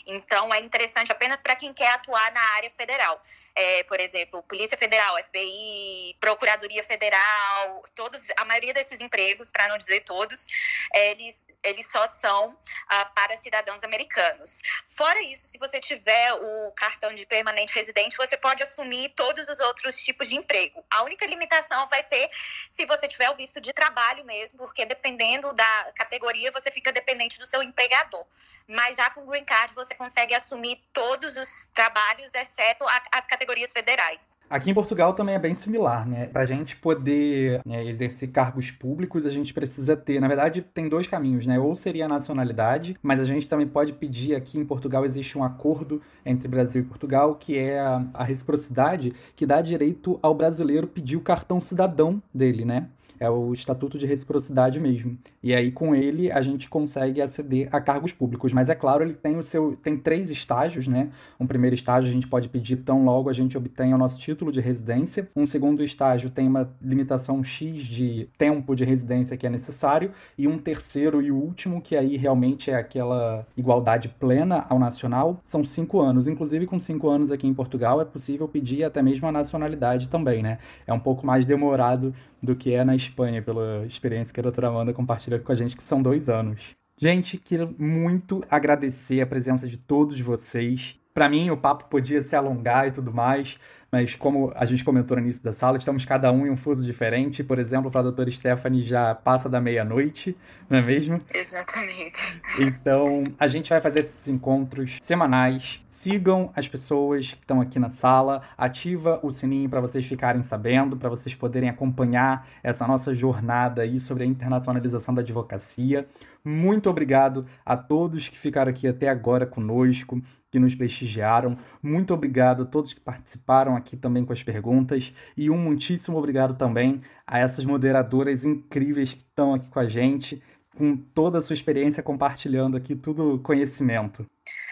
Então, 0.06 0.54
é 0.54 0.60
interessante 0.60 1.12
apenas 1.12 1.42
para 1.42 1.56
quem 1.56 1.74
quer 1.74 1.92
atuar 1.94 2.32
na 2.32 2.42
área 2.56 2.70
federal. 2.72 3.22
É, 3.56 3.84
por 3.84 4.00
exemplo, 4.00 4.42
Polícia 4.44 4.78
Federal, 4.78 5.16
FBI, 5.26 6.16
Procuradoria 6.28 6.84
Federal, 6.84 7.86
todos, 7.96 8.28
a 8.38 8.44
maioria 8.44 8.74
desses 8.74 9.00
empregos, 9.00 9.50
para 9.50 9.70
não 9.70 9.78
dizer 9.78 10.02
todos, 10.02 10.46
eles 10.94 11.42
eles 11.64 11.90
só 11.90 12.08
são 12.08 12.58
ah, 12.88 13.06
para 13.06 13.36
cidadãos 13.36 13.84
americanos. 13.84 14.62
Fora 14.86 15.22
isso, 15.22 15.48
se 15.48 15.58
você 15.58 15.80
tiver 15.80 16.34
o 16.34 16.72
cartão 16.72 17.14
de 17.14 17.26
permanente 17.26 17.74
residente, 17.74 18.16
você 18.16 18.38
pode 18.38 18.64
assumir 18.64 19.10
todos 19.10 19.48
os 19.50 19.60
outros 19.60 19.96
tipos 19.98 20.30
de 20.30 20.36
emprego. 20.36 20.84
A 20.90 21.04
única 21.04 21.26
limitação 21.26 21.88
vai 21.88 22.04
ser 22.04 22.30
se 22.70 22.86
você 22.86 23.08
tiver 23.08 23.30
o 23.30 23.36
visto 23.36 23.60
de 23.60 23.74
trabalho 23.74 24.24
mesmo, 24.24 24.58
porque 24.58 24.86
dependendo 24.86 25.52
da 25.54 25.92
categoria, 25.96 26.52
você 26.52 26.72
fica 26.72 26.92
dependente 26.92 27.38
do 27.40 27.46
seu 27.46 27.62
empregador. 27.62 28.26
Mas 28.68 28.96
já 28.96 29.10
com 29.10 29.24
o 29.24 29.28
Green 29.28 29.46
Card, 29.46 29.74
você 29.74 29.94
consegue 29.96 30.34
assumir 30.34 30.82
todos 30.94 31.36
os 31.36 31.68
trabalhos, 31.74 32.34
exceto 32.34 32.86
a, 32.88 33.02
as 33.14 33.28
categorias 33.28 33.72
federais. 33.72 34.38
Aqui 34.50 34.72
em 34.72 34.74
Portugal 34.74 35.14
também 35.14 35.36
é 35.36 35.40
bem 35.40 35.54
similar, 35.54 36.08
né? 36.08 36.28
Para 36.28 36.44
a 36.44 36.46
gente 36.46 36.78
poder 36.78 37.62
né, 37.66 37.86
exercer 37.86 38.32
cargos 38.32 38.72
públicos, 38.72 39.26
a 39.26 39.30
gente 39.30 39.54
precisa 39.54 39.96
ter, 39.98 40.22
na 40.22 40.28
verdade, 40.28 40.62
tem 40.62 40.88
dois 40.88 41.06
caminhos, 41.06 41.46
né? 41.46 41.60
Ou 41.60 41.76
seria 41.76 42.06
a 42.06 42.08
nacionalidade, 42.08 42.98
mas 43.04 43.20
a 43.20 43.26
gente 43.26 43.50
também 43.50 43.68
pode 43.68 43.92
pedir 43.92 44.36
aqui 44.36 44.58
em 44.58 44.66
Portugal 44.66 45.06
existe 45.06 45.38
um 45.38 45.44
acordo 45.44 46.02
entre 46.26 46.48
Brasil 46.48 46.82
e 46.82 46.86
Portugal 46.86 47.36
que 47.36 47.58
é 47.58 47.80
a, 47.80 48.24
reciprocidade 48.24 49.14
que 49.36 49.46
dá 49.46 49.62
direito 49.62 50.18
ao 50.22 50.34
brasileiro 50.34 50.88
pedir 50.88 51.18
o 51.18 51.22
cartão 51.22 51.60
cidadão 51.60 52.22
dele, 52.34 52.64
né? 52.64 52.88
É 53.20 53.30
o 53.30 53.54
Estatuto 53.54 53.98
de 53.98 54.06
Reciprocidade 54.06 54.80
mesmo. 54.80 55.18
E 55.42 55.54
aí, 55.54 55.72
com 55.72 55.96
ele, 55.96 56.32
a 56.32 56.42
gente 56.42 56.70
consegue 56.70 57.22
aceder 57.22 57.70
a 57.72 57.80
cargos 57.80 58.12
públicos. 58.12 58.54
Mas 58.54 58.70
é 58.70 58.76
claro, 58.76 59.04
ele 59.04 59.14
tem 59.14 59.38
o 59.38 59.44
seu. 59.44 59.78
tem 59.82 59.98
três 59.98 60.30
estágios, 60.30 60.88
né? 60.88 61.10
Um 61.40 61.48
primeiro 61.48 61.76
estágio 61.76 62.10
a 62.10 62.14
gente 62.14 62.28
pode 62.28 62.50
pedir 62.50 62.78
tão 62.78 63.04
logo 63.04 63.30
a 63.30 63.34
gente 63.34 63.58
obtenha 63.58 63.96
o 63.96 63.98
nosso 63.98 64.20
título 64.20 64.52
de 64.52 64.60
residência. 64.60 65.30
Um 65.36 65.46
segundo 65.46 65.84
estágio 65.84 66.30
tem 66.30 66.48
uma 66.48 66.70
limitação 66.82 67.44
X 67.44 67.84
de 67.84 68.30
tempo 68.38 68.76
de 68.76 68.84
residência 68.84 69.38
que 69.38 69.46
é 69.46 69.50
necessário. 69.50 70.12
E 70.38 70.48
um 70.48 70.58
terceiro 70.58 71.22
e 71.22 71.32
último, 71.32 71.82
que 71.82 71.96
aí 71.96 72.18
realmente 72.18 72.72
é 72.72 72.76
aquela 72.76 73.46
igualdade 73.56 74.10
plena 74.10 74.66
ao 74.70 74.80
nacional, 74.80 75.40
são 75.44 75.66
cinco 75.66 76.00
anos. 76.00 76.28
Inclusive, 76.28 76.66
com 76.66 76.80
cinco 76.80 77.10
anos 77.10 77.32
aqui 77.32 77.48
em 77.48 77.54
Portugal, 77.54 78.02
é 78.02 78.06
possível 78.06 78.48
pedir 78.48 78.84
até 78.84 79.02
mesmo 79.02 79.28
a 79.28 79.32
nacionalidade 79.32 80.10
também, 80.10 80.44
né? 80.44 80.60
É 80.86 80.94
um 80.94 81.00
pouco 81.00 81.26
mais 81.26 81.46
demorado 81.46 82.14
do 82.42 82.56
que 82.56 82.74
é 82.74 82.84
na 82.84 82.96
Espanha, 83.10 83.42
pela 83.42 83.86
experiência 83.86 84.34
que 84.34 84.40
a 84.40 84.44
doutora 84.44 84.68
Amanda 84.68 84.94
compartilha 84.94 85.40
com 85.40 85.52
a 85.52 85.56
gente, 85.56 85.76
que 85.76 85.84
são 85.84 86.02
dois 86.02 86.30
anos. 86.30 86.76
Gente, 87.00 87.38
quero 87.38 87.76
muito 87.78 88.44
agradecer 88.50 89.22
a 89.22 89.28
presença 89.28 89.68
de 89.68 89.78
todos 89.78 90.20
vocês. 90.20 91.00
Para 91.14 91.30
mim, 91.30 91.50
o 91.50 91.58
papo 91.58 91.86
podia 91.90 92.22
se 92.22 92.36
alongar 92.36 92.88
e 92.88 92.92
tudo 92.92 93.14
mais, 93.14 93.60
mas 93.92 94.16
como 94.16 94.52
a 94.56 94.66
gente 94.66 94.84
comentou 94.84 95.18
no 95.18 95.24
início 95.24 95.44
da 95.44 95.54
sala, 95.54 95.78
estamos 95.78 96.04
cada 96.04 96.32
um 96.32 96.46
em 96.46 96.50
um 96.50 96.58
fuso 96.58 96.84
diferente. 96.84 97.44
Por 97.44 97.60
exemplo, 97.60 97.90
para 97.90 98.02
a 98.02 98.04
doutora 98.04 98.30
Stephanie 98.30 98.84
já 98.84 99.16
passa 99.16 99.48
da 99.48 99.62
meia-noite, 99.62 100.36
não 100.70 100.80
é 100.80 100.82
mesmo? 100.82 101.22
Exatamente. 101.34 102.42
Então, 102.60 103.24
a 103.40 103.48
gente 103.48 103.70
vai 103.70 103.80
fazer 103.80 104.02
esses 104.02 104.28
encontros 104.28 104.98
semanais. 105.02 105.82
Sigam 105.88 106.52
as 106.56 106.68
pessoas 106.68 107.32
que 107.32 107.40
estão 107.40 107.62
aqui 107.62 107.80
na 107.80 107.90
sala, 107.90 108.42
ativa 108.58 109.20
o 109.24 109.32
sininho 109.32 109.70
para 109.70 109.80
vocês 109.80 110.06
ficarem 110.06 110.44
sabendo, 110.44 110.98
para 110.98 111.10
vocês 111.10 111.34
poderem 111.34 111.70
acompanhar 111.70 112.48
essa 112.62 112.86
nossa 112.86 113.16
jornada 113.16 113.82
aí 113.82 114.00
sobre 114.00 114.24
a 114.24 114.28
internacionalização 114.28 115.14
da 115.14 115.22
advocacia. 115.22 116.08
Muito 116.48 116.90
obrigado 116.90 117.46
a 117.66 117.76
todos 117.76 118.30
que 118.30 118.40
ficaram 118.40 118.72
aqui 118.72 118.88
até 118.88 119.10
agora 119.10 119.46
conosco 119.46 120.22
que 120.50 120.58
nos 120.58 120.74
prestigiaram. 120.74 121.58
Muito 121.84 122.14
obrigado 122.14 122.64
a 122.64 122.66
todos 122.66 122.94
que 122.94 123.02
participaram 123.02 123.76
aqui 123.76 123.98
também 123.98 124.24
com 124.24 124.32
as 124.32 124.42
perguntas. 124.44 125.14
E 125.36 125.50
um 125.50 125.58
muitíssimo 125.58 126.18
obrigado 126.18 126.58
também 126.58 127.02
a 127.28 127.38
essas 127.38 127.66
moderadoras 127.66 128.46
incríveis 128.46 129.12
que 129.12 129.24
estão 129.24 129.56
aqui 129.56 129.68
com 129.68 129.80
a 129.80 129.90
gente, 129.90 130.42
com 130.78 130.96
toda 130.96 131.40
a 131.40 131.42
sua 131.42 131.54
experiência, 131.54 132.02
compartilhando 132.02 132.78
aqui 132.78 132.96
tudo 132.96 133.40
conhecimento. 133.40 134.26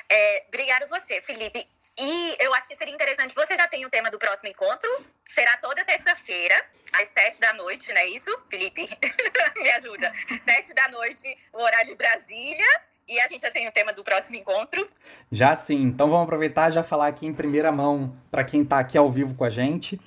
É, 0.09 0.45
obrigado 0.47 0.87
você, 0.87 1.19
Felipe. 1.19 1.74
E 1.97 2.35
eu 2.39 2.53
acho 2.53 2.67
que 2.67 2.75
seria 2.75 2.93
interessante. 2.93 3.33
Você 3.33 3.55
já 3.55 3.67
tem 3.67 3.85
o 3.85 3.89
tema 3.89 4.11
do 4.11 4.19
próximo 4.19 4.49
encontro? 4.49 4.89
Será 5.25 5.55
toda 5.57 5.85
terça-feira, 5.85 6.55
às 6.93 7.07
sete 7.09 7.39
da 7.39 7.53
noite, 7.53 7.93
não 7.93 8.01
é 8.01 8.07
isso, 8.07 8.31
Felipe? 8.49 8.81
Me 9.55 9.69
ajuda. 9.71 10.09
Sete 10.41 10.73
da 10.73 10.89
noite, 10.89 11.37
o 11.53 11.61
horário 11.61 11.87
de 11.87 11.95
Brasília. 11.95 12.65
E 13.07 13.19
a 13.19 13.27
gente 13.27 13.41
já 13.41 13.51
tem 13.51 13.67
o 13.67 13.71
tema 13.71 13.93
do 13.93 14.03
próximo 14.03 14.35
encontro. 14.35 14.87
Já 15.31 15.55
sim. 15.55 15.83
Então 15.83 16.09
vamos 16.09 16.23
aproveitar 16.23 16.69
e 16.69 16.73
já 16.73 16.83
falar 16.83 17.07
aqui 17.07 17.27
em 17.27 17.33
primeira 17.33 17.71
mão 17.71 18.17
para 18.31 18.43
quem 18.43 18.63
está 18.63 18.79
aqui 18.79 18.97
ao 18.97 19.11
vivo 19.11 19.35
com 19.35 19.43
a 19.43 19.49
gente. 19.49 20.01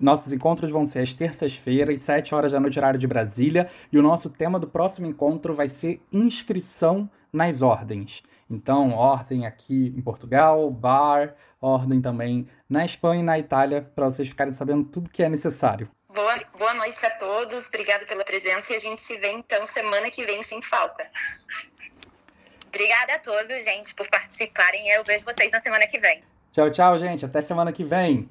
Nossos 0.00 0.32
encontros 0.32 0.70
vão 0.70 0.86
ser 0.86 1.00
às 1.00 1.12
terças-feiras, 1.12 2.00
7 2.00 2.34
horas 2.34 2.52
da 2.52 2.60
noite, 2.60 2.78
horário 2.78 2.98
de 2.98 3.06
Brasília. 3.06 3.70
E 3.92 3.98
o 3.98 4.02
nosso 4.02 4.30
tema 4.30 4.58
do 4.58 4.66
próximo 4.66 5.06
encontro 5.06 5.54
vai 5.54 5.68
ser 5.68 6.00
inscrição 6.10 7.08
nas 7.32 7.62
ordens. 7.62 8.22
Então, 8.52 8.90
ordem 8.92 9.46
aqui 9.46 9.94
em 9.96 10.02
Portugal, 10.02 10.70
bar, 10.70 11.34
ordem 11.58 12.02
também 12.02 12.46
na 12.68 12.84
Espanha 12.84 13.20
e 13.20 13.24
na 13.24 13.38
Itália, 13.38 13.80
para 13.94 14.10
vocês 14.10 14.28
ficarem 14.28 14.52
sabendo 14.52 14.84
tudo 14.84 15.08
que 15.08 15.22
é 15.22 15.28
necessário. 15.28 15.88
Boa, 16.14 16.38
boa 16.58 16.74
noite 16.74 17.04
a 17.06 17.10
todos, 17.16 17.66
obrigado 17.68 18.06
pela 18.06 18.22
presença 18.24 18.70
e 18.72 18.76
a 18.76 18.78
gente 18.78 19.00
se 19.00 19.16
vê 19.16 19.32
então 19.32 19.64
semana 19.64 20.10
que 20.10 20.26
vem 20.26 20.42
sem 20.42 20.62
falta. 20.62 21.10
Obrigada 22.68 23.14
a 23.14 23.18
todos, 23.18 23.64
gente, 23.64 23.94
por 23.94 24.06
participarem. 24.08 24.88
Eu 24.90 25.02
vejo 25.02 25.24
vocês 25.24 25.50
na 25.50 25.60
semana 25.60 25.86
que 25.86 25.98
vem. 25.98 26.22
Tchau, 26.52 26.70
tchau, 26.70 26.98
gente. 26.98 27.24
Até 27.24 27.40
semana 27.40 27.72
que 27.72 27.84
vem. 27.84 28.28